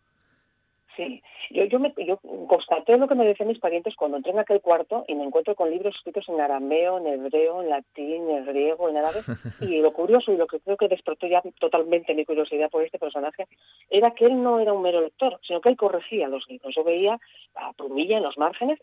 [0.96, 1.22] Sí,
[1.54, 4.60] yo, yo, me, yo constaté lo que me decían mis parientes cuando entré en aquel
[4.60, 8.90] cuarto y me encuentro con libros escritos en arameo, en hebreo, en latín, en griego,
[8.90, 9.22] en árabe.
[9.62, 13.00] Y lo curioso y lo que creo que despertó ya totalmente mi curiosidad por este
[13.00, 13.48] personaje
[13.90, 16.74] era que él no era un mero lector, sino que él corregía los libros.
[16.76, 17.20] Yo veía
[17.56, 18.80] a Plumilla en los márgenes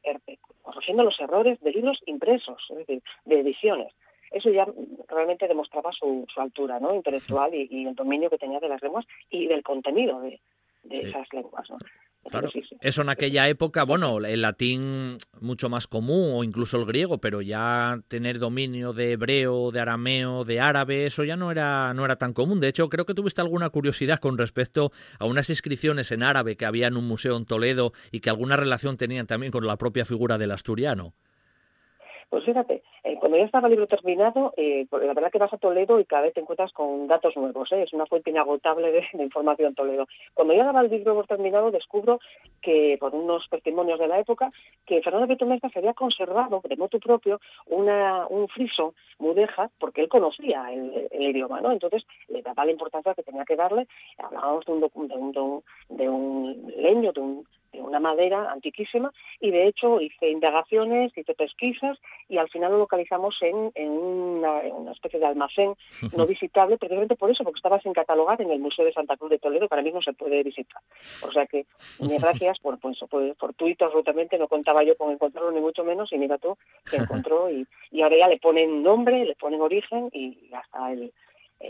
[0.62, 3.92] corrigiendo los errores de libros impresos, es decir, de ediciones
[4.30, 4.66] eso ya
[5.08, 6.94] realmente demostraba su, su altura ¿no?
[6.94, 10.40] intelectual y, el dominio que tenía de las lenguas y del contenido de,
[10.88, 11.68] esas lenguas.
[11.68, 11.78] ¿no?
[12.28, 17.18] Claro, eso en aquella época, bueno, el latín mucho más común o incluso el griego,
[17.18, 22.04] pero ya tener dominio de hebreo, de arameo, de árabe, eso ya no era, no
[22.04, 22.60] era tan común.
[22.60, 26.66] De hecho, creo que tuviste alguna curiosidad con respecto a unas inscripciones en árabe que
[26.66, 30.04] había en un museo en Toledo y que alguna relación tenían también con la propia
[30.04, 31.14] figura del asturiano.
[32.30, 35.52] Pues fíjate, eh, cuando ya estaba el libro terminado, eh, pues la verdad que vas
[35.52, 37.82] a Toledo y cada vez te encuentras con datos nuevos, ¿eh?
[37.82, 40.06] es una fuente inagotable de, información Toledo.
[40.32, 42.20] Cuando ya daba el libro terminado, descubro
[42.62, 44.52] que, por unos testimonios de la época,
[44.86, 50.08] que Fernando Betomesta se había conservado, de motu propio, una, un friso mudeja, porque él
[50.08, 51.72] conocía el, idioma, ¿no?
[51.72, 53.88] Entonces le daba la importancia que tenía que darle,
[54.18, 59.50] hablábamos de un, de un, de un leño, de un de una madera antiquísima y
[59.50, 61.98] de hecho hice indagaciones, hice pesquisas
[62.28, 65.74] y al final lo localizamos en, en, una, especie de almacén
[66.16, 69.30] no visitable precisamente por eso, porque estaba sin catalogar en el Museo de Santa Cruz
[69.30, 70.82] de Toledo, para mí no se puede visitar.
[71.22, 71.66] O sea que,
[71.98, 76.18] gracias por, pues, por fortuito absolutamente, no contaba yo con encontrarlo ni mucho menos y
[76.18, 80.50] mira tú, se encontró y, y ahora ya le ponen nombre, le ponen origen y
[80.52, 81.12] hasta el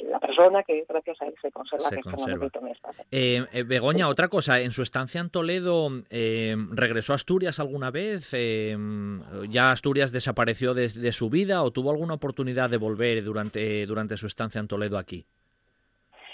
[0.04, 1.88] la persona que gracias a él se conserva.
[1.88, 1.96] Se
[3.10, 7.90] eh, eh, Begoña, otra cosa, en su estancia en Toledo, eh, ¿regresó a Asturias alguna
[7.90, 8.30] vez?
[9.48, 14.16] ¿Ya Asturias desapareció de, de, su vida o tuvo alguna oportunidad de volver durante, durante
[14.16, 15.26] su estancia en Toledo aquí?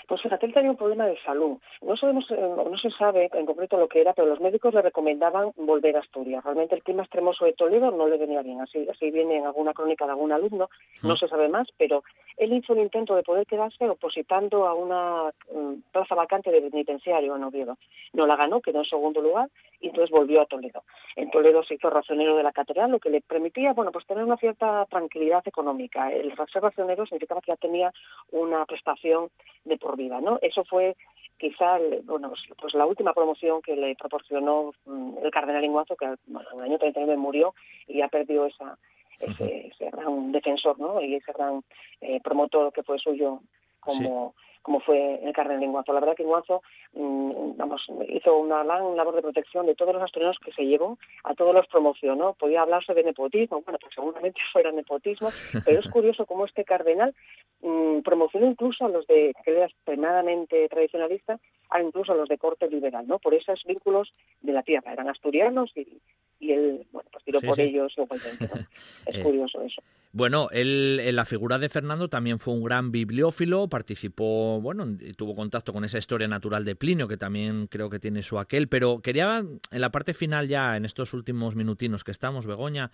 [0.07, 1.59] Pues fíjate, él tenía un problema de salud.
[1.83, 4.83] No sabemos, eh, no se sabe en concreto lo que era, pero los médicos le
[4.83, 6.45] recomendaban volver a Asturias.
[6.45, 8.61] Realmente el clima extremoso de Toledo no le venía bien.
[8.61, 10.71] Así, así viene en alguna crónica de algún alumno,
[11.03, 11.17] no mm.
[11.17, 12.05] se sabe más, pero
[12.37, 17.35] él hizo un intento de poder quedarse opositando a una mm, plaza vacante de penitenciario
[17.35, 17.77] en Oviedo.
[18.13, 19.49] No la ganó, quedó en segundo lugar
[19.81, 20.85] y entonces volvió a Toledo.
[21.17, 24.25] En Toledo se hizo racionero de la catedral, lo que le permitía, bueno, pues tener
[24.25, 26.13] una cierta tranquilidad económica.
[26.13, 27.93] El ser racionero significaba que ya tenía
[28.31, 29.31] una prestación
[29.65, 30.39] de por vida, ¿no?
[30.43, 30.97] Eso fue
[31.39, 36.15] quizá bueno pues, pues la última promoción que le proporcionó mm, el cardenal Inguazo que
[36.27, 37.55] bueno, en el año 39 murió
[37.87, 38.79] y ya perdió esa
[39.21, 41.01] ese, gran defensor ¿no?
[41.03, 41.63] y ese gran
[42.01, 43.41] eh, promotor que fue suyo
[43.81, 44.35] como
[44.67, 45.93] como fue el cardenal Inguazo.
[45.93, 46.61] La verdad que Inguazo
[46.95, 50.99] mm, vamos, hizo una gran labor de protección de todos los asturianos que se llevó,
[51.23, 52.35] a todos los promocionó.
[52.35, 55.29] Podía hablarse de nepotismo, bueno, pues seguramente fuera nepotismo,
[55.65, 57.15] pero es curioso cómo este cardenal
[57.63, 61.39] mm, promocionó incluso a los de, que era extremadamente tradicionalista,
[61.71, 63.21] a incluso a los de corte liberal, ¿no?
[63.21, 64.11] Por esos vínculos
[64.41, 64.93] de la tierra.
[64.93, 66.01] Eran asturianos y,
[66.41, 67.95] y él, bueno, pues tiró por ellos
[69.07, 69.81] Es eh, curioso eso.
[70.13, 75.35] Bueno, él, en la figura de Fernando también fue un gran bibliófilo, participó, bueno, tuvo
[75.35, 79.01] contacto con esa historia natural de Plinio, que también creo que tiene su aquel, pero
[79.01, 82.91] quería, en la parte final ya, en estos últimos minutinos que estamos, Begoña,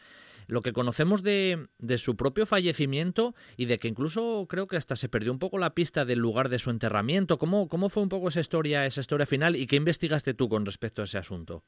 [0.47, 4.97] lo que conocemos de, de su propio fallecimiento y de que incluso creo que hasta
[4.97, 7.39] se perdió un poco la pista del lugar de su enterramiento.
[7.39, 10.67] ¿Cómo, cómo fue un poco esa historia, esa historia final y qué investigaste tú con
[10.67, 11.65] respecto a ese asunto?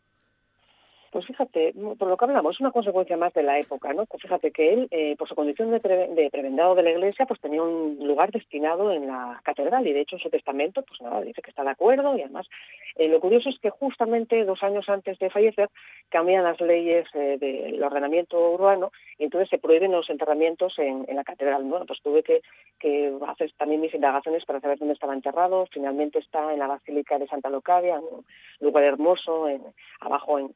[1.15, 4.05] Pues fíjate, por lo que hablamos, es una consecuencia más de la época, ¿no?
[4.05, 7.63] Pues fíjate que él, eh, por su condición de, prebendado de la iglesia, pues tenía
[7.63, 11.41] un lugar destinado en la catedral y de hecho en su testamento, pues nada, dice
[11.41, 12.49] que está de acuerdo y además
[12.97, 15.71] eh, lo curioso es que justamente dos años antes de fallecer
[16.09, 21.23] cambian las leyes eh, del ordenamiento urbano y entonces se prohíben los enterramientos en, la
[21.23, 21.63] catedral.
[21.63, 22.41] Bueno, pues tuve que,
[22.81, 25.69] que, hacer también mis indagaciones para saber dónde estaba enterrado.
[25.71, 28.25] Finalmente está en la Basílica de Santa Locadia, un
[28.59, 29.63] lugar hermoso, en,
[30.01, 30.53] abajo en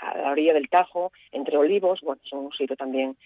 [0.00, 3.16] a la orilla del Tajo, entre olivos, bueno, es un sitio también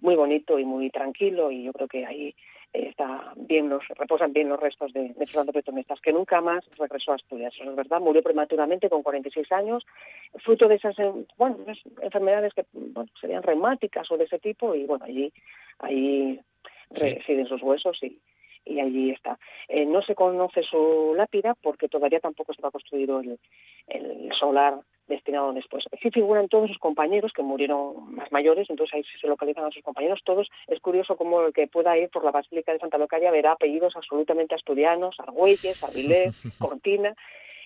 [0.00, 2.34] muy bonito y muy tranquilo y yo creo que ahí
[2.72, 6.64] eh, está bien los reposan bien los restos de, de Fernando Mestas, que nunca más
[6.78, 9.84] regresó a Asturias, eso es verdad, murió prematuramente con 46 años,
[10.44, 10.96] fruto de esas
[11.36, 11.58] bueno,
[12.00, 15.32] enfermedades que bueno, serían reumáticas o de ese tipo y bueno, allí
[15.78, 16.40] ahí
[16.90, 18.20] residen sus huesos y,
[18.64, 19.38] y allí está.
[19.68, 23.38] Eh, no se conoce su lápida porque todavía tampoco estaba construido el,
[23.88, 24.80] el solar
[25.10, 25.84] destinado después.
[26.00, 29.82] Sí figuran todos sus compañeros que murieron más mayores, entonces ahí se localizan a sus
[29.82, 30.48] compañeros todos.
[30.66, 33.94] Es curioso cómo el que pueda ir por la Basílica de Santa Locaria verá apellidos
[33.96, 37.14] absolutamente asturianos, Argüelles, Avilés, Cortina,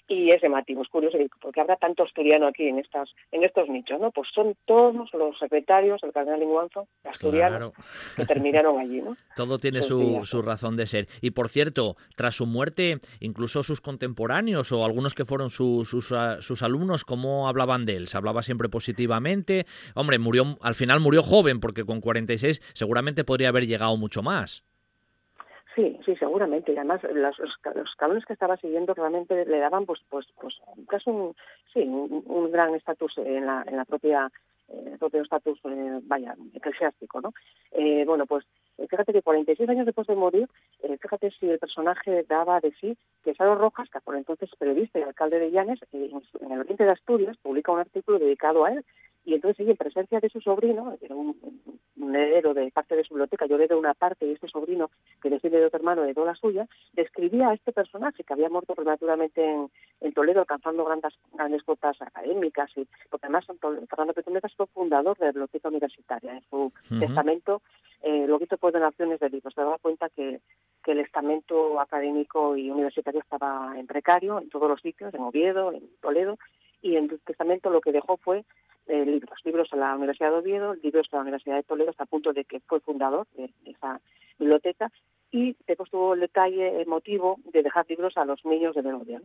[0.06, 4.00] y es llamativo, es curioso porque habrá tanto asturiano aquí en estas en estos nichos,
[4.00, 4.10] ¿no?
[4.10, 7.72] Pues son todos los secretarios del cardenal Linguanzo asturianos
[8.16, 9.16] que terminaron allí, ¿no?
[9.36, 11.08] Todo tiene su, su, razón de ser.
[11.20, 16.12] Y por cierto, tras su muerte, incluso sus contemporáneos o algunos que fueron sus, sus,
[16.12, 18.08] ah, sus alumnos, ¿cómo hablaban de él?
[18.08, 19.66] ¿Se hablaba siempre positivamente?
[19.94, 24.64] Hombre, murió al final murió joven porque con 46 seguramente podría haber llegado mucho más.
[25.74, 26.72] Sí, sí, seguramente.
[26.72, 30.54] Y además los, los que estaba siguiendo realmente le daban, pues, pues, pues
[30.88, 31.34] casi un,
[31.72, 34.30] sí, un, gran estatus en la, en la propia
[34.68, 37.32] eh, propio estatus, eh, vaya, eclesiástico, ¿no?
[37.72, 38.46] Eh, bueno, pues
[38.88, 40.48] fíjate que 46 años después de morir,
[41.00, 45.02] fíjate si el personaje daba de sí que Saro Rojas, que por entonces periodista y
[45.02, 48.84] alcalde de Llanes, en el Oriente de Asturias, publica un artículo dedicado a él,
[49.24, 51.34] y entonces en presencia de su sobrino, era un,
[52.14, 54.90] heredero de parte de su biblioteca, yo le doy una parte y este sobrino,
[55.22, 58.74] que decide de otro hermano, heredó la suya, describía a este personaje que había muerto
[58.74, 59.42] prematuramente
[60.00, 63.46] en, Toledo, alcanzando grandes, grandes cotas académicas, y porque además
[63.88, 66.36] Fernando Petronetas fue fundador de la biblioteca universitaria.
[66.36, 67.62] En su testamento
[68.02, 69.54] eh, lo que hizo fue donaciones de libros.
[69.54, 70.40] Se daba cuenta que,
[70.84, 75.72] que el estamento académico y universitario estaba en precario en todos los sitios, en Oviedo,
[75.72, 76.38] en Toledo,
[76.82, 78.44] y en su testamento lo que dejó fue
[78.86, 82.04] eh, libros, libros a la Universidad de Oviedo, libros a la Universidad de Toledo, hasta
[82.04, 84.00] el punto de que fue fundador de, esa
[84.38, 84.90] biblioteca,
[85.30, 89.20] y después tuvo el detalle emotivo de dejar libros a los niños de Begoña.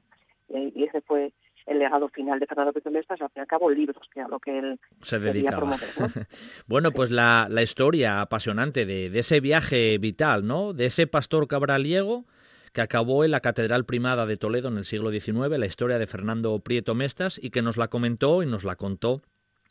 [0.50, 1.34] y ese fue
[1.66, 4.28] el legado final de Fernando Pérez Mestas, al fin y al cabo libros, que a
[4.28, 5.58] lo que él se dedicaba.
[5.58, 5.90] Promover,
[6.68, 10.74] bueno, pues la, la historia apasionante de, de, ese viaje vital, ¿no?
[10.74, 12.26] De ese pastor cabraliego
[12.74, 16.08] que acabó en la Catedral Primada de Toledo en el siglo XIX, la historia de
[16.08, 19.22] Fernando Prieto Mestas, y que nos la comentó y nos la contó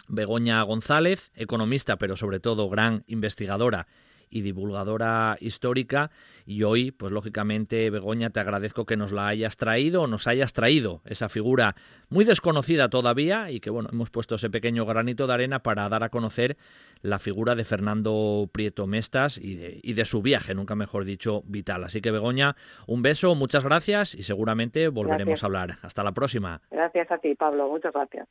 [0.09, 3.87] Begoña González, economista, pero sobre todo gran investigadora
[4.31, 6.11] y divulgadora histórica.
[6.47, 11.03] Y hoy, pues lógicamente, Begoña, te agradezco que nos la hayas traído nos hayas traído
[11.05, 11.75] esa figura
[12.09, 16.05] muy desconocida todavía y que, bueno, hemos puesto ese pequeño granito de arena para dar
[16.05, 16.57] a conocer
[17.03, 21.43] la figura de Fernando Prieto Mestas y de, y de su viaje, nunca mejor dicho,
[21.45, 21.85] vital.
[21.85, 22.57] Así que, Begoña,
[22.87, 25.79] un beso, muchas gracias y seguramente volveremos a hablar.
[25.83, 26.63] Hasta la próxima.
[26.71, 27.69] Gracias a ti, Pablo.
[27.69, 28.27] Muchas gracias.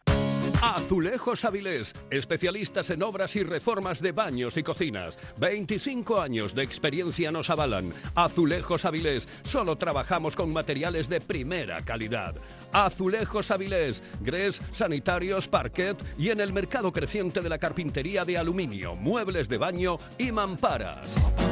[0.61, 5.17] Azulejos Avilés, especialistas en obras y reformas de baños y cocinas.
[5.37, 7.93] 25 años de experiencia nos avalan.
[8.15, 12.35] Azulejos Avilés, solo trabajamos con materiales de primera calidad.
[12.71, 18.95] Azulejos Avilés, grés, sanitarios, parquet y en el mercado creciente de la carpintería de aluminio,
[18.95, 21.46] muebles de baño y mamparas.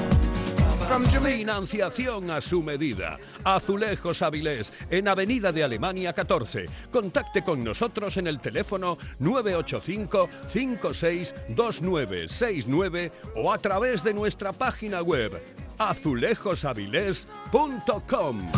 [1.46, 3.18] Financiación a su medida.
[3.44, 6.66] Azulejos Avilés, en Avenida de Alemania 14.
[6.92, 15.32] Contacte con nosotros en el teléfono 985 562969 o a través de nuestra página web
[15.78, 18.52] azulejosavilés.com.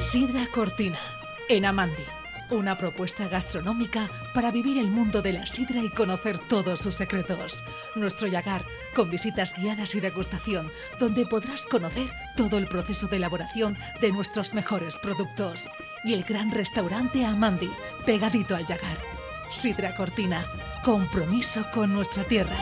[0.00, 0.98] Sidra Cortina,
[1.48, 6.80] en Amandi una propuesta gastronómica para vivir el mundo de la sidra y conocer todos
[6.80, 7.62] sus secretos.
[7.94, 8.64] Nuestro Yagar,
[8.94, 14.54] con visitas guiadas y degustación, donde podrás conocer todo el proceso de elaboración de nuestros
[14.54, 15.68] mejores productos.
[16.04, 17.70] Y el gran restaurante Amandi,
[18.04, 18.98] pegadito al Yagar.
[19.50, 20.44] Sidra Cortina,
[20.82, 22.56] compromiso con nuestra tierra.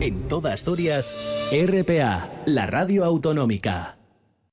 [0.00, 1.16] En toda Asturias,
[1.52, 3.96] RPA, la radio autonómica.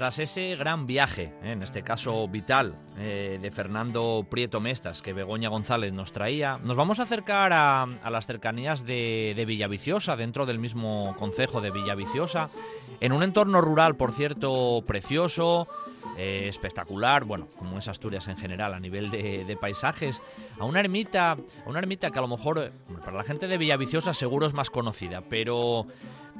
[0.00, 1.52] Tras ese gran viaje, ¿eh?
[1.52, 6.74] en este caso vital, eh, de Fernando Prieto Mestas, que Begoña González nos traía, nos
[6.74, 12.46] vamos a acercar a, las cercanías de, de, Villaviciosa, dentro del mismo concejo de Villaviciosa,
[12.98, 15.68] en un entorno rural, por cierto, precioso,
[16.16, 20.22] eh, espectacular, bueno, como es Asturias en general, a nivel de, de, paisajes,
[20.58, 22.72] a una ermita, a una ermita que a lo mejor
[23.04, 25.86] para la gente de Villaviciosa seguro es más conocida, pero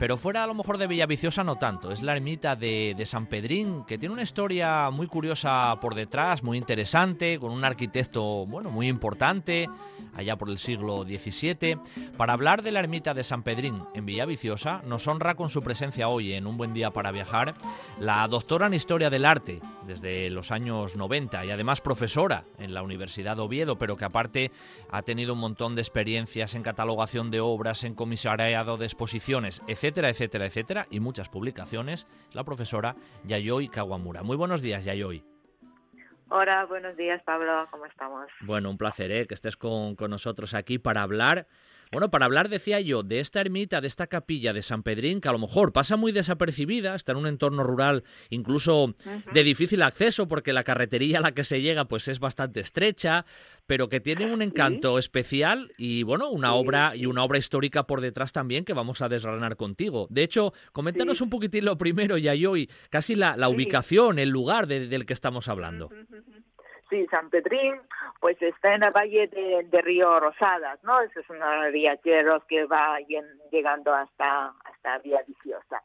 [0.01, 1.93] pero fuera a lo mejor de Villaviciosa no tanto.
[1.93, 6.56] Es la ermita de, San Pedrín, que tiene una historia muy curiosa por detrás, muy
[6.56, 9.68] interesante, con un arquitecto, bueno, muy importante,
[10.14, 11.77] allá por el siglo XVII.
[12.16, 16.09] Para hablar de la ermita de San Pedrín en Villaviciosa, nos honra con su presencia
[16.09, 17.52] hoy en Un Buen Día para Viajar
[17.98, 22.82] la doctora en Historia del Arte desde los años 90 y además profesora en la
[22.82, 24.51] Universidad de Oviedo, pero que aparte
[24.90, 29.90] ha tenido un montón de experiencias en catalogación de obras, en comisariado de exposiciones, etc
[29.91, 32.95] etcétera, etcétera, etcétera, y muchas publicaciones, la profesora
[33.25, 34.23] Yayoi Kawamura.
[34.23, 35.25] Muy buenos días, Yayoi.
[36.29, 38.31] Hola, buenos días, Pablo, ¿cómo estamos?
[38.43, 39.27] Bueno, un placer ¿eh?
[39.27, 41.49] que estés con, con nosotros aquí para hablar
[41.91, 45.29] bueno, para hablar, decía yo, de esta ermita, de esta capilla de San Pedrín, que
[45.29, 48.95] a lo mejor pasa muy desapercibida, está en un entorno rural incluso
[49.33, 53.27] de difícil acceso, porque la carretería a la que se llega pues es bastante estrecha,
[53.67, 58.01] pero que tiene un encanto especial y bueno, una obra y una obra histórica por
[58.01, 60.07] detrás también que vamos a desgranar contigo.
[60.11, 65.07] De hecho, coméntanos un poquitín lo primero, ya hoy, casi la, ubicación, el lugar del
[65.07, 65.91] que estamos hablando.
[66.91, 67.81] Sí, San Pedrín,
[68.19, 71.01] pues está en el valle de, Río Rosadas, ¿no?
[71.01, 72.99] Ese es una viajeros que va
[73.53, 75.83] llegando hasta, hasta Vía Viciosa.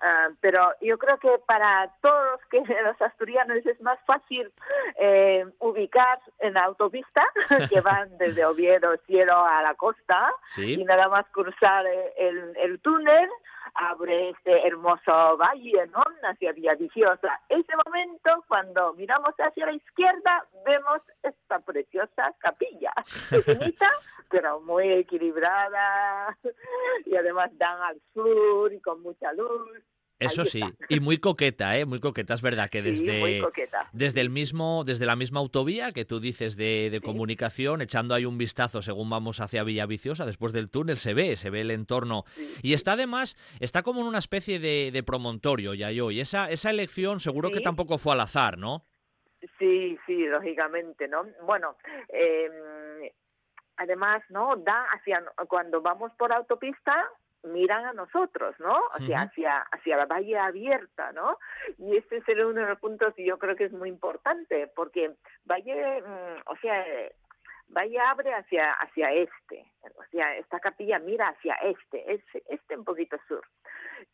[0.00, 4.52] Ah, pero yo creo que para todos que los asturianos es más fácil
[4.96, 7.24] eh, ubicar en la autopista
[7.70, 13.30] que van desde Oviedo cielo a la costa y nada más cruzar el, el túnel
[13.74, 16.02] abre este hermoso valle, ¿no?
[16.22, 17.40] Hacia Villaviciosa.
[17.48, 22.92] Ese momento, cuando miramos hacia la izquierda, vemos esta preciosa capilla,
[23.30, 23.90] pequeñita,
[24.28, 26.36] pero muy equilibrada,
[27.04, 29.82] y además dan al sur y con mucha luz.
[30.26, 31.84] Eso sí, y muy coqueta, ¿eh?
[31.84, 33.42] Muy coqueta, es verdad que desde,
[33.92, 38.38] desde el mismo, desde la misma autovía que tú dices de, comunicación, echando ahí un
[38.38, 42.24] vistazo según vamos hacia Villaviciosa, después del túnel se ve, se ve el entorno.
[42.62, 46.70] Y está además, está como en una especie de, promontorio, ya yo, y esa, esa
[46.70, 48.84] elección seguro que tampoco fue al azar, ¿no?
[49.58, 51.24] Sí, sí, lógicamente, ¿no?
[51.44, 51.76] Bueno,
[52.08, 53.10] em,
[53.76, 54.56] además, ¿no?
[54.56, 57.08] Da hacia, cuando vamos por autopista,
[57.44, 58.76] miran a nosotros, ¿no?
[58.76, 61.38] O sea, hacia, hacia la valle abierta, ¿no?
[61.78, 65.14] Y este es uno de los puntos que yo creo que es muy importante, porque
[65.44, 66.84] valle, mm, o sea,
[67.74, 69.64] Valle abre hacia, hacia este,
[69.96, 73.42] o sea, esta capilla mira hacia este, este, este un poquito sur.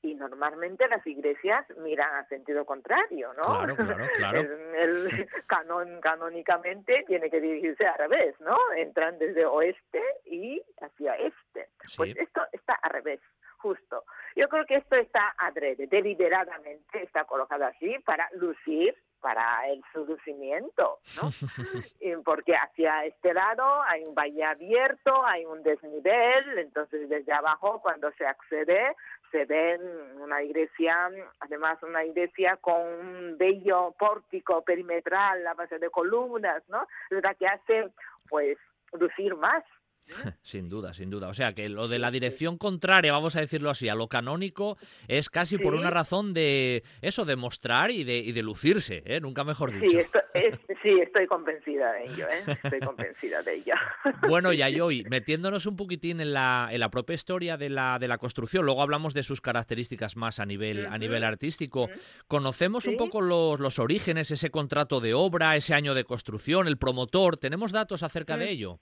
[0.03, 3.45] Y normalmente las iglesias miran a sentido contrario, ¿no?
[3.45, 4.41] Claro, claro, claro.
[4.79, 8.57] El, canon, canónicamente tiene que dirigirse al revés, ¿no?
[8.77, 11.69] Entran desde oeste y hacia este.
[11.97, 13.21] Pues esto está al revés
[13.59, 14.05] justo.
[14.37, 20.99] Yo creo que esto está adrede, deliberadamente está colocado así para lucir para el seducimiento,
[21.17, 21.31] ¿no?
[22.25, 28.11] Porque hacia este lado hay un valle abierto, hay un desnivel, entonces desde abajo cuando
[28.13, 28.95] se accede
[29.31, 29.79] se ve
[30.21, 36.87] una iglesia, además una iglesia con un bello pórtico perimetral a base de columnas, ¿no?
[37.11, 37.91] La que hace
[38.29, 38.59] pues
[38.93, 39.65] lucir más
[40.43, 41.29] Sin duda, sin duda.
[41.29, 44.79] O sea que lo de la dirección contraria, vamos a decirlo así, a lo canónico,
[45.07, 49.21] es casi por una razón de eso, de mostrar y de, y de lucirse, ¿eh?
[49.21, 49.99] nunca mejor dicho.
[50.35, 50.41] Sí,
[50.83, 52.57] sí, estoy convencida de ello, ¿eh?
[52.63, 53.75] estoy convencida de ello.
[54.29, 58.19] Bueno, Yayoi, metiéndonos un poquitín en la, en la propia historia de la, de la
[58.19, 61.89] construcción, luego hablamos de sus características más a nivel, a nivel artístico.
[62.27, 66.79] ¿Conocemos un poco los, los orígenes, ese contrato de obra, ese año de construcción, el
[66.79, 67.37] promotor?
[67.37, 68.81] ¿Tenemos datos acerca de ello?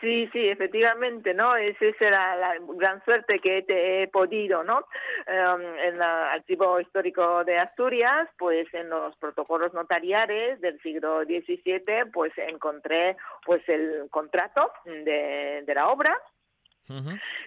[0.00, 1.56] Sí, sí, efectivamente, ¿no?
[1.56, 4.86] Esa es la, gran suerte que he podido, ¿no?
[5.26, 12.10] Em, en el archivo histórico de Asturias, pues en los protocolos notariales del siglo XVII,
[12.12, 16.14] pues encontré pues el contrato de, la obra,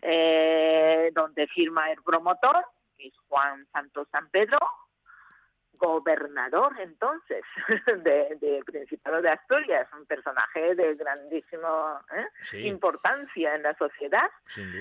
[0.02, 2.66] eh, donde firma el promotor,
[2.98, 4.58] que es Juan Santos San Pedro,
[5.80, 7.44] gobernador entonces
[8.04, 12.68] de, Principado de Asturias, un personaje de grandísima ¿eh?
[12.68, 14.30] importancia en la sociedad.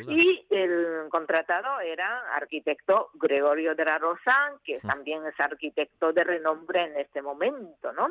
[0.09, 6.83] Y el contratado era arquitecto Gregorio de la Rosa, que también es arquitecto de renombre
[6.83, 8.09] en este momento, ¿no?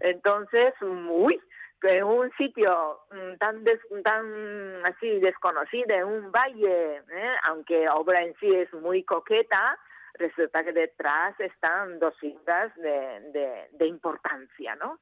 [0.00, 1.40] Entonces, muy
[1.80, 3.64] que un sitio mm, tan
[4.02, 7.36] tan así desconocido, en un valle, ¿eh?
[7.44, 9.78] aunque obra en sí es muy coqueta,
[10.18, 14.98] resulta que detrás están dos figuras de, de, importancia, ¿no?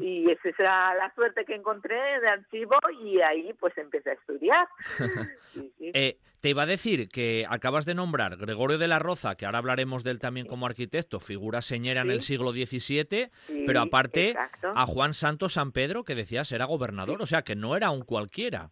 [0.00, 4.68] Y esa es la suerte que encontré de archivo y ahí pues empecé a estudiar.
[5.80, 9.58] Eh, te iba a decir que acabas de nombrar Gregorio de la Roza, que ahora
[9.58, 13.30] hablaremos de él también como arquitecto, figura señera en el siglo XVII,
[13.66, 17.76] pero aparte a Juan Santos San Pedro, que decías era gobernador, o sea que no
[17.76, 18.70] era un cualquiera.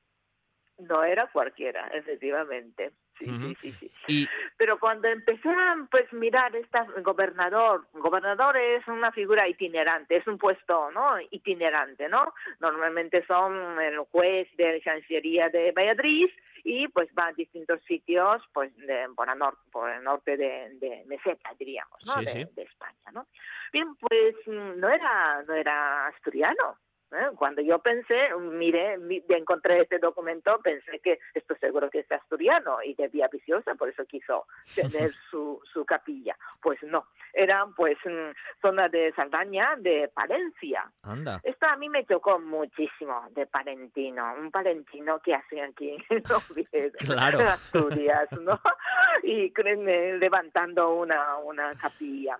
[0.78, 2.92] No era cualquiera, efectivamente.
[3.18, 3.26] Sí,
[3.62, 4.28] sí, sí, sí.
[4.58, 10.36] Pero cuando empecé a pues, mirar este gobernador, gobernador es una figura itinerante, es un
[10.38, 12.34] puesto no itinerante, ¿no?
[12.60, 16.28] Normalmente son el juez de la Chancillería de Valladolid
[16.64, 21.04] y pues va a distintos sitios pues de, por, el norte, por el norte de,
[21.06, 22.16] Meseta, diríamos, ¿no?
[22.16, 23.26] de, de, España, ¿no?
[23.72, 26.76] Bien, pues no era, no era asturiano,
[27.12, 27.30] ¿eh?
[27.36, 32.94] Cuando yo pensé, miré, encontré este documento, pensé que esto seguro que es asturiano y
[32.94, 36.36] de Vía Viciosa, por eso quiso tener su, su capilla.
[36.60, 37.98] Pues no, eran pues
[38.60, 40.90] zona de Saldaña, de Palencia.
[41.42, 47.40] Esto a mí me tocó muchísimo de Palentino, un palentino que hace aquí en claro.
[47.40, 48.60] Asturias, ¿no?
[49.22, 49.52] Y
[50.18, 52.38] levantando una, una capilla.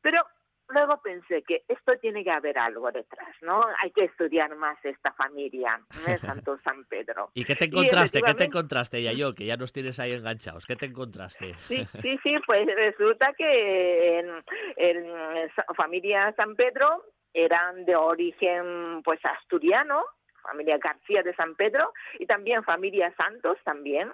[0.00, 0.22] Pero
[0.68, 3.62] luego pensé que esto tiene que haber algo detrás, ¿no?
[3.82, 6.18] Hay que estudiar más esta familia, ¿eh?
[6.18, 7.30] Santo San Pedro.
[7.34, 8.22] ¿Y qué te encontraste?
[8.22, 10.66] ¿Qué te encontraste, ya yo, que ya nos tienes ahí enganchados?
[10.66, 11.54] ¿Qué te encontraste?
[11.68, 14.30] Sí, sí, sí, pues resulta que en,
[14.76, 20.04] en familia San Pedro eran de origen pues asturiano,
[20.44, 24.10] familia García de San Pedro y también familia Santos también,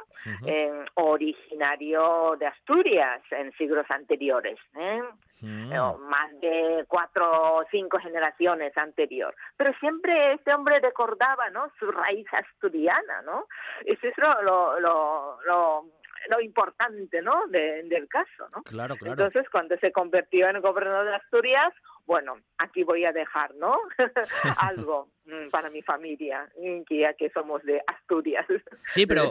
[0.46, 5.02] eh, originario de Asturias en siglos anteriores, ¿eh?
[5.42, 5.72] Mm.
[6.10, 9.34] más de cuatro o cinco generaciones anterior.
[9.56, 11.72] Pero siempre este hombre recordaba, ¿no?
[11.78, 13.46] Su raíz asturiana, ¿no?
[13.86, 15.86] Eso es lo, lo, lo,
[16.28, 17.46] lo importante, ¿no?
[17.48, 18.62] del caso, ¿no?
[18.62, 19.12] Claro, claro.
[19.12, 21.72] Entonces, cuando se convirtió en gobernador de Asturias,
[22.06, 23.78] bueno, aquí voy a dejar, ¿no?
[24.58, 25.08] Algo
[25.50, 26.48] para mi familia,
[26.90, 28.46] ya que somos de Asturias.
[28.88, 29.30] Sí, pero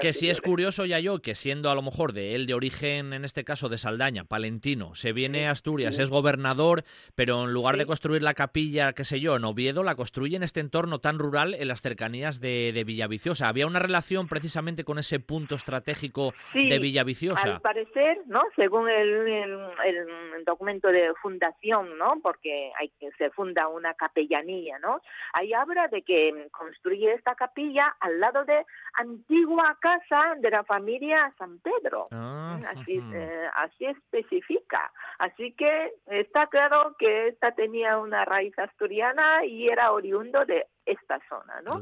[0.00, 3.14] que sí es curioso ya yo, que siendo a lo mejor de él de origen,
[3.14, 6.84] en este caso de Saldaña, palentino, se viene a Asturias, es gobernador,
[7.14, 10.42] pero en lugar de construir la capilla, qué sé yo, en Oviedo, la construye en
[10.42, 13.48] este entorno tan rural, en las cercanías de, de Villaviciosa.
[13.48, 17.54] ¿Había una relación precisamente con ese punto estratégico de Villaviciosa?
[17.54, 18.42] Al parecer, ¿no?
[18.56, 21.44] Según el documento de fundación
[21.98, 22.14] ¿no?
[22.22, 25.00] Porque hay que se funda una capellanía, ¿no?
[25.32, 28.64] Ahí habla de que construye esta capilla al lado de
[28.94, 32.06] antigua casa de la familia San Pedro.
[32.12, 34.92] Ah, así, eh, así especifica.
[35.18, 41.18] Así que está claro que esta tenía una raíz asturiana y era oriundo de esta
[41.28, 41.80] zona, ¿no?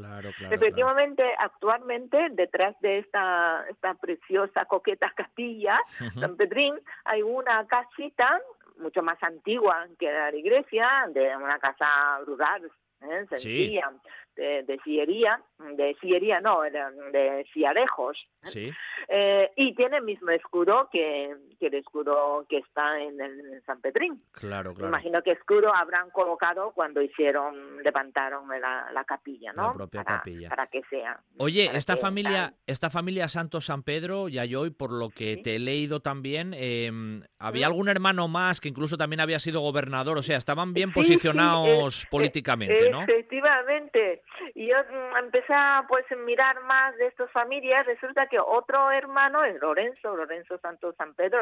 [0.49, 5.79] Efectivamente, actualmente detrás de esta, esta preciosa coqueta capilla
[6.19, 8.39] San Pedrín hay una casita
[8.77, 12.71] mucho más antigua que la iglesia, de una casa rural,
[13.11, 13.25] ¿eh?
[13.29, 13.91] sencilla,
[14.35, 15.41] de, de, sillería,
[15.75, 18.17] de sillería no, de, siarejos.
[18.55, 18.71] ¿eh?
[19.07, 23.81] Eh, y tiene el mismo escudo que, que, el escudo que está en el San
[23.81, 24.21] Pedrín.
[24.31, 24.89] Claro, claro.
[24.89, 29.67] Imagino que escudo habrán colocado cuando hicieron, levantaron la, la capilla, ¿no?
[29.67, 30.49] La propia para, capilla.
[30.49, 31.19] Para que sea.
[31.37, 35.59] Oye, esta familia, esta familia Santo San Pedro, ya yo, por lo que te he
[35.59, 40.37] leído también, em, había algún hermano más que incluso también había sido gobernador, o sea,
[40.37, 43.03] estaban bien posicionados políticamente, ¿no?
[43.03, 44.22] Efectivamente.
[44.55, 44.75] Y yo
[45.19, 50.57] empecé a pues mirar más de estas familias, resulta que otro hermano es Lorenzo, Lorenzo
[50.59, 51.39] Santos San Pedro,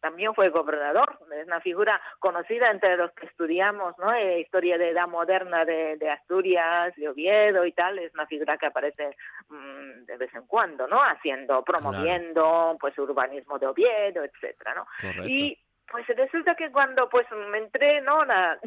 [0.00, 4.12] también fue gobernador, es una figura conocida entre los que estudiamos, ¿no?
[4.12, 8.66] Eh, historia de edad moderna de, Asturias, de Oviedo y tal, es una figura que
[8.66, 9.16] aparece
[9.48, 11.00] mm, de vez en cuando, ¿no?
[11.02, 14.86] Haciendo, promoviendo, pues urbanismo de Oviedo, etcétera, ¿no?
[15.26, 15.58] Y
[15.94, 18.58] pues resulta que cuando pues me entré no la,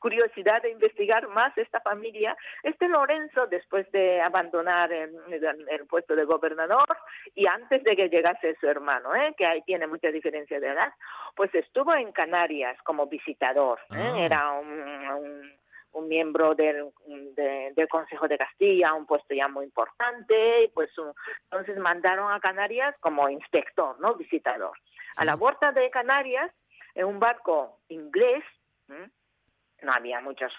[0.00, 5.12] curiosidad de investigar más esta familia este Lorenzo después de abandonar el,
[5.88, 6.96] puesto de gobernador
[7.36, 9.32] y antes de que llegase su hermano ¿eh?
[9.36, 10.92] que ahí tiene mucha diferencia de edad
[11.36, 14.00] pues estuvo en Canarias como visitador ¿eh?
[14.00, 14.18] Ah.
[14.18, 15.52] era un,
[15.92, 16.90] un miembro del,
[17.36, 20.90] del Consejo de Castilla, un puesto ya muy importante, y pues
[21.44, 24.14] entonces mandaron a Canarias como inspector, ¿no?
[24.14, 24.72] Visitador
[25.16, 26.50] a la puerta de Canarias
[26.94, 28.44] en un barco inglés
[29.82, 30.52] no había muchos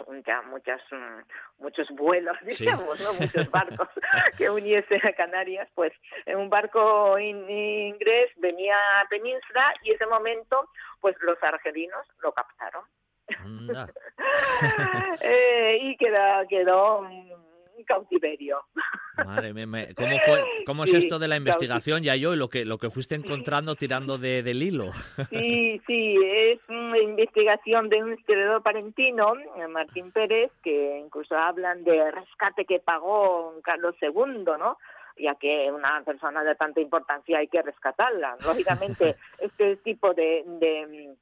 [0.49, 3.89] muchas mm, muchos vuelos digamos no muchos barcos
[4.37, 5.93] que uniesen a Canarias pues
[6.25, 10.69] en un barco inglés venía a Península y ese momento
[11.01, 12.85] pues los argelinos lo captaron.
[15.21, 17.07] Eh, y quedó quedó
[17.83, 18.59] cautiverio.
[19.25, 22.65] Madre mía, ¿cómo, fue, cómo es esto de la investigación, ya yo, y lo que,
[22.65, 24.91] lo que fuiste encontrando tirando de, del hilo?
[25.29, 29.33] Sí, sí, es una investigación de un historiador parentino,
[29.69, 34.77] Martín Pérez, que incluso hablan de rescate que pagó Carlos II, ¿no?
[35.17, 38.37] ya que una persona de tanta importancia hay que rescatarla.
[38.45, 41.15] Lógicamente, este tipo de, de,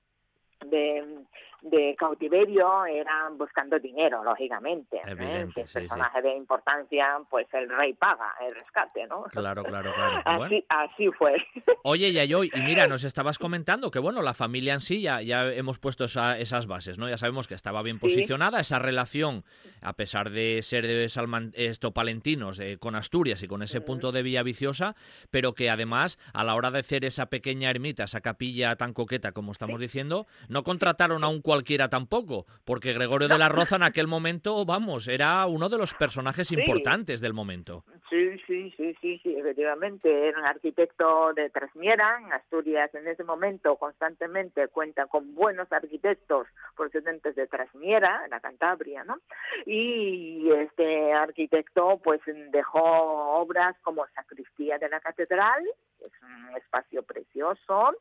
[0.66, 1.26] de
[1.62, 4.98] de cautiverio eran buscando dinero, lógicamente.
[4.98, 5.02] ¿eh?
[5.08, 9.24] Evidente, personaje de importancia, pues el rey paga el rescate, ¿no?
[9.24, 10.22] Claro, claro, claro.
[10.46, 11.36] Así, así fue.
[11.84, 15.52] Oye, Yayoy, y mira, nos estabas comentando que, bueno, la familia en sí ya, ya
[15.52, 17.10] hemos puesto esas bases, ¿no?
[17.10, 19.44] Ya sabemos que estaba bien posicionada esa relación,
[19.82, 24.12] a pesar de ser de Salman, esto, palentinos, eh, con Asturias y con ese punto
[24.12, 24.96] de vía viciosa,
[25.32, 29.32] pero que además, a la hora de hacer esa pequeña ermita, esa capilla tan coqueta
[29.32, 33.82] como estamos diciendo, no contrataron a un cualquiera tampoco, porque Gregorio de la Roza en
[33.82, 37.84] aquel momento, vamos, era uno de los personajes importantes del momento.
[38.08, 43.78] Sí, sí, sí, sí, sí, efectivamente, era un arquitecto de Trasmiera, Asturias en ese momento
[43.78, 46.46] constantemente cuenta con buenos arquitectos
[46.78, 49.18] procedentes de Trasmiera, en la Cantabria, ¿no?
[49.66, 52.22] Y este arquitecto pues
[52.52, 55.64] dejó obras como Sacristía de la Catedral,
[56.06, 57.96] es un espacio precioso,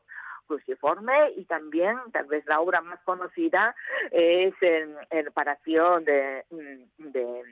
[0.49, 3.75] cruciforme y también tal vez la obra más conocida
[4.11, 6.43] es el, el Palacio de,
[6.97, 7.43] de,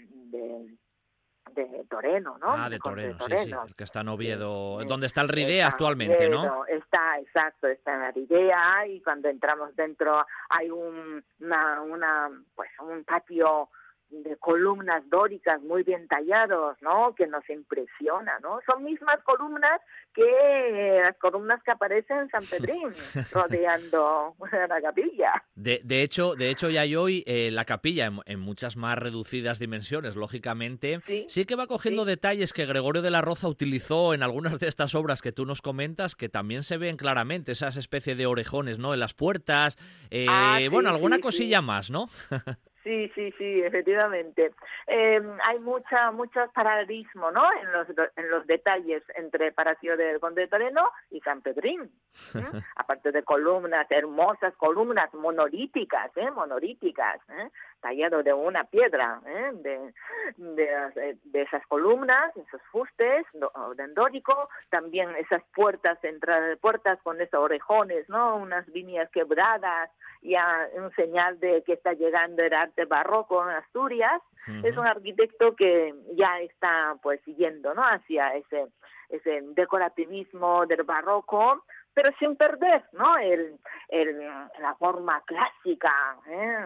[1.54, 2.52] de Toreno, ¿no?
[2.52, 6.28] Ah, de Toreno, sí, sí, el que está en Oviedo, donde está el Ridea actualmente,
[6.28, 6.66] ¿no?
[6.66, 12.70] Está, exacto, está en la Ridea y cuando entramos dentro hay un, una, una, pues
[12.80, 13.70] un patio
[14.10, 17.14] de columnas dóricas muy bien tallados, ¿no?
[17.16, 18.60] Que nos impresiona, ¿no?
[18.66, 19.82] Son mismas columnas
[20.14, 22.94] que las columnas que aparecen en San Pedrín,
[23.32, 24.36] rodeando
[24.70, 25.44] la capilla.
[25.56, 30.16] De, de hecho, de hecho ya hoy eh, la capilla en, muchas más reducidas dimensiones,
[30.16, 34.68] lógicamente, sí, que va cogiendo detalles que Gregorio de la Roza utilizó en algunas de
[34.68, 38.80] estas obras que tú nos comentas, que también se ven claramente esas especies de orejones,
[38.80, 38.94] ¿no?
[38.94, 39.78] En las puertas,
[40.10, 42.10] eh, ah, bueno, alguna cosilla más, ¿no?
[42.88, 44.54] Sí, sí, sí, efectivamente.
[44.88, 47.44] Eh, hay mucha, mucho paralelismo, ¿no?
[47.62, 51.92] En los, en los detalles entre Palacio del Conde de Toreno y San Pedrín.
[52.78, 56.32] Aparte de columnas, hermosas columnas monolíticas, ¿eh?
[56.32, 57.50] Monolíticas, ¿eh?
[57.82, 59.52] Tallado de una piedra, ¿eh?
[59.54, 59.94] De,
[60.38, 67.22] de, de, esas columnas, esos fustes, de dórico, también esas puertas, entradas de puertas con
[67.22, 68.38] esos orejones, ¿no?
[68.38, 69.92] Unas líneas quebradas,
[70.22, 74.22] ya un señal de que está llegando el arte barroco en Asturias.
[74.64, 77.82] Es un arquitecto que ya está pues siguiendo ¿no?
[77.82, 78.68] hacia ese,
[79.10, 81.66] ese decorativismo del barroco,
[81.98, 83.18] pero sin perder ¿no?
[83.18, 83.58] el,
[83.90, 85.92] el, la forma clásica
[86.30, 86.58] ¿eh?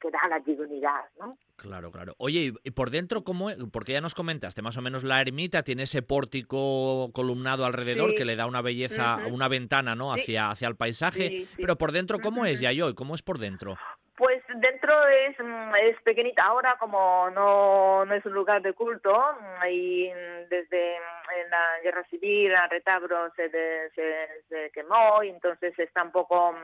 [0.00, 1.04] que da la dignidad.
[1.20, 1.30] ¿no?
[1.54, 2.16] Claro, claro.
[2.18, 3.50] Oye, ¿y por dentro cómo?
[3.70, 8.24] Porque ya nos comentaste, más o menos la ermita tiene ese pórtico columnado alrededor que
[8.24, 10.12] le da una belleza, una ventana, ¿no?
[10.12, 11.46] Hacia, hacia el paisaje.
[11.56, 12.94] Pero por dentro, ¿cómo es, Yayoi?
[12.94, 13.76] ¿Cómo es por dentro?
[14.20, 16.44] Pues dentro es, mm, es pequeñita.
[16.44, 20.08] Ahora, como no, no es un lugar de culto, mm, y
[20.50, 26.02] desde mm, en la guerra civil, el retablo se, se, se quemó, y entonces está
[26.02, 26.54] un poco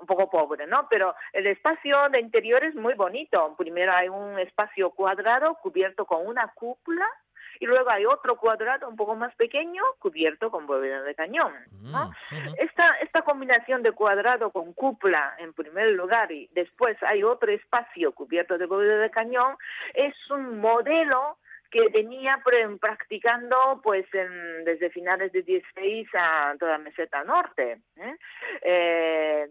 [0.00, 0.86] un poco pobre, ¿no?
[0.90, 3.56] Pero el espacio de interior es muy bonito.
[3.56, 7.06] Primero hay un espacio cuadrado cubierto con una cúpula
[7.60, 11.52] y luego hay otro cuadrado un poco más pequeño cubierto con bóveda de cañón.
[11.82, 12.10] ¿no?
[12.30, 17.50] Mm, esta, esta combinación de cuadrado con cúpula en primer lugar y después hay otro
[17.52, 19.56] espacio cubierto de bóveda de cañón
[19.94, 21.38] es un modelo
[21.70, 22.42] que venía
[22.80, 24.06] practicando pues
[24.64, 27.78] desde finales de 16 a toda meseta norte.
[27.96, 28.16] ¿eh?
[28.62, 29.46] Eh,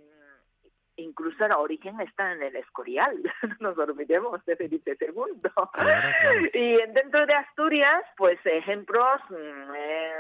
[0.97, 5.13] incluso el origen está en el Escorial, no nos olvidemos de Felipe II.
[6.53, 10.13] Y dentro de Asturias, pues ejemplos, mm, eh,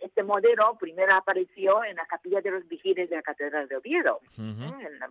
[0.00, 4.20] este modelo primero apareció en la capilla de los vigiles de la Catedral de Oviedo,
[4.38, 5.10] en, la,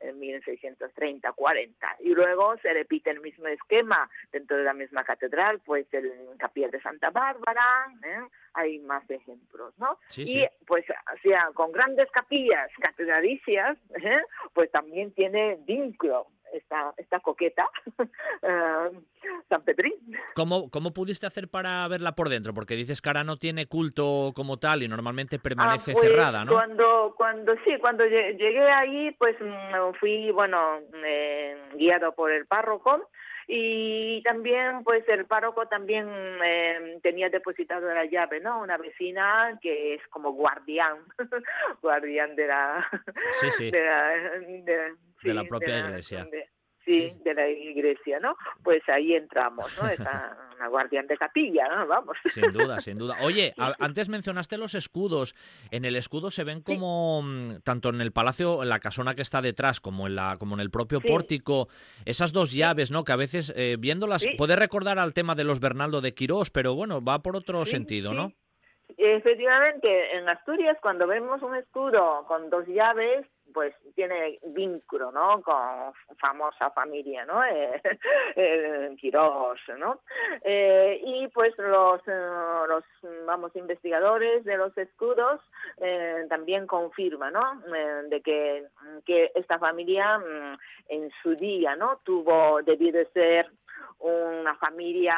[0.00, 1.72] en 1630-40.
[2.00, 6.68] Y luego se repite el mismo esquema dentro de la misma catedral, pues el capilla
[6.68, 8.20] de Santa Bárbara, ¿eh?
[8.54, 9.98] hay más ejemplos, ¿no?
[10.16, 14.22] y pues, o sea, con grandes capillas catedralicias, ¿eh?
[14.52, 17.68] pues también tiene vínculo esta, esta coqueta,
[17.98, 18.96] uh,
[19.48, 19.94] San Pedrín.
[20.34, 22.54] ¿Cómo, ¿Cómo pudiste hacer para verla por dentro?
[22.54, 26.44] Porque dices que ahora no tiene culto como tal y normalmente permanece ah, pues, cerrada,
[26.44, 26.52] ¿no?
[26.52, 33.08] Cuando, cuando sí, cuando llegué ahí, pues mm, fui, bueno, eh, guiado por el párroco
[33.46, 36.08] y también pues el párroco también
[36.44, 40.98] eh, tenía depositado la llave no una vecina que es como guardián
[41.82, 42.88] guardián de la
[43.40, 43.70] sí, sí.
[43.70, 44.08] de la,
[45.22, 46.26] de, la propia iglesia
[46.84, 48.36] sí, de la iglesia, ¿no?
[48.62, 49.88] Pues ahí entramos, ¿no?
[49.88, 51.86] Está una guardián de capilla, ¿no?
[51.86, 52.16] Vamos.
[52.26, 53.16] Sin duda, sin duda.
[53.22, 55.34] Oye, antes mencionaste los escudos.
[55.70, 59.22] En el escudo se ven como, mm, tanto en el palacio, en la casona que
[59.22, 61.68] está detrás, como en, la, como en el propio pórtico,
[62.04, 63.04] esas dos llaves, ¿no?
[63.04, 66.74] Que a veces, eh, viéndolas, puede recordar al tema de los Bernaldo de Quirós, pero
[66.74, 68.32] bueno, va por otro sentido, ¿no?
[68.96, 75.42] Efectivamente, en Asturias cuando vemos un escudo con dos llaves, pues tiene vínculo, ¿no?
[75.42, 77.42] Con famosa familia, ¿no?
[78.34, 78.96] Eh,
[79.78, 80.00] ¿no?
[80.42, 82.84] Eh, y pues los, eh, los,
[83.26, 85.40] vamos, investigadores de los escudos
[85.78, 87.62] eh, también confirman, ¿no?
[87.74, 88.66] Eh, de que,
[89.04, 90.58] que esta familia mm,
[90.88, 92.00] en su día, ¿no?
[92.04, 93.50] Tuvo, debió de ser
[93.98, 95.16] una familia,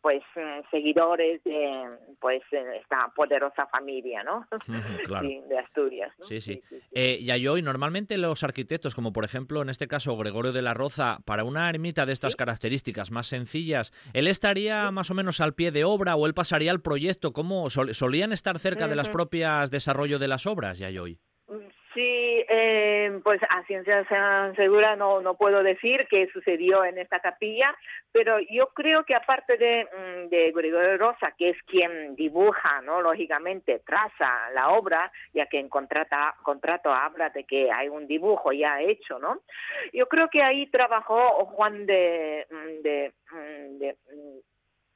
[0.00, 1.88] pues, eh, seguidores de,
[2.20, 4.46] pues, esta poderosa familia, ¿no?
[5.48, 6.12] de Asturias.
[6.22, 6.62] Sí, sí.
[6.92, 10.74] Eh, y hoy, normalmente los arquitectos, como por ejemplo en este caso Gregorio de la
[10.74, 15.54] Roza, para una ermita de estas características más sencillas, ¿él estaría más o menos al
[15.54, 17.32] pie de obra o él pasaría al proyecto?
[17.32, 21.18] ¿Cómo solían estar cerca de las propias desarrollo de las obras, hoy
[21.94, 24.04] Sí, eh, pues a ciencia
[24.56, 27.72] segura no, no puedo decir qué sucedió en esta capilla,
[28.10, 33.00] pero yo creo que aparte de, mm, de Gregorio Rosa, que es quien dibuja, no
[33.00, 38.50] lógicamente traza la obra, ya que en contrata, contrato habla de que hay un dibujo
[38.52, 39.42] ya hecho, ¿no?
[39.92, 43.96] Yo creo que ahí trabajó Juan de, mm, de, mm, de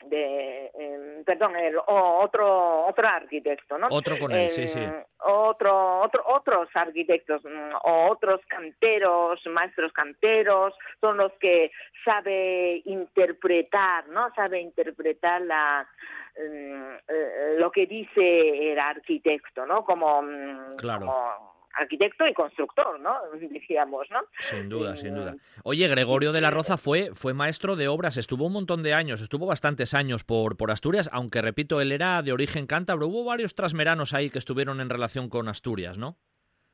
[0.07, 4.81] de em, perdón el otro otro arquitecto no otro con él sí sí.
[5.21, 11.73] Otro otro otros arquitectos mm, o otros canteros maestros canteros son los que
[12.05, 15.89] sabe interpretar no sabe interpretar la
[16.37, 23.17] mm, eh, lo que dice el arquitecto no como mm, claro arquitecto y constructor, ¿no?
[23.51, 24.21] Decíamos, ¿no?
[24.41, 25.37] Sin duda, sin duda.
[25.63, 29.21] Oye, Gregorio de la Roza fue, fue maestro de obras, estuvo un montón de años,
[29.21, 33.07] estuvo bastantes años por, por Asturias, aunque repito, él era de origen cántabro.
[33.07, 36.17] Hubo varios trasmeranos ahí que estuvieron en relación con Asturias, ¿no?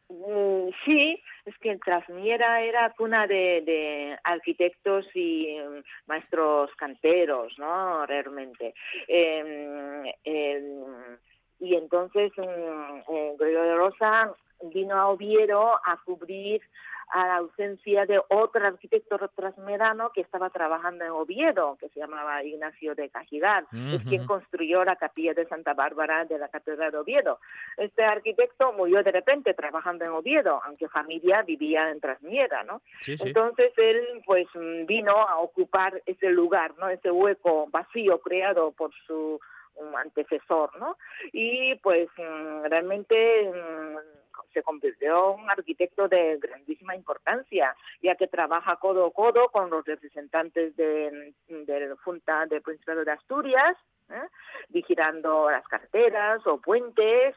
[0.09, 8.07] Mm, sí, es que Trasmiera era cuna de, arquitectos y mm, maestros canteros, ¿no?
[8.07, 8.75] Realmente.
[9.09, 11.19] Em, em,
[11.61, 14.35] y entonces mm, eh, Gregorio de Rosa
[14.73, 16.63] vino a Oviedo a cubrir
[17.09, 22.43] a la ausencia de otro arquitecto trasmerano que estaba trabajando en Oviedo, que se llamaba
[22.43, 26.99] Ignacio de Cajigal, es quien construyó la capilla de Santa Bárbara de la Catedral de
[26.99, 27.39] Oviedo.
[27.77, 32.81] Este arquitecto murió de repente trabajando en Oviedo, aunque familia vivía en Trasmiera, ¿no?
[33.07, 34.47] Entonces él pues
[34.87, 36.89] vino a ocupar ese lugar, ¿no?
[36.89, 39.39] Ese hueco vacío creado por su
[39.97, 40.97] antecesor, ¿no?
[41.33, 48.29] Y pues mm, realmente mm, se convirtió en un arquitecto de grandísima importancia, ya que
[48.29, 53.77] trabaja codo a codo con los representantes de, de Junta del Principado de Asturias,
[54.11, 54.29] ¿eh?
[54.69, 57.35] vigilando las carteras o puentes,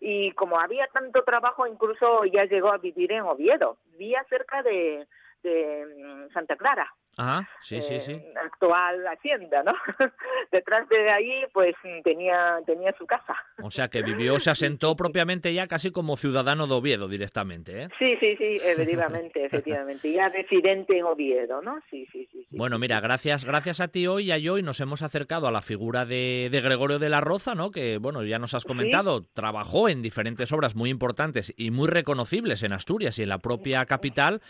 [0.00, 5.06] y como había tanto trabajo, incluso ya llegó a vivir en Oviedo, vivía cerca de,
[5.44, 6.92] de mm, Santa Clara.
[7.16, 8.12] Ajá, sí, sí, sí.
[8.12, 9.72] Eh, actual hacienda, ¿no?
[10.52, 13.36] Detrás de ahí, pues tenía, tenía su casa.
[13.62, 17.88] O sea que vivió, se asentó propiamente ya casi como ciudadano de Oviedo directamente, ¿eh?
[18.00, 20.10] Sí, sí, sí, efectivamente, efectivamente.
[20.10, 21.78] Ya residente en Oviedo, ¿no?
[21.88, 22.46] Sí, sí, sí.
[22.50, 25.62] bueno, mira, gracias, gracias a ti hoy y a hoy nos hemos acercado a la
[25.62, 27.70] figura de, de Gregorio de la Roza, ¿no?
[27.70, 32.62] Que, bueno, ya nos has comentado, trabajó en diferentes obras muy importantes y muy reconocibles
[32.62, 34.40] en Asturias y en la propia capital,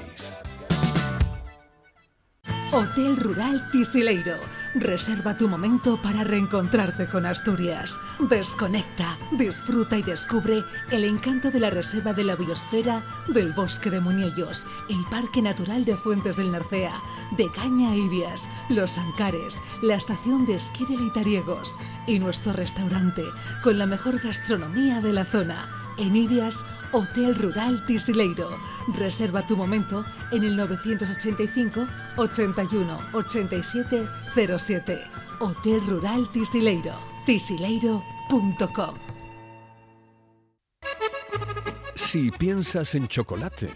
[2.72, 4.36] Hotel Rural Tisileiro
[4.76, 8.00] Reserva tu momento para reencontrarte con Asturias.
[8.20, 14.00] Desconecta, disfruta y descubre el encanto de la Reserva de la Biosfera del Bosque de
[14.00, 16.94] Muñellos, el Parque Natural de Fuentes del Narcea,
[17.32, 21.74] de Caña Ibias, Los Ancares, la estación de esquí de Litariegos
[22.06, 23.24] y nuestro restaurante
[23.64, 25.79] con la mejor gastronomía de la zona.
[26.00, 26.64] En Ibias,
[26.94, 28.58] Hotel Rural Tisileiro.
[28.96, 31.86] Reserva tu momento en el 985
[32.16, 34.08] 81 87
[34.58, 35.02] 07.
[35.40, 36.96] Hotel Rural Tisileiro.
[37.26, 38.96] tisileiro.com.
[41.96, 43.70] Si piensas en chocolate,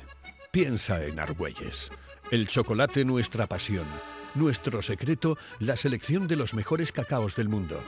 [0.51, 1.91] piensa en Argüelles.
[2.31, 3.85] El chocolate nuestra pasión.
[4.33, 7.79] Nuestro secreto, la selección de los mejores cacaos del mundo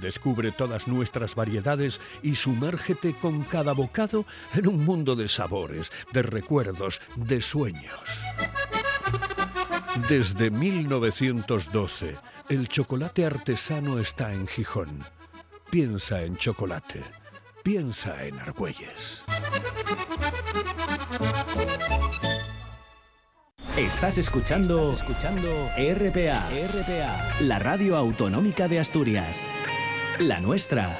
[0.00, 6.22] Descubre todas nuestras variedades y sumérgete con cada bocado en un mundo de sabores, de
[6.22, 8.00] recuerdos, de sueños.
[10.08, 12.16] Desde 1912,
[12.48, 15.04] el chocolate artesano está en Gijón.
[15.70, 17.02] Piensa en chocolate.
[17.62, 19.24] Piensa en Argüelles.
[23.76, 26.40] Estás escuchando, escuchando RPA,
[26.72, 29.46] RPA, la radio autonómica de Asturias
[30.20, 30.98] la nuestra.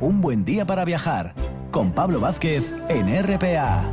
[0.00, 1.34] Un buen día para viajar
[1.70, 3.90] con Pablo Vázquez en RPA.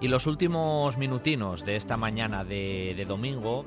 [0.00, 3.64] Y los últimos minutinos de esta mañana de, de domingo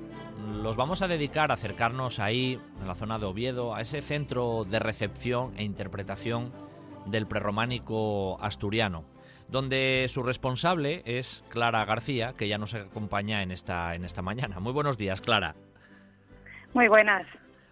[0.49, 4.65] los vamos a dedicar a acercarnos ahí, en la zona de Oviedo, a ese centro
[4.65, 6.51] de recepción e interpretación
[7.05, 9.05] del prerrománico asturiano,
[9.47, 14.59] donde su responsable es Clara García, que ya nos acompaña en esta, en esta mañana.
[14.59, 15.55] Muy buenos días, Clara.
[16.73, 17.25] Muy buenas.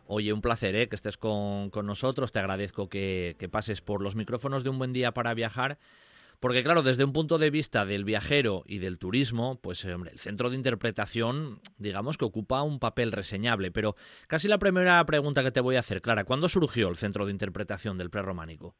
[0.07, 0.87] Oye, un placer ¿eh?
[0.87, 2.31] que estés con, nosotros.
[2.31, 5.77] Te agradezco que, que pases por los micrófonos de un buen día para viajar
[6.39, 10.11] porque claro, desde un punto de vista del viajero y del turismo, pues eh, hombre,
[10.11, 13.71] el centro de interpretación, digamos que ocupa un papel reseñable.
[13.71, 13.95] Pero
[14.27, 17.31] casi la primera pregunta que te voy a hacer, Clara, ¿cuándo surgió el centro de
[17.31, 18.75] interpretación del prerrománico?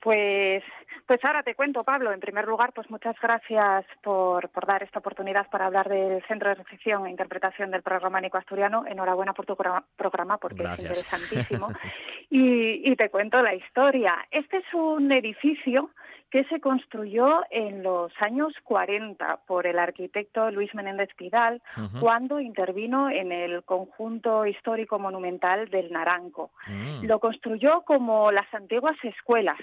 [0.00, 0.62] Pues,
[1.06, 2.12] pues ahora te cuento, Pablo.
[2.12, 6.50] En primer lugar, pues muchas gracias por, por dar esta oportunidad para hablar del Centro
[6.50, 8.84] de Recepción e Interpretación del Prerrománico Asturiano.
[8.86, 11.70] Enhorabuena por tu programa porque es interesantísimo.
[12.30, 14.16] y, y te cuento la historia.
[14.30, 15.90] Este es un edificio
[16.30, 21.62] que se construyó en los años 40 por el arquitecto Luis Menéndez Pidal
[22.00, 26.50] cuando intervino en el conjunto histórico monumental del Naranco.
[26.66, 27.04] Mm.
[27.06, 29.58] Lo construyó como las antiguas escuelas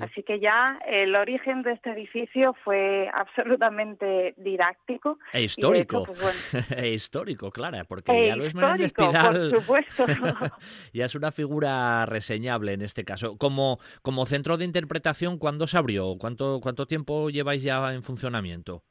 [0.00, 5.18] Así que ya el origen de este edificio fue absolutamente didáctico.
[5.32, 6.04] E histórico.
[6.04, 10.06] Pues, e histórico, Clara, porque e ya Luis Menéndez Pidal por supuesto.
[10.92, 13.36] ya es una figura reseñable en este caso.
[13.36, 16.16] Como, como centro de interpretación, ¿cuándo se abrió?
[16.18, 18.82] ¿Cuánto, ¿Cuánto tiempo lleváis ya en funcionamiento?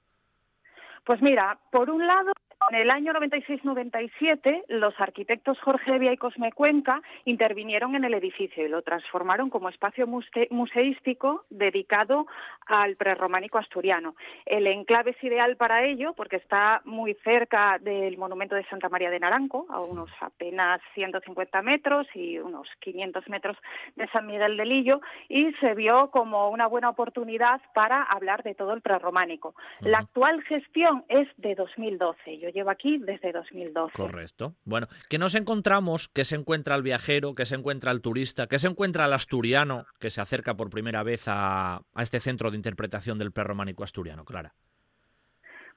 [1.05, 2.31] Pues mira, por un lado
[2.69, 8.65] en el año 96-97, los arquitectos Jorge Evia y Cosme Cuenca intervinieron en el edificio
[8.65, 12.27] y lo transformaron como espacio museístico dedicado
[12.67, 14.15] al prerrománico asturiano.
[14.45, 19.09] El enclave es ideal para ello porque está muy cerca del monumento de Santa María
[19.09, 23.57] de Naranco, a unos apenas 150 metros y unos 500 metros
[23.95, 28.55] de San Miguel de Lillo, y se vio como una buena oportunidad para hablar de
[28.55, 29.55] todo el prerrománico.
[29.81, 32.37] La actual gestión es de 2012.
[32.37, 33.93] Yo llevo aquí desde 2012.
[33.95, 34.55] Correcto.
[34.63, 36.09] Bueno, ¿qué nos encontramos?
[36.09, 37.35] ¿Qué se encuentra el viajero?
[37.35, 38.47] ¿Qué se encuentra el turista?
[38.47, 42.51] ¿Qué se encuentra el asturiano que se acerca por primera vez a, a este centro
[42.51, 44.53] de interpretación del prerrománico asturiano, Clara?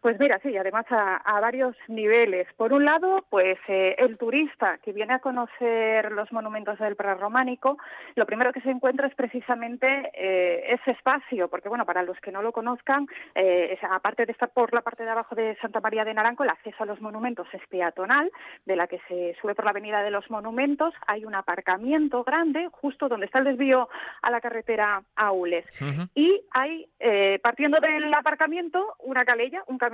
[0.04, 2.46] Pues mira, sí, además a, varios niveles.
[2.58, 7.78] Por un lado, pues eh, el turista que viene a conocer los monumentos del prerrománico,
[8.14, 12.32] lo primero que se encuentra es precisamente eh, ese espacio, porque bueno, para los que
[12.32, 16.04] no lo conozcan, eh, aparte de estar por la parte de abajo de Santa María
[16.04, 18.30] de Naranco, el acceso a los monumentos es peatonal,
[18.66, 22.68] de la que se sube por la avenida de los monumentos, hay un aparcamiento grande
[22.72, 23.88] justo donde está el desvío
[24.20, 25.64] a la carretera Aules.
[26.14, 26.86] Y hay,
[27.42, 29.93] partiendo del aparcamiento, una calella, un camino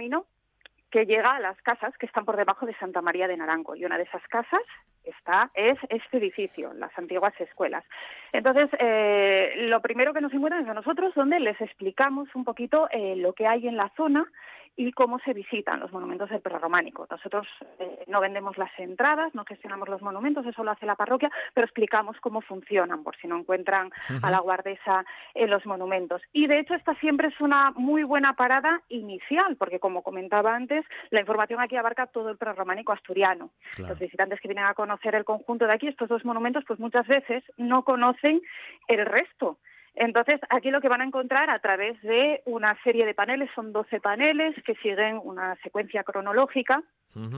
[0.91, 3.77] que llega a las casas que están por debajo de Santa María de Naranco.
[3.77, 4.63] Y una de esas casas
[5.05, 7.85] está es este edificio, las antiguas escuelas.
[8.33, 12.89] Entonces, eh, lo primero que nos encuentran es a nosotros, donde les explicamos un poquito
[12.91, 14.27] eh, lo que hay en la zona
[14.77, 17.07] y cómo se visitan los monumentos del prerrománico.
[17.11, 17.47] Nosotros
[17.79, 21.67] eh, no vendemos las entradas, no gestionamos los monumentos, eso lo hace la parroquia, pero
[21.67, 23.91] explicamos cómo funcionan, por si no encuentran
[24.23, 26.23] a la guardesa en los monumentos.
[26.33, 30.85] Y de hecho, esta siempre es una muy buena parada inicial, porque como comentaba antes,
[31.11, 33.51] la información aquí abarca todo el prerrománico asturiano.
[33.77, 37.07] Los visitantes que vienen a conocer el conjunto de aquí, estos dos monumentos, pues muchas
[37.07, 38.41] veces no conocen
[38.89, 39.59] el resto.
[39.95, 43.73] Entonces, aquí lo que van a encontrar a través de una serie de paneles, son
[43.73, 46.83] 12 paneles que siguen una secuencia cronológica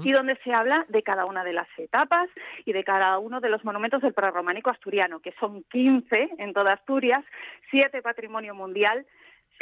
[0.05, 2.29] y donde se habla de cada una de las etapas
[2.67, 6.75] y de cada uno de los monumentos del prerrománico asturiano, que son 15 en toda
[6.75, 7.25] Asturias,
[7.71, 9.07] siete patrimonio mundial,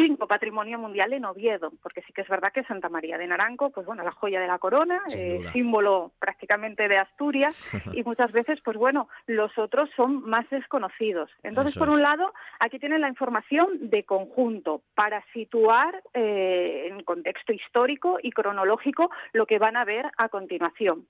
[0.01, 3.71] cinco patrimonio mundial en Oviedo, porque sí que es verdad que Santa María de Naranco,
[3.71, 7.55] pues bueno, la joya de la corona, eh, símbolo prácticamente de Asturias,
[7.93, 11.31] y muchas veces, pues bueno, los otros son más desconocidos.
[11.43, 17.53] Entonces, por un lado, aquí tienen la información de conjunto para situar eh, en contexto
[17.53, 21.07] histórico y cronológico lo que van a ver a continuación.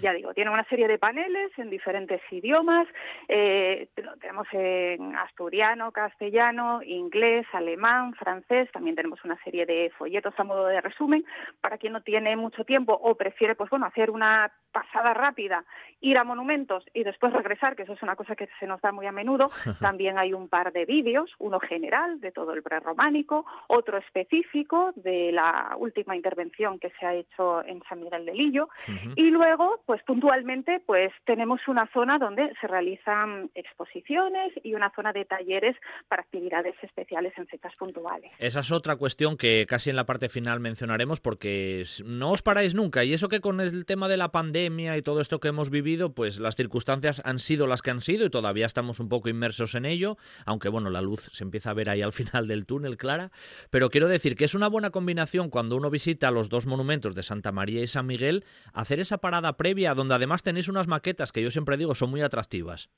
[0.00, 2.86] Ya digo, tiene una serie de paneles en diferentes idiomas,
[3.28, 3.88] eh,
[4.20, 10.66] tenemos en asturiano, castellano, inglés, alemán, francés, también tenemos una serie de folletos a modo
[10.66, 11.24] de resumen
[11.60, 15.64] para quien no tiene mucho tiempo o prefiere pues bueno hacer una pasada rápida,
[16.00, 18.90] ir a monumentos y después regresar, que eso es una cosa que se nos da
[18.90, 19.50] muy a menudo.
[19.80, 25.30] También hay un par de vídeos, uno general de todo el prerrománico, otro específico de
[25.32, 28.68] la última intervención que se ha hecho en San Miguel de Lillo
[29.16, 35.12] y luego pues puntualmente pues tenemos una zona donde se realizan exposiciones y una zona
[35.12, 35.76] de talleres
[36.08, 37.91] para actividades especiales en fechas puntuales.
[38.38, 42.74] Esa es otra cuestión que casi en la parte final mencionaremos porque no os paráis
[42.74, 43.04] nunca.
[43.04, 46.14] Y eso que con el tema de la pandemia y todo esto que hemos vivido,
[46.14, 49.74] pues las circunstancias han sido las que han sido y todavía estamos un poco inmersos
[49.74, 52.96] en ello, aunque bueno, la luz se empieza a ver ahí al final del túnel,
[52.96, 53.30] Clara,
[53.70, 57.22] pero quiero decir que es una buena combinación cuando uno visita los dos monumentos de
[57.22, 61.42] Santa María y San Miguel, hacer esa parada previa donde además tenéis unas maquetas que
[61.42, 62.90] yo siempre digo son muy atractivas.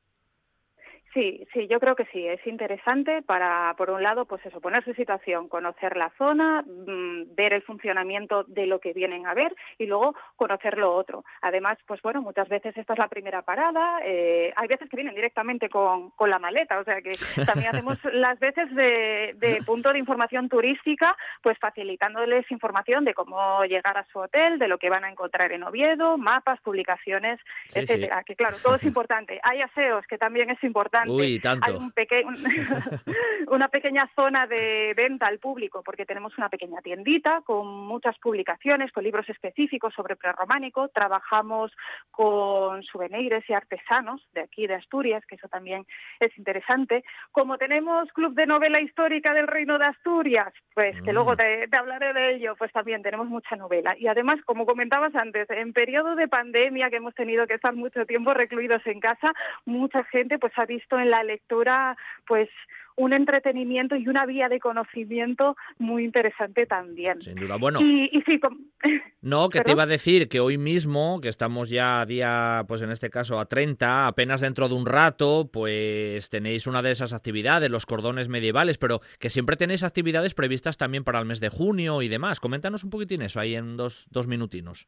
[1.15, 2.27] Sí, sí, yo creo que sí.
[2.27, 7.37] Es interesante para, por un lado, pues eso, ponerse en situación, conocer la zona, mm,
[7.37, 11.25] ver el funcionamiento de lo que vienen a ver y luego conocer lo otro.
[11.41, 14.01] Además, pues bueno, muchas veces esta es la primera parada.
[14.05, 17.13] Eh, hay veces que vienen directamente con, con, la maleta, o sea que
[17.47, 23.63] también hacemos las veces de, de, punto de información turística, pues facilitándoles información de cómo
[23.67, 27.39] llegar a su hotel, de lo que van a encontrar en Oviedo, mapas, publicaciones,
[27.73, 28.25] etcétera.
[28.25, 29.39] Que claro, todo es importante.
[29.45, 31.67] Hay aseos, que también es importante Uy, tanto.
[31.67, 31.93] Hay un
[33.49, 38.93] una pequeña zona de venta al público porque tenemos una pequeña tiendita con muchas publicaciones,
[38.93, 40.89] con libros específicos sobre prerrománico.
[40.89, 41.73] Trabajamos
[42.11, 45.87] con souvenirs y artesanos de aquí de Asturias, que eso también
[46.21, 47.05] es interesante.
[47.33, 51.37] Como tenemos Club de Novela Histórica del Reino de Asturias, pues que luego mm.
[51.37, 53.97] te, te hablaré de ello, pues también tenemos mucha novela.
[53.99, 58.07] Y además, como comentabas antes, en periodo de pandemia que hemos tenido que estar mucho
[58.07, 59.33] tiempo recluidos en casa,
[59.65, 61.97] mucha gente pues ha visto en la lectura
[62.27, 62.49] pues
[62.97, 67.21] un entretenimiento y una vía de conocimiento muy interesante también.
[67.23, 67.57] Sin duda.
[67.57, 68.41] Bueno, y, sí,
[69.23, 72.83] no, que te iba a decir que hoy mismo, que estamos ya a día, pues
[72.83, 77.13] en este caso a 30, apenas dentro de un rato, pues tenéis una de esas
[77.13, 81.49] actividades, los cordones medievales, pero que siempre tenéis actividades previstas también para el mes de
[81.49, 82.41] junio y demás.
[82.41, 84.87] Coméntanos un poquitín eso ahí en dos, dos minutinos.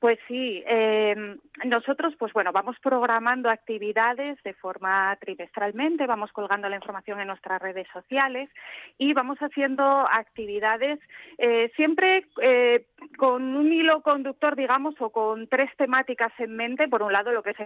[0.00, 6.76] Pues sí, em, nosotros, pues bueno, vamos programando actividades de forma trimestralmente, vamos colgando la
[6.76, 8.50] información en nuestras redes sociales
[8.98, 10.98] y vamos haciendo actividades
[11.38, 16.88] eh, siempre eh, con un hilo conductor, digamos, o con tres temáticas en mente.
[16.88, 17.58] Por un lado, lo que es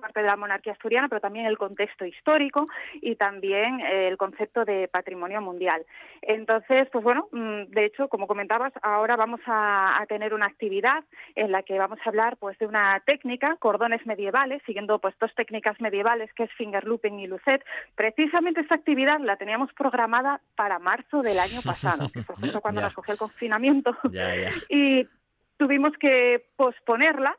[0.00, 4.64] parte de la monarquía asturiana, pero también el contexto histórico y también eh, el concepto
[4.64, 5.84] de patrimonio mundial.
[6.22, 11.52] Entonces, pues bueno, mm, de hecho, como comentabas, ahora vamos a, tener una actividad en
[11.52, 15.78] la que vamos a hablar pues de una técnica, cordones medievales, siguiendo pues dos técnicas
[15.80, 17.62] medievales que es finger looping y lucet.
[17.94, 22.80] Precisamente esta actividad la teníamos programada para marzo del año pasado, que fue justo cuando
[22.80, 23.96] nos cogió el confinamiento,
[24.70, 25.06] y
[25.58, 27.36] tuvimos que posponerla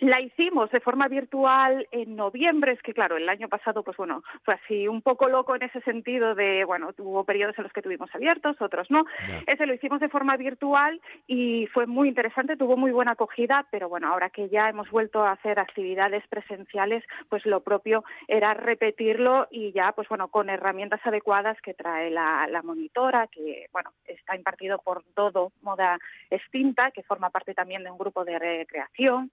[0.00, 4.22] La hicimos de forma virtual en noviembre, es que claro, el año pasado, pues bueno,
[4.44, 7.82] fue así un poco loco en ese sentido de, bueno, hubo periodos en los que
[7.82, 9.04] tuvimos abiertos, otros no.
[9.46, 13.88] Ese lo hicimos de forma virtual y fue muy interesante, tuvo muy buena acogida, pero
[13.88, 19.48] bueno, ahora que ya hemos vuelto a hacer actividades presenciales, pues lo propio era repetirlo
[19.50, 24.78] y ya, pues bueno, con herramientas adecuadas que trae la, monitora, que bueno, está impartido
[24.78, 25.98] por todo Moda
[26.30, 29.30] Extinta, que forma parte también de un grupo de recreación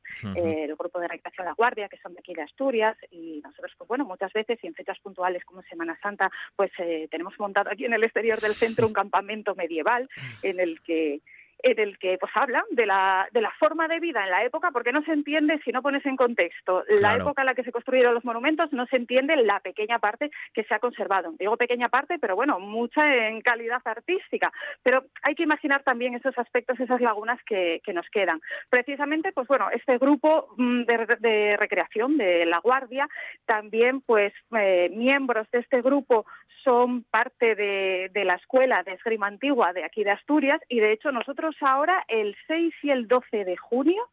[0.54, 3.88] el grupo de recreación La Guardia, que son de aquí de Asturias, y nosotros, pues
[3.88, 7.86] bueno, muchas veces y en fechas puntuales como Semana Santa, pues eh, tenemos montado aquí
[7.86, 10.10] en el exterior del centro un campamento medieval
[10.42, 11.22] en el que
[11.64, 14.72] en el que pues hablan de la, de la forma de vida en la época,
[14.72, 17.72] porque no se entiende si no pones en contexto la época en la que se
[17.72, 21.34] construyeron los monumentos, no se entiende la pequeña parte que se ha conservado.
[21.40, 24.52] Digo pequeña parte, pero bueno, mucha en calidad artística.
[24.84, 28.42] Pero hay que imaginar también esos aspectos, esas lagunas que, que nos quedan.
[28.70, 33.08] Precisamente, pues bueno, este grupo mm, de, recreación de La Guardia,
[33.46, 36.26] también pues eh, miembros de este grupo
[36.64, 40.94] son parte de, de la escuela de esgrima antigua de aquí de Asturias y de
[40.94, 44.10] hecho nosotros ahora el 6 y el 12 de junio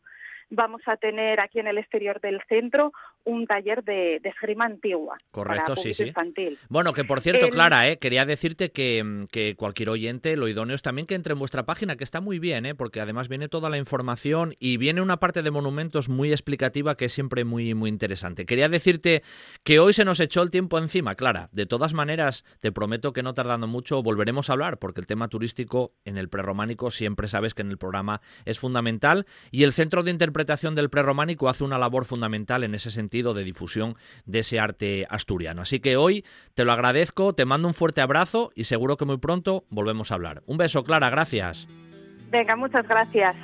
[0.50, 2.92] vamos a tener aquí en el exterior del centro
[3.24, 5.18] un taller de, esgrima antigua.
[5.30, 6.04] Correcto, sí, sí.
[6.04, 6.58] Infantil.
[6.68, 10.82] Bueno, que por cierto, Clara, eh, quería decirte que, que, cualquier oyente, lo idóneo es
[10.82, 13.70] también que entre en vuestra página, que está muy bien, eh, porque además viene toda
[13.70, 17.90] la información y viene una parte de monumentos muy explicativa que es siempre muy, muy
[17.90, 18.46] interesante.
[18.46, 19.22] Quería decirte
[19.64, 21.48] que hoy se nos echó el tiempo encima, Clara.
[21.52, 25.28] De todas maneras, te prometo que no tardando mucho volveremos a hablar, porque el tema
[25.28, 30.02] turístico en el prerrománico siempre sabes que en el programa es fundamental y el centro
[30.02, 34.60] de interpretación del prerrománico hace una labor fundamental en ese sentido de difusión de ese
[34.60, 35.62] arte asturiano.
[35.62, 36.24] Así que hoy
[36.54, 40.14] te lo agradezco, te mando un fuerte abrazo y seguro que muy pronto volvemos a
[40.14, 40.42] hablar.
[40.46, 41.66] Un beso, Clara, gracias.
[42.30, 43.34] Venga, muchas gracias.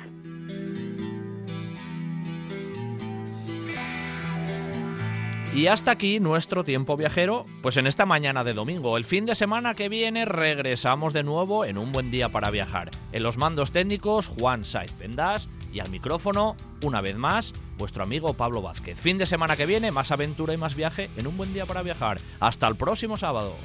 [5.53, 8.95] Y hasta aquí nuestro tiempo viajero, pues en esta mañana de domingo.
[8.95, 12.91] El fin de semana que viene regresamos de nuevo en un buen día para viajar.
[13.11, 18.33] En los mandos técnicos, Juan Saiz Pendas y al micrófono, una vez más, vuestro amigo
[18.33, 18.99] Pablo Vázquez.
[18.99, 21.83] Fin de semana que viene, más aventura y más viaje en un buen día para
[21.83, 22.19] viajar.
[22.39, 23.55] Hasta el próximo sábado.